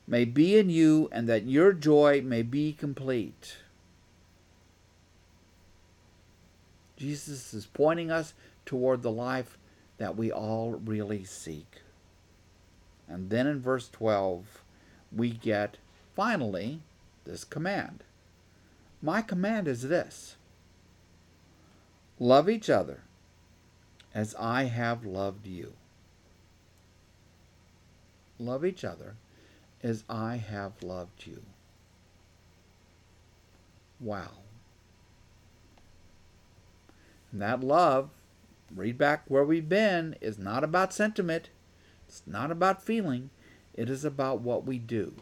may 0.07 0.26
be 0.26 0.57
in 0.57 0.70
you 0.70 1.09
and 1.11 1.28
that 1.28 1.45
your 1.45 1.74
joy 1.74 2.22
may 2.24 2.43
be 2.43 2.72
complete. 2.74 3.57
Jesus 6.97 7.53
is 7.53 7.65
pointing 7.65 8.11
us 8.11 8.34
toward 8.65 9.01
the 9.01 9.11
life 9.11 9.57
that 9.97 10.15
we 10.15 10.32
all 10.32 10.72
really 10.72 11.24
seek. 11.24 11.82
And 13.07 13.30
then 13.30 13.47
in 13.47 13.61
verse 13.61 13.89
12, 13.89 14.59
we 15.12 15.32
get 15.32 15.78
finally 16.16 16.82
this 17.26 17.43
command. 17.43 18.03
My 19.01 19.22
command 19.22 19.68
is 19.68 19.84
this 19.84 20.36
love 22.20 22.49
each 22.49 22.70
other 22.70 23.01
as 24.14 24.36
I 24.39 24.64
have 24.64 25.05
loved 25.05 25.47
you. 25.47 25.74
Love 28.38 28.66
each 28.66 28.84
other 28.84 29.16
as 29.84 30.03
I 30.10 30.38
have 30.38 30.82
loved 30.84 31.26
you. 31.26 31.43
Wow. 33.99 34.32
And 37.32 37.41
that 37.41 37.62
love, 37.62 38.10
read 38.74 38.97
back 38.97 39.24
where 39.28 39.43
we've 39.43 39.70
been, 39.70 40.16
is 40.22 40.39
not 40.39 40.64
about 40.64 40.93
sentiment. 40.93 41.49
It's 42.07 42.24
not 42.26 42.51
about 42.51 42.82
feeling. 42.82 43.30
It 43.80 43.89
is 43.89 44.03
about 44.03 44.41
what 44.41 44.65
we 44.65 44.77
do. 44.77 45.13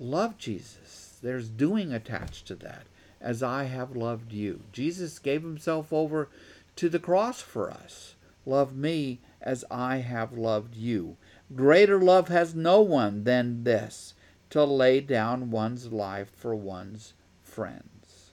Love 0.00 0.36
Jesus. 0.36 1.16
There's 1.22 1.48
doing 1.48 1.92
attached 1.92 2.48
to 2.48 2.56
that. 2.56 2.86
As 3.20 3.40
I 3.40 3.64
have 3.64 3.94
loved 3.94 4.32
you. 4.32 4.62
Jesus 4.72 5.20
gave 5.20 5.42
himself 5.42 5.92
over 5.92 6.28
to 6.74 6.88
the 6.88 6.98
cross 6.98 7.40
for 7.40 7.70
us. 7.70 8.16
Love 8.44 8.74
me 8.74 9.20
as 9.40 9.64
I 9.70 9.98
have 9.98 10.32
loved 10.32 10.74
you. 10.74 11.16
Greater 11.54 12.00
love 12.00 12.26
has 12.26 12.52
no 12.52 12.80
one 12.80 13.22
than 13.22 13.62
this 13.62 14.14
to 14.50 14.64
lay 14.64 15.00
down 15.00 15.52
one's 15.52 15.92
life 15.92 16.32
for 16.36 16.52
one's 16.56 17.12
friends. 17.44 18.32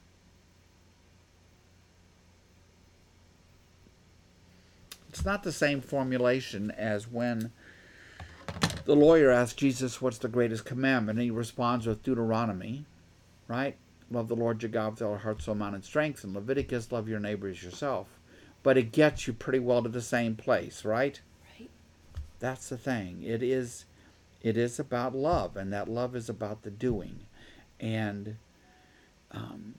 It's 5.08 5.24
not 5.24 5.44
the 5.44 5.52
same 5.52 5.82
formulation 5.82 6.72
as 6.72 7.08
when 7.08 7.52
the 8.86 8.96
lawyer 8.96 9.30
asks 9.32 9.56
Jesus, 9.56 10.02
What's 10.02 10.18
the 10.18 10.28
greatest 10.28 10.66
commandment? 10.66 11.18
And 11.20 11.26
he 11.26 11.32
responds 11.32 11.86
with 11.88 12.04
Deuteronomy, 12.04 12.86
right? 13.48 13.76
Love 14.10 14.28
the 14.28 14.36
Lord 14.36 14.62
your 14.62 14.70
God 14.72 14.92
with 14.94 15.02
all 15.02 15.10
your 15.12 15.20
heart, 15.20 15.42
soul, 15.42 15.56
mind, 15.56 15.76
and 15.76 15.84
strength. 15.84 16.24
And 16.24 16.34
Leviticus, 16.34 16.92
love 16.92 17.08
your 17.08 17.20
neighbor 17.20 17.48
as 17.48 17.64
yourself. 17.64 18.08
But 18.64 18.78
it 18.78 18.92
gets 18.92 19.26
you 19.26 19.34
pretty 19.34 19.60
well 19.60 19.82
to 19.84 19.90
the 19.90 20.02
same 20.02 20.36
place, 20.36 20.84
right? 20.86 21.20
Right. 21.60 21.70
That's 22.40 22.70
the 22.70 22.78
thing. 22.78 23.24
It 23.24 23.42
is 23.42 23.86
it 24.42 24.58
is 24.58 24.80
about 24.80 25.16
love, 25.16 25.56
and 25.56 25.72
that 25.72 25.88
love 25.88 26.16
is 26.16 26.28
about 26.30 26.64
the 26.64 26.72
doing. 26.72 27.22
And 27.80 28.38
um, 29.32 29.76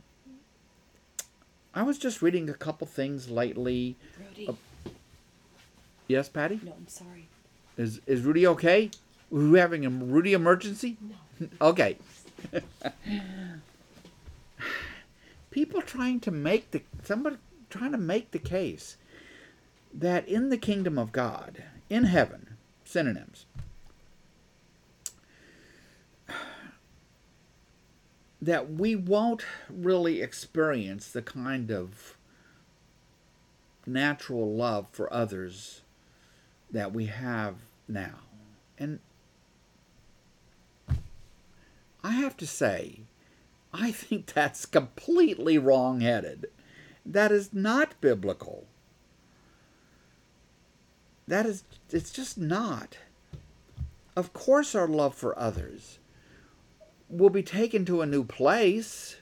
I 1.75 1.83
was 1.83 1.99
just 1.99 2.23
reading 2.23 2.49
a 2.49 2.55
couple 2.55 2.87
things 2.87 3.29
lately. 3.31 3.97
Brody. 4.17 4.49
Uh, 4.49 4.53
Yes, 6.09 6.29
Patty? 6.29 6.61
no, 6.63 6.73
I'm 6.73 6.89
sorry. 6.89 7.29
Is 7.77 8.01
is 8.07 8.23
Rudy 8.23 8.47
okay? 8.47 8.91
Are 9.33 9.39
we 9.39 9.59
having 9.59 9.87
a 9.87 9.91
Rudy 9.91 10.33
emergency? 10.35 10.97
No. 11.01 11.49
Okay. 11.61 11.97
People 15.51 15.83
trying 15.83 16.21
to 16.21 16.31
make 16.31 16.71
the 16.71 16.83
somebody 17.03 17.37
trying 17.71 17.93
to 17.93 17.99
make 17.99 18.31
the 18.31 18.39
case 18.39 18.97
that 19.93 20.27
in 20.29 20.49
the 20.49 20.59
kingdom 20.59 20.99
of 20.99 21.13
God, 21.13 21.65
in 21.89 22.05
heaven, 22.05 22.57
synonyms. 22.85 23.47
That 28.41 28.73
we 28.73 28.97
won't 28.97 29.45
really 29.71 30.21
experience 30.21 31.07
the 31.07 31.23
kind 31.23 31.71
of 31.71 32.17
natural 33.87 34.57
love 34.57 34.89
for 34.91 35.13
others 35.15 35.82
that 36.73 36.93
we 36.93 37.07
have 37.07 37.57
now. 37.87 38.15
And 38.79 38.99
I 42.03 42.13
have 42.13 42.37
to 42.39 42.47
say, 42.47 43.01
I 43.73 43.93
think 43.93 44.27
that's 44.27 44.67
completely 44.67 45.59
wrong 45.59 46.01
headed. 46.01 46.47
That 47.07 47.31
is 47.31 47.53
not 47.53 48.01
biblical. 48.01 48.67
That 51.29 51.47
is, 51.47 51.65
it's 51.91 52.11
just 52.11 52.37
not. 52.37 52.99
Of 54.17 54.33
course, 54.33 54.75
our 54.75 54.89
love 54.89 55.15
for 55.15 55.39
others 55.39 55.99
will 57.09 57.31
be 57.31 57.43
taken 57.43 57.85
to 57.85 58.01
a 58.01 58.07
new 58.07 58.25
place, 58.25 59.17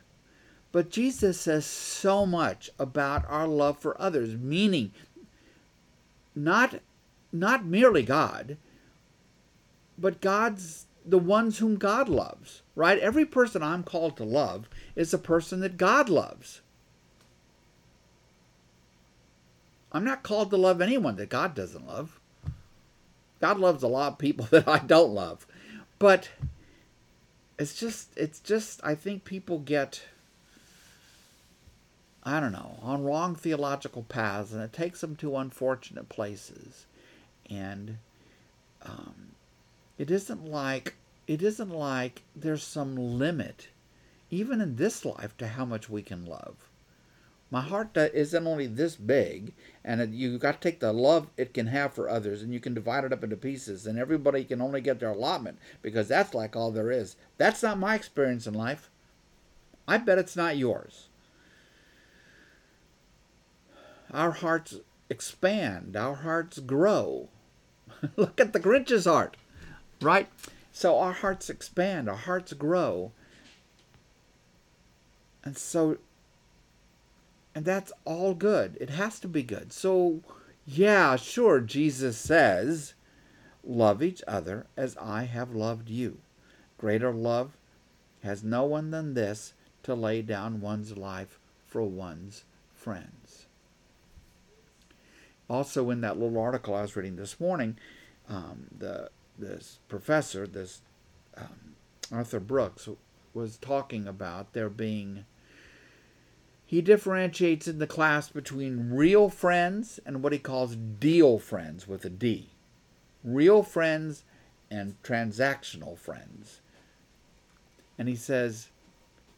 but 0.72 0.90
Jesus 0.90 1.40
says 1.40 1.66
so 1.66 2.24
much 2.24 2.70
about 2.78 3.24
our 3.28 3.46
love 3.46 3.78
for 3.78 4.00
others, 4.00 4.36
meaning 4.36 4.92
not 6.34 6.80
not 7.32 7.64
merely 7.64 8.02
God, 8.02 8.56
but 9.98 10.20
God's 10.20 10.86
the 11.04 11.18
ones 11.18 11.58
whom 11.58 11.76
God 11.76 12.08
loves, 12.08 12.62
right? 12.74 12.98
Every 12.98 13.24
person 13.24 13.62
I'm 13.62 13.82
called 13.82 14.16
to 14.18 14.24
love 14.24 14.68
is 14.94 15.14
a 15.14 15.18
person 15.18 15.60
that 15.60 15.76
God 15.76 16.08
loves. 16.08 16.60
I'm 19.92 20.04
not 20.04 20.22
called 20.22 20.50
to 20.50 20.56
love 20.56 20.80
anyone 20.80 21.16
that 21.16 21.30
God 21.30 21.54
doesn't 21.54 21.86
love. 21.86 22.20
God 23.40 23.58
loves 23.58 23.82
a 23.82 23.88
lot 23.88 24.12
of 24.12 24.18
people 24.18 24.44
that 24.50 24.68
I 24.68 24.78
don't 24.78 25.12
love. 25.12 25.46
But 25.98 26.30
it's 27.58 27.78
just 27.78 28.16
it's 28.16 28.40
just 28.40 28.80
I 28.84 28.94
think 28.94 29.24
people 29.24 29.58
get 29.58 30.02
I 32.22 32.38
don't 32.38 32.52
know, 32.52 32.78
on 32.82 33.02
wrong 33.02 33.34
theological 33.34 34.02
paths 34.02 34.52
and 34.52 34.62
it 34.62 34.74
takes 34.74 35.00
them 35.00 35.16
to 35.16 35.36
unfortunate 35.38 36.08
places. 36.10 36.84
And 37.50 37.98
um, 38.82 39.32
it 39.98 40.10
isn't 40.10 40.46
like 40.46 40.94
it 41.26 41.42
isn't 41.42 41.70
like 41.70 42.22
there's 42.34 42.62
some 42.62 42.96
limit 42.96 43.68
even 44.30 44.60
in 44.60 44.76
this 44.76 45.04
life 45.04 45.36
to 45.36 45.48
how 45.48 45.64
much 45.64 45.90
we 45.90 46.02
can 46.02 46.24
love 46.26 46.56
My 47.50 47.62
heart 47.62 47.96
isn't 47.96 48.46
only 48.46 48.66
this 48.68 48.94
big, 48.96 49.52
and 49.84 50.14
you 50.14 50.38
got 50.38 50.60
to 50.60 50.70
take 50.70 50.78
the 50.80 50.92
love 50.92 51.28
it 51.36 51.52
can 51.52 51.66
have 51.66 51.92
for 51.92 52.08
others, 52.08 52.42
and 52.42 52.54
you 52.54 52.60
can 52.60 52.74
divide 52.74 53.04
it 53.04 53.12
up 53.12 53.24
into 53.24 53.36
pieces, 53.36 53.86
and 53.86 53.98
everybody 53.98 54.44
can 54.44 54.60
only 54.60 54.80
get 54.80 55.00
their 55.00 55.10
allotment 55.10 55.58
because 55.82 56.08
that's 56.08 56.32
like 56.34 56.54
all 56.54 56.70
there 56.70 56.92
is. 56.92 57.16
That's 57.38 57.62
not 57.62 57.78
my 57.78 57.96
experience 57.96 58.46
in 58.46 58.54
life. 58.54 58.88
I 59.88 59.98
bet 59.98 60.18
it's 60.18 60.36
not 60.36 60.56
yours. 60.56 61.08
Our 64.12 64.30
hearts 64.32 64.76
expand, 65.08 65.96
our 65.96 66.14
hearts 66.16 66.60
grow. 66.60 67.28
Look 68.16 68.40
at 68.40 68.52
the 68.52 68.60
Grinch's 68.60 69.04
heart, 69.04 69.36
right? 70.00 70.28
So 70.72 70.98
our 70.98 71.12
hearts 71.12 71.50
expand, 71.50 72.08
our 72.08 72.16
hearts 72.16 72.52
grow. 72.52 73.12
And 75.44 75.56
so 75.56 75.98
and 77.54 77.64
that's 77.64 77.92
all 78.04 78.34
good. 78.34 78.76
It 78.80 78.90
has 78.90 79.18
to 79.20 79.28
be 79.28 79.42
good. 79.42 79.72
So, 79.72 80.20
yeah, 80.66 81.16
sure, 81.16 81.60
Jesus 81.60 82.16
says, 82.16 82.94
Love 83.62 84.02
each 84.02 84.22
other 84.26 84.66
as 84.76 84.96
I 84.96 85.24
have 85.24 85.54
loved 85.54 85.90
you. 85.90 86.18
Greater 86.78 87.12
love 87.12 87.56
has 88.22 88.42
no 88.42 88.64
one 88.64 88.90
than 88.90 89.14
this 89.14 89.52
to 89.82 89.94
lay 89.94 90.22
down 90.22 90.60
one's 90.60 90.96
life 90.96 91.38
for 91.66 91.82
one's 91.82 92.44
friends. 92.72 93.19
Also, 95.50 95.90
in 95.90 96.00
that 96.00 96.16
little 96.16 96.40
article 96.40 96.76
I 96.76 96.82
was 96.82 96.94
reading 96.94 97.16
this 97.16 97.40
morning, 97.40 97.76
um, 98.28 98.68
the 98.78 99.10
this 99.36 99.80
professor, 99.88 100.46
this 100.46 100.80
um, 101.36 101.74
Arthur 102.12 102.38
Brooks, 102.38 102.88
was 103.34 103.56
talking 103.56 104.06
about 104.06 104.52
there 104.52 104.68
being 104.68 105.24
he 106.64 106.80
differentiates 106.80 107.66
in 107.66 107.80
the 107.80 107.88
class 107.88 108.28
between 108.28 108.92
real 108.92 109.28
friends 109.28 109.98
and 110.06 110.22
what 110.22 110.32
he 110.32 110.38
calls 110.38 110.76
deal 110.76 111.40
friends 111.40 111.88
with 111.88 112.04
a 112.04 112.10
D. 112.10 112.50
Real 113.24 113.64
friends 113.64 114.22
and 114.70 115.02
transactional 115.02 115.98
friends. 115.98 116.60
And 117.98 118.06
he 118.06 118.14
says, 118.14 118.68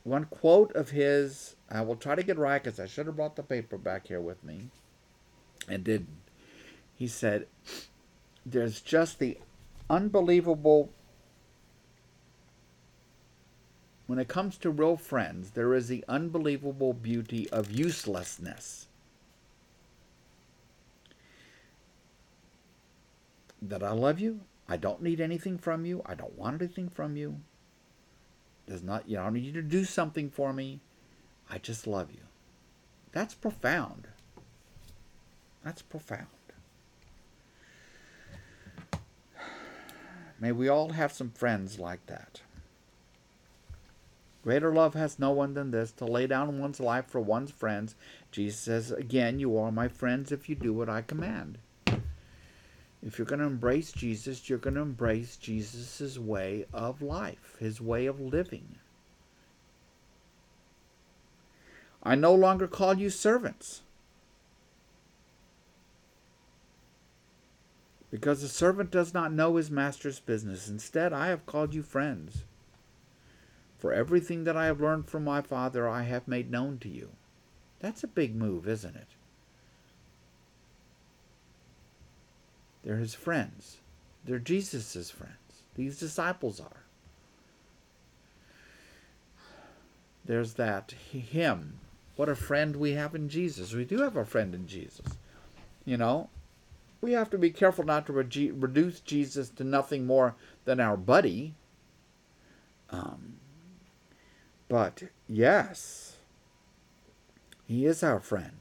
one 0.05 0.27
quote 0.27 0.73
of 0.75 0.91
his, 0.91 1.57
I 1.71 1.81
will 1.81 1.97
try 1.97 2.17
to 2.17 2.23
get 2.23 2.37
right 2.37 2.63
because 2.63 2.79
I 2.79 2.85
should 2.87 3.07
have 3.07 3.17
brought 3.17 3.37
the 3.37 3.43
paper 3.43 3.79
back 3.79 4.09
here 4.09 4.21
with 4.21 4.45
me 4.45 4.69
and 5.69 5.85
didn't. 5.85 6.09
He 6.95 7.07
said, 7.09 7.47
There's 8.45 8.81
just 8.81 9.19
the 9.19 9.39
unbelievable 9.89 10.91
when 14.13 14.19
it 14.19 14.29
comes 14.29 14.59
to 14.59 14.69
real 14.71 14.99
friends, 14.99 15.53
there 15.53 15.73
is 15.75 15.89
the 15.89 16.05
unbelievable 16.07 16.93
beauty 16.93 17.49
of 17.51 17.71
uselessness. 17.71 18.87
That 23.63 23.83
I 23.83 23.93
love 23.93 24.21
you, 24.21 24.41
I 24.69 24.77
don't 24.77 25.03
need 25.03 25.19
anything 25.19 25.57
from 25.57 25.87
you, 25.87 26.03
I 26.05 26.15
don't 26.15 26.37
want 26.37 26.61
anything 26.61 26.91
from 26.91 27.17
you. 27.17 27.41
Does 28.67 28.83
not 28.83 29.09
you 29.09 29.17
know, 29.17 29.23
I 29.23 29.25
don't 29.25 29.33
need 29.33 29.45
you 29.45 29.53
to 29.53 29.63
do 29.63 29.85
something 29.85 30.29
for 30.29 30.53
me. 30.53 30.81
I 31.49 31.57
just 31.57 31.87
love 31.87 32.11
you. 32.11 32.21
That's 33.13 33.35
profound. 33.35 34.09
That's 35.65 35.83
profound. 35.83 36.27
May 40.41 40.51
we 40.51 40.69
all 40.69 40.91
have 40.91 41.13
some 41.13 41.31
friends 41.31 41.79
like 41.79 42.05
that. 42.07 42.41
Greater 44.43 44.73
love 44.73 44.95
has 44.95 45.21
no 45.21 45.31
one 45.31 45.55
than 45.55 45.71
this, 45.71 45.93
to 45.93 46.05
lay 46.05 46.27
down 46.27 46.59
one's 46.59 46.81
life 46.81 47.07
for 47.07 47.21
one's 47.21 47.53
friends. 47.53 47.95
Jesus 48.33 48.59
says, 48.59 48.91
Again, 48.91 49.39
you 49.39 49.57
are 49.57 49.71
my 49.71 49.87
friends 49.87 50.33
if 50.33 50.49
you 50.49 50.57
do 50.57 50.73
what 50.73 50.89
I 50.89 51.03
command. 51.03 51.59
If 53.05 53.19
you're 53.19 53.27
going 53.27 53.41
to 53.41 53.47
embrace 53.47 53.93
Jesus, 53.93 54.49
you're 54.49 54.59
going 54.59 54.75
to 54.75 54.81
embrace 54.81 55.37
Jesus' 55.37 56.19
way 56.19 56.67
of 56.73 57.03
life, 57.03 57.57
his 57.61 57.81
way 57.81 58.07
of 58.07 58.21
living. 58.21 58.77
I 62.03 62.17
no 62.17 62.35
longer 62.35 62.67
call 62.67 62.95
you 62.95 63.11
servants. 63.11 63.83
Because 68.13 68.43
the 68.43 68.49
servant 68.49 68.91
does 68.91 69.15
not 69.15 69.33
know 69.33 69.57
his 69.57 69.71
master's 69.71 70.21
business. 70.21 70.69
Instead, 70.69 71.15
I 71.15 71.29
have 71.29 71.47
called 71.47 71.73
you 71.73 71.83
friends. 71.83 72.45
For 73.79 73.91
everything 73.93 74.45
that 74.45 74.57
I 74.57 74.67
have 74.67 74.83
learned 74.83 75.09
from 75.09 75.25
my 75.25 75.41
Father 75.41 75.89
I 75.89 76.03
have 76.03 76.29
made 76.29 76.51
known 76.51 76.79
to 76.81 76.89
you. 76.91 77.09
That's 77.81 78.05
a 78.05 78.07
big 78.07 78.37
move, 78.37 78.69
isn't 78.69 78.95
it? 78.95 79.09
They're 82.85 82.99
his 82.99 83.15
friends. 83.15 83.79
They're 84.25 84.39
Jesus' 84.39 85.11
friends. 85.11 85.63
These 85.75 85.99
disciples 85.99 86.61
are. 86.61 86.85
There's 90.25 90.55
that 90.55 90.95
hymn. 91.11 91.79
What 92.17 92.29
a 92.29 92.37
friend 92.37 92.77
we 92.77 92.93
have 92.93 93.15
in 93.15 93.31
Jesus. 93.31 93.73
We 93.73 93.87
do 93.87 94.03
have 94.03 94.17
a 94.17 94.25
friend 94.27 94.55
in 94.55 94.67
Jesus. 94.67 95.17
You 95.87 95.97
know, 95.97 96.29
we 97.03 97.13
have 97.13 97.29
to 97.31 97.39
be 97.39 97.51
careful 97.51 97.85
not 97.85 98.07
to 98.07 98.13
re- 98.13 98.51
reduce 98.53 99.01
Jesus 99.01 99.51
to 99.51 99.65
nothing 99.65 100.07
more 100.07 100.37
than 100.65 100.81
our 100.81 100.97
buddy. 100.97 101.55
Um, 102.91 103.35
but 104.69 105.03
yes, 105.29 106.17
he 107.67 107.85
is 107.85 108.03
our 108.03 108.21
friend. 108.21 108.53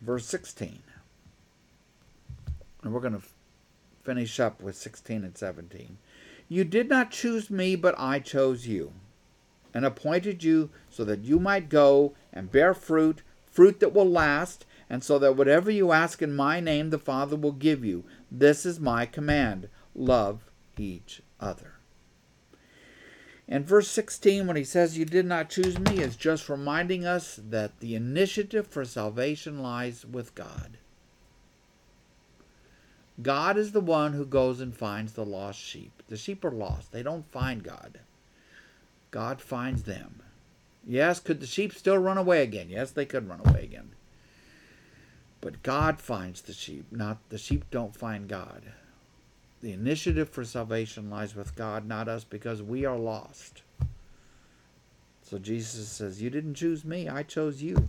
Verse 0.00 0.26
16. 0.26 0.82
And 2.82 2.92
we're 2.92 3.00
going 3.00 3.18
to 3.18 3.26
finish 4.02 4.40
up 4.40 4.60
with 4.60 4.76
16 4.76 5.24
and 5.24 5.38
17. 5.38 5.98
You 6.48 6.64
did 6.64 6.88
not 6.88 7.10
choose 7.10 7.48
me, 7.48 7.76
but 7.76 7.94
I 7.96 8.18
chose 8.18 8.66
you, 8.66 8.92
and 9.72 9.86
appointed 9.86 10.44
you 10.44 10.68
so 10.90 11.04
that 11.04 11.20
you 11.20 11.38
might 11.38 11.70
go 11.70 12.14
and 12.32 12.52
bear 12.52 12.74
fruit, 12.74 13.22
fruit 13.54 13.80
that 13.80 13.94
will 13.94 14.08
last, 14.08 14.66
and 14.90 15.02
so 15.02 15.18
that 15.20 15.36
whatever 15.36 15.70
you 15.70 15.92
ask 15.92 16.20
in 16.20 16.34
my 16.34 16.60
name, 16.60 16.90
the 16.90 16.98
Father 16.98 17.36
will 17.36 17.52
give 17.52 17.84
you. 17.84 18.04
This 18.30 18.66
is 18.66 18.78
my 18.80 19.06
command 19.06 19.68
love 19.94 20.50
each 20.76 21.22
other. 21.40 21.74
And 23.46 23.66
verse 23.66 23.88
16, 23.88 24.46
when 24.46 24.56
he 24.56 24.64
says, 24.64 24.98
You 24.98 25.04
did 25.04 25.26
not 25.26 25.50
choose 25.50 25.78
me, 25.78 25.98
is 25.98 26.16
just 26.16 26.48
reminding 26.48 27.06
us 27.06 27.38
that 27.50 27.78
the 27.80 27.94
initiative 27.94 28.66
for 28.66 28.84
salvation 28.84 29.62
lies 29.62 30.04
with 30.04 30.34
God. 30.34 30.78
God 33.22 33.56
is 33.56 33.70
the 33.70 33.80
one 33.80 34.14
who 34.14 34.26
goes 34.26 34.60
and 34.60 34.74
finds 34.74 35.12
the 35.12 35.24
lost 35.24 35.60
sheep. 35.60 36.02
The 36.08 36.16
sheep 36.16 36.44
are 36.44 36.50
lost, 36.50 36.90
they 36.90 37.02
don't 37.02 37.30
find 37.30 37.62
God. 37.62 38.00
God 39.12 39.40
finds 39.40 39.84
them. 39.84 40.23
Yes, 40.86 41.20
could 41.20 41.40
the 41.40 41.46
sheep 41.46 41.72
still 41.72 41.98
run 41.98 42.18
away 42.18 42.42
again? 42.42 42.68
Yes, 42.68 42.90
they 42.90 43.06
could 43.06 43.28
run 43.28 43.40
away 43.44 43.64
again. 43.64 43.90
But 45.40 45.62
God 45.62 46.00
finds 46.00 46.42
the 46.42 46.52
sheep, 46.52 46.86
not 46.90 47.18
the 47.28 47.38
sheep 47.38 47.64
don't 47.70 47.96
find 47.96 48.28
God. 48.28 48.72
The 49.62 49.72
initiative 49.72 50.28
for 50.28 50.44
salvation 50.44 51.08
lies 51.08 51.34
with 51.34 51.56
God, 51.56 51.86
not 51.86 52.08
us, 52.08 52.24
because 52.24 52.62
we 52.62 52.84
are 52.84 52.98
lost. 52.98 53.62
So 55.22 55.38
Jesus 55.38 55.88
says, 55.88 56.20
You 56.20 56.28
didn't 56.28 56.54
choose 56.54 56.84
me, 56.84 57.08
I 57.08 57.22
chose 57.22 57.62
you. 57.62 57.88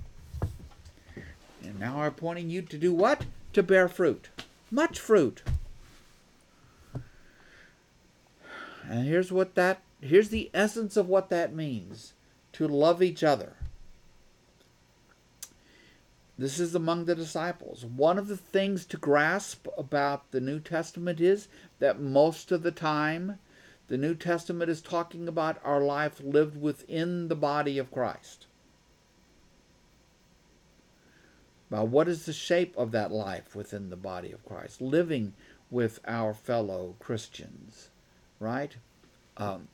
And 1.64 1.80
now 1.80 2.00
I'm 2.00 2.08
appointing 2.08 2.50
you 2.50 2.62
to 2.62 2.78
do 2.78 2.94
what? 2.94 3.26
To 3.54 3.64
bear 3.64 3.88
fruit. 3.88 4.30
Much 4.72 5.00
fruit. 5.00 5.44
And 8.88 9.06
here's 9.08 9.32
what 9.32 9.56
that 9.56 9.82
here's 10.02 10.30
the 10.30 10.50
essence 10.54 10.96
of 10.96 11.10
what 11.10 11.30
that 11.30 11.54
means. 11.54 12.14
To 12.56 12.68
love 12.70 13.04
each 13.04 13.22
other. 13.22 13.54
This 16.38 16.58
is 16.58 16.74
among 16.74 17.04
the 17.04 17.16
disciples. 17.16 17.84
One 17.86 18.18
of 18.18 18.30
the 18.30 18.38
things 18.38 18.86
to 18.88 18.98
grasp 18.98 19.68
about 19.78 20.32
the 20.32 20.40
New 20.40 20.62
Testament 20.62 21.20
is 21.20 21.50
that 21.80 22.00
most 22.00 22.54
of 22.54 22.64
the 22.64 22.72
time 22.72 23.40
the 23.90 23.98
New 23.98 24.16
Testament 24.16 24.70
is 24.70 24.82
talking 24.82 25.28
about 25.28 25.60
our 25.66 25.82
life 25.82 26.22
lived 26.24 26.62
within 26.62 27.28
the 27.28 27.36
body 27.36 27.78
of 27.78 27.92
Christ. 27.92 28.48
Now, 31.70 31.84
what 31.84 32.08
is 32.08 32.26
the 32.26 32.32
shape 32.32 32.74
of 32.78 32.92
that 32.92 33.12
life 33.12 33.54
within 33.54 33.90
the 33.90 33.98
body 33.98 34.32
of 34.32 34.46
Christ, 34.46 34.82
living 34.82 35.34
with 35.70 36.00
our 36.08 36.34
fellow 36.34 36.96
Christians, 37.00 37.90
right? 38.40 38.78
Um, 39.36 39.68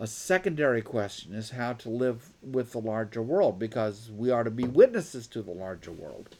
a 0.00 0.06
secondary 0.06 0.80
question 0.80 1.34
is 1.34 1.50
how 1.50 1.74
to 1.74 1.90
live 1.90 2.30
with 2.42 2.72
the 2.72 2.80
larger 2.80 3.20
world 3.20 3.58
because 3.58 4.10
we 4.10 4.30
are 4.30 4.42
to 4.42 4.50
be 4.50 4.64
witnesses 4.64 5.26
to 5.26 5.42
the 5.42 5.52
larger 5.52 5.92
world. 5.92 6.36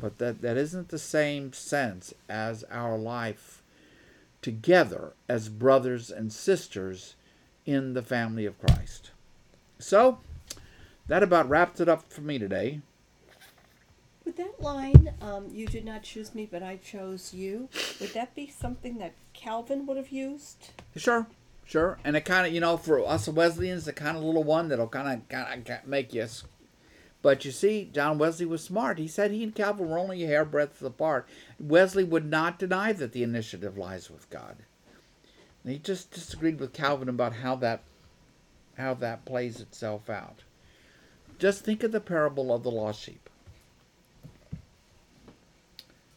But 0.00 0.16
that, 0.18 0.40
that 0.40 0.56
isn't 0.56 0.88
the 0.88 0.98
same 0.98 1.52
sense 1.52 2.14
as 2.30 2.64
our 2.70 2.96
life 2.96 3.62
together 4.40 5.12
as 5.28 5.50
brothers 5.50 6.10
and 6.10 6.32
sisters 6.32 7.14
in 7.66 7.92
the 7.92 8.02
family 8.02 8.46
of 8.46 8.58
Christ. 8.58 9.10
So, 9.78 10.18
that 11.06 11.22
about 11.22 11.48
wraps 11.48 11.80
it 11.80 11.88
up 11.90 12.10
for 12.10 12.22
me 12.22 12.38
today. 12.38 12.80
With 14.24 14.38
that 14.38 14.62
line, 14.62 15.12
um, 15.20 15.48
you 15.52 15.66
did 15.66 15.84
not 15.84 16.02
choose 16.02 16.34
me, 16.34 16.48
but 16.50 16.62
I 16.62 16.76
chose 16.76 17.34
you. 17.34 17.68
Would 18.00 18.14
that 18.14 18.34
be 18.34 18.48
something 18.48 18.96
that 18.96 19.12
Calvin 19.34 19.84
would 19.84 19.98
have 19.98 20.08
used? 20.08 20.70
Sure, 20.96 21.26
sure. 21.64 21.98
And 22.04 22.16
it 22.16 22.24
kind 22.24 22.46
of, 22.46 22.52
you 22.52 22.60
know, 22.60 22.76
for 22.76 23.06
us 23.06 23.28
Wesleyans, 23.28 23.84
the 23.84 23.92
kind 23.92 24.16
of 24.16 24.22
little 24.22 24.44
one 24.44 24.68
that'll 24.68 24.88
kind 24.88 25.22
of, 25.22 25.28
kind 25.28 25.68
of 25.68 25.86
make 25.86 26.14
you. 26.14 26.26
But 27.22 27.44
you 27.46 27.52
see, 27.52 27.88
John 27.90 28.18
Wesley 28.18 28.44
was 28.44 28.62
smart. 28.62 28.98
He 28.98 29.08
said 29.08 29.30
he 29.30 29.42
and 29.42 29.54
Calvin 29.54 29.88
were 29.88 29.98
only 29.98 30.22
a 30.24 30.26
hairbreadth 30.26 30.82
apart. 30.82 31.26
Wesley 31.58 32.04
would 32.04 32.26
not 32.26 32.58
deny 32.58 32.92
that 32.92 33.12
the 33.12 33.22
initiative 33.22 33.78
lies 33.78 34.10
with 34.10 34.28
God. 34.28 34.56
And 35.62 35.72
he 35.72 35.78
just 35.78 36.10
disagreed 36.10 36.60
with 36.60 36.74
Calvin 36.74 37.08
about 37.08 37.36
how 37.36 37.54
that, 37.56 37.80
how 38.76 38.92
that 38.94 39.24
plays 39.24 39.58
itself 39.58 40.10
out. 40.10 40.42
Just 41.38 41.64
think 41.64 41.82
of 41.82 41.92
the 41.92 42.00
parable 42.00 42.54
of 42.54 42.62
the 42.62 42.70
lost 42.70 43.00
sheep. 43.00 43.30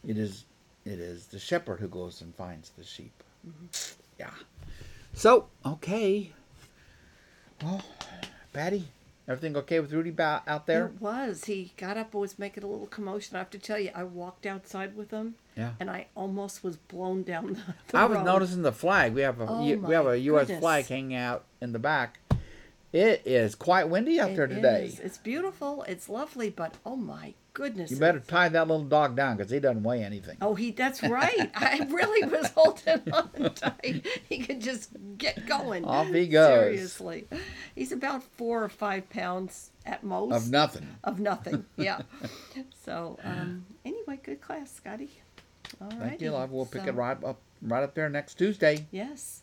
It 0.06 0.18
is, 0.18 0.44
it 0.84 0.98
is 0.98 1.26
the 1.26 1.38
shepherd 1.38 1.80
who 1.80 1.88
goes 1.88 2.20
and 2.20 2.34
finds 2.34 2.68
the 2.70 2.84
sheep. 2.84 3.22
Mm-hmm. 3.46 3.66
Yeah. 4.20 4.30
So, 5.18 5.46
okay. 5.66 6.30
Well, 7.62 7.82
Patty, 8.52 8.86
everything 9.26 9.56
okay 9.56 9.80
with 9.80 9.92
Rudy 9.92 10.12
ba- 10.12 10.42
out 10.46 10.66
there? 10.66 10.86
It 10.86 11.00
was. 11.00 11.44
He 11.46 11.72
got 11.76 11.96
up 11.96 12.14
and 12.14 12.20
was 12.20 12.38
making 12.38 12.62
a 12.62 12.68
little 12.68 12.86
commotion. 12.86 13.34
I 13.34 13.40
have 13.40 13.50
to 13.50 13.58
tell 13.58 13.80
you, 13.80 13.90
I 13.96 14.04
walked 14.04 14.46
outside 14.46 14.96
with 14.96 15.10
him, 15.10 15.34
Yeah. 15.56 15.72
and 15.80 15.90
I 15.90 16.06
almost 16.14 16.62
was 16.62 16.76
blown 16.76 17.24
down 17.24 17.46
the, 17.54 17.74
the 17.88 17.98
I 17.98 18.04
was 18.04 18.18
road. 18.18 18.26
noticing 18.26 18.62
the 18.62 18.70
flag. 18.72 19.12
We 19.12 19.22
have 19.22 19.40
a 19.40 19.46
Oh, 19.48 19.62
we 19.62 19.94
have 19.94 20.06
a 20.06 20.18
U.S. 20.20 20.42
goodness. 20.46 20.60
flag 20.60 20.86
hanging 20.86 21.14
out 21.16 21.44
in 21.60 21.72
the 21.72 21.80
back. 21.80 22.20
It 22.92 23.22
is 23.26 23.56
quite 23.56 23.88
windy 23.88 24.20
out 24.20 24.30
It 24.30 24.36
there 24.36 24.46
today. 24.46 24.84
is. 24.86 25.00
It's 25.00 25.18
beautiful. 25.18 25.82
It's 25.88 26.08
lovely, 26.08 26.48
but 26.48 26.74
oh 26.86 26.96
my 26.96 27.34
goodness! 27.58 27.90
You 27.90 27.96
better 27.96 28.20
tie 28.20 28.48
that 28.48 28.68
little 28.68 28.84
dog 28.84 29.16
down 29.16 29.36
because 29.36 29.50
he 29.50 29.58
doesn't 29.58 29.82
weigh 29.82 30.04
anything. 30.04 30.36
Oh, 30.40 30.54
he. 30.54 30.70
That's 30.70 31.02
right. 31.02 31.50
I 31.54 31.86
really 31.90 32.26
was 32.28 32.46
holding 32.54 33.12
on 33.12 33.54
tight. 33.54 34.06
He 34.28 34.38
could 34.38 34.60
just 34.60 34.90
get 35.18 35.44
going. 35.46 35.84
Off 35.84 36.06
he 36.06 36.28
goes. 36.28 36.48
Seriously, 36.48 37.26
he's 37.74 37.90
about 37.90 38.22
four 38.22 38.62
or 38.62 38.68
five 38.68 39.10
pounds 39.10 39.70
at 39.84 40.04
most. 40.04 40.32
Of 40.34 40.50
nothing. 40.50 40.86
Of 41.02 41.18
nothing. 41.20 41.64
Yeah. 41.76 42.02
so 42.84 43.18
um, 43.24 43.64
anyway, 43.84 44.18
good 44.22 44.40
class, 44.40 44.72
Scotty. 44.72 45.10
All 45.80 45.88
right. 45.88 46.10
Thank 46.10 46.20
you, 46.20 46.30
love. 46.30 46.50
We'll 46.50 46.66
pick 46.66 46.86
it 46.86 46.94
right 46.94 47.22
up, 47.24 47.40
right 47.62 47.82
up 47.82 47.94
there 47.94 48.08
next 48.08 48.34
Tuesday. 48.34 48.86
Yes. 48.90 49.42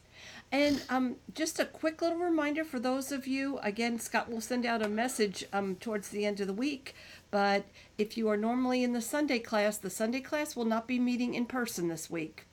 And 0.52 0.82
um, 0.90 1.16
just 1.34 1.60
a 1.60 1.66
quick 1.66 2.02
little 2.02 2.18
reminder 2.20 2.64
for 2.64 2.80
those 2.80 3.12
of 3.12 3.28
you, 3.28 3.58
again, 3.64 4.00
Scott 4.00 4.32
will 4.32 4.42
send 4.42 4.66
out 4.66 4.82
a 4.86 4.88
message 4.88 5.44
um, 5.52 5.76
towards 5.76 6.10
the 6.10 6.26
end 6.26 6.40
of 6.40 6.48
the 6.48 6.54
week. 6.54 6.94
But 7.32 7.66
if 7.98 8.16
you 8.18 8.30
are 8.30 8.38
normally 8.38 8.84
in 8.84 8.94
the 8.94 9.02
Sunday 9.02 9.40
class, 9.40 9.78
the 9.78 9.90
Sunday 9.90 10.22
class 10.22 10.56
will 10.56 10.66
not 10.66 10.88
be 10.88 11.00
meeting 11.00 11.34
in 11.34 11.46
person 11.46 11.88
this 11.88 12.10
week 12.10 12.46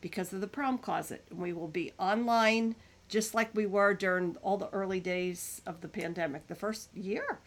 because 0.00 0.32
of 0.32 0.40
the 0.40 0.46
prom 0.48 0.78
closet. 0.78 1.24
We 1.34 1.52
will 1.52 1.68
be 1.68 1.92
online 1.98 2.74
just 3.08 3.34
like 3.34 3.48
we 3.54 3.64
were 3.66 3.94
during 3.94 4.36
all 4.42 4.58
the 4.58 4.68
early 4.70 5.00
days 5.00 5.62
of 5.64 5.80
the 5.80 5.88
pandemic, 5.88 6.46
the 6.48 6.54
first 6.54 6.94
year 6.94 7.38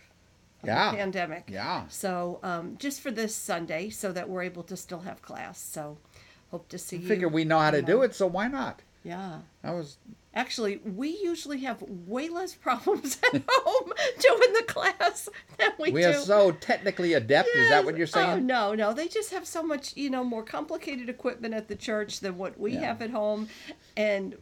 of 0.64 0.68
Yeah. 0.68 0.92
the 0.92 0.98
pandemic. 0.98 1.44
Yeah. 1.52 1.84
So 1.90 2.40
um, 2.42 2.78
just 2.80 3.02
for 3.02 3.12
this 3.12 3.36
Sunday, 3.36 3.90
so 3.92 4.12
that 4.12 4.28
we're 4.28 4.42
able 4.42 4.64
to 4.64 4.76
still 4.78 5.02
have 5.02 5.22
class. 5.22 5.60
So 5.60 5.98
hope 6.50 6.68
to 6.70 6.80
see 6.80 6.96
I 6.98 7.00
you. 7.02 7.08
figure 7.08 7.28
we 7.30 7.44
know 7.44 7.60
how 7.60 7.70
to 7.72 7.82
do 7.84 8.02
it, 8.02 8.16
so 8.16 8.26
why 8.26 8.48
not? 8.48 8.82
Yeah. 9.03 9.40
I 9.64 9.72
was 9.72 9.98
Actually, 10.34 10.78
we 10.78 11.10
usually 11.22 11.60
have 11.60 11.82
way 11.82 12.30
less 12.30 12.56
problems 12.56 13.18
at 13.34 13.41
home 13.49 13.91
doing 14.19 14.53
the 14.53 14.64
class 14.65 15.28
than 15.57 15.72
we, 15.78 15.91
we 15.91 16.02
do. 16.02 16.07
We 16.07 16.14
are 16.14 16.14
so 16.14 16.52
technically 16.53 17.14
adept. 17.15 17.49
Is 17.53 17.69
that 17.69 17.84
what 17.84 17.98
you're 17.98 18.07
saying? 18.07 18.30
Oh, 18.30 18.40
no, 18.40 18.73
no. 18.73 18.94
They 18.94 19.10
just 19.10 19.32
have 19.34 19.45
so 19.45 19.61
much, 19.61 19.98
you 19.98 20.10
know, 20.10 20.23
more 20.23 20.44
complicated 20.44 21.10
equipment 21.10 21.53
at 21.53 21.68
the 21.68 21.76
church 21.76 22.22
than 22.22 22.38
what 22.38 22.57
we 22.57 22.72
Yeah. 22.73 22.80
have 22.80 23.02
at 23.02 23.10
home. 23.10 23.49
And 23.98 24.38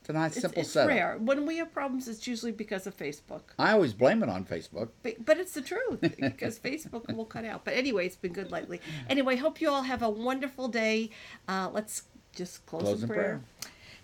It's 0.00 0.08
a 0.08 0.12
nice, 0.14 0.32
it's, 0.32 0.40
simple 0.40 0.62
it's 0.62 0.70
setup. 0.72 0.88
rare. 0.88 1.16
When 1.18 1.46
we 1.46 1.58
have 1.58 1.72
problems, 1.72 2.08
it's 2.08 2.26
usually 2.26 2.50
because 2.50 2.88
of 2.88 2.96
Facebook. 2.96 3.42
I 3.60 3.70
always 3.74 3.92
blame 3.92 4.24
it 4.24 4.28
on 4.28 4.44
Facebook. 4.44 4.88
But, 5.04 5.24
but 5.24 5.38
it's 5.38 5.52
the 5.54 5.62
truth 5.62 6.00
because 6.20 6.58
Facebook 6.58 7.14
will 7.14 7.26
cut 7.26 7.44
out. 7.44 7.64
But 7.64 7.74
anyway, 7.74 8.06
it's 8.06 8.16
been 8.16 8.32
good 8.32 8.50
lately. 8.50 8.80
Anyway, 9.08 9.36
hope 9.36 9.60
you 9.60 9.70
all 9.70 9.82
have 9.82 10.02
a 10.02 10.10
wonderful 10.10 10.66
day. 10.66 11.10
Uh, 11.46 11.70
let's 11.72 12.02
just 12.34 12.66
close, 12.66 12.82
Close 12.82 12.96
in 12.98 13.02
in 13.04 13.08
prayer. 13.08 13.22
prayer. 13.22 13.40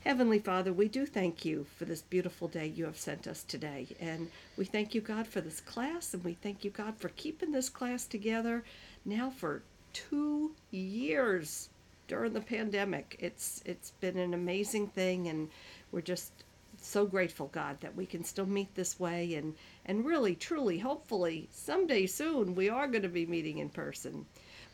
Heavenly 0.09 0.39
Father, 0.39 0.73
we 0.73 0.89
do 0.89 1.05
thank 1.05 1.45
you 1.45 1.67
for 1.77 1.85
this 1.85 2.01
beautiful 2.01 2.49
day 2.49 2.67
you 2.67 2.87
have 2.87 2.97
sent 2.97 3.27
us 3.27 3.43
today. 3.43 3.89
And 4.01 4.31
we 4.57 4.65
thank 4.65 4.95
you, 4.95 5.03
God, 5.03 5.27
for 5.27 5.43
this 5.43 5.61
class. 5.61 6.15
And 6.15 6.25
we 6.25 6.33
thank 6.33 6.65
you, 6.65 6.71
God, 6.71 6.97
for 6.97 7.11
keeping 7.11 7.53
this 7.53 7.69
class 7.69 8.07
together 8.07 8.65
now 9.05 9.29
for 9.29 9.61
two 9.93 10.53
years 10.71 11.69
during 12.07 12.33
the 12.33 12.41
pandemic. 12.41 13.17
It's 13.19 13.63
it's 13.67 13.91
been 14.01 14.17
an 14.17 14.33
amazing 14.33 14.87
thing 14.87 15.29
and 15.29 15.51
we're 15.93 16.01
just 16.01 16.33
so 16.81 17.05
grateful, 17.05 17.49
God, 17.49 17.79
that 17.83 17.95
we 17.95 18.07
can 18.07 18.25
still 18.25 18.47
meet 18.47 18.75
this 18.75 18.99
way 18.99 19.35
and, 19.35 19.55
and 19.85 20.07
really, 20.07 20.35
truly, 20.35 20.79
hopefully, 20.79 21.51
someday 21.53 22.07
soon 22.07 22.55
we 22.55 22.71
are 22.71 22.89
going 22.89 23.03
to 23.03 23.11
be 23.11 23.27
meeting 23.27 23.59
in 23.59 23.69
person. 23.69 24.25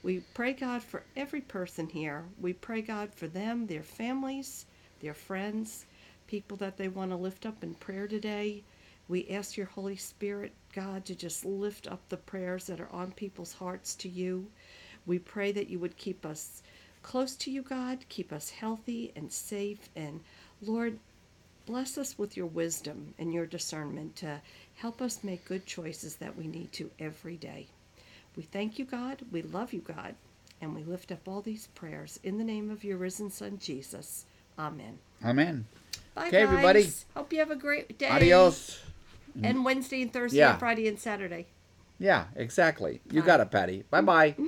We 0.05 0.21
pray, 0.33 0.53
God, 0.53 0.85
for 0.85 1.03
every 1.17 1.41
person 1.41 1.89
here. 1.89 2.25
We 2.41 2.53
pray, 2.53 2.83
God, 2.83 3.13
for 3.13 3.27
them, 3.27 3.67
their 3.67 3.83
families, 3.83 4.67
their 5.05 5.15
friends, 5.15 5.85
people 6.27 6.57
that 6.57 6.79
they 6.79 6.89
want 6.89 7.11
to 7.11 7.17
lift 7.17 7.45
up 7.45 7.63
in 7.63 7.75
prayer 7.75 8.09
today. 8.09 8.63
We 9.07 9.29
ask 9.29 9.55
your 9.55 9.67
Holy 9.67 9.97
Spirit, 9.97 10.53
God, 10.75 11.05
to 11.05 11.15
just 11.15 11.45
lift 11.45 11.87
up 11.87 12.01
the 12.09 12.17
prayers 12.17 12.67
that 12.67 12.81
are 12.81 12.91
on 12.91 13.13
people's 13.13 13.53
hearts 13.53 13.95
to 13.97 14.09
you. 14.09 14.47
We 15.05 15.19
pray 15.19 15.53
that 15.53 15.69
you 15.69 15.79
would 15.79 15.99
keep 15.99 16.25
us 16.25 16.63
close 17.03 17.37
to 17.37 17.51
you, 17.51 17.61
God, 17.61 17.99
keep 18.09 18.33
us 18.33 18.49
healthy 18.49 19.13
and 19.15 19.31
safe. 19.31 19.91
And 19.95 20.21
Lord, 20.63 20.99
bless 21.67 21.99
us 21.99 22.17
with 22.17 22.35
your 22.35 22.47
wisdom 22.47 23.13
and 23.19 23.31
your 23.31 23.45
discernment 23.45 24.17
to 24.17 24.41
help 24.77 25.03
us 25.03 25.23
make 25.23 25.45
good 25.45 25.67
choices 25.67 26.17
that 26.17 26.35
we 26.35 26.47
need 26.47 26.73
to 26.73 26.91
every 26.99 27.37
day. 27.37 27.67
We 28.37 28.45
thank 28.45 28.79
you, 28.79 28.87
God. 28.87 29.21
We 29.31 29.43
love 29.43 29.75
you, 29.75 29.81
God. 29.81 30.15
And 30.63 30.75
we 30.75 30.83
lift 30.83 31.13
up 31.13 31.29
all 31.29 31.43
these 31.43 31.67
prayers 31.75 32.19
in 32.23 32.39
the 32.39 32.45
name 32.45 32.71
of 32.71 32.85
your 32.85 32.97
risen 32.97 33.31
Son, 33.31 33.59
Jesus. 33.59 34.25
Amen. 34.59 34.99
Amen. 35.25 35.67
Bye, 36.15 36.29
Okay, 36.29 36.31
guys. 36.43 36.43
everybody. 36.43 36.89
Hope 37.17 37.33
you 37.33 37.39
have 37.41 37.51
a 37.51 37.57
great 37.57 37.99
day. 37.99 38.09
Adios. 38.09 38.81
And 39.43 39.65
Wednesday 39.65 40.03
and 40.03 40.13
Thursday 40.13 40.39
Yeah. 40.39 40.51
and 40.53 40.61
Friday 40.61 40.87
and 40.87 40.99
Saturday. 40.99 41.47
Yeah, 41.99 42.27
exactly. 42.37 43.01
You 43.11 43.21
Bye. 43.21 43.27
got 43.27 43.41
it, 43.41 43.51
Patty. 43.51 43.85
Bye 43.91 44.01
bye. 44.01 44.35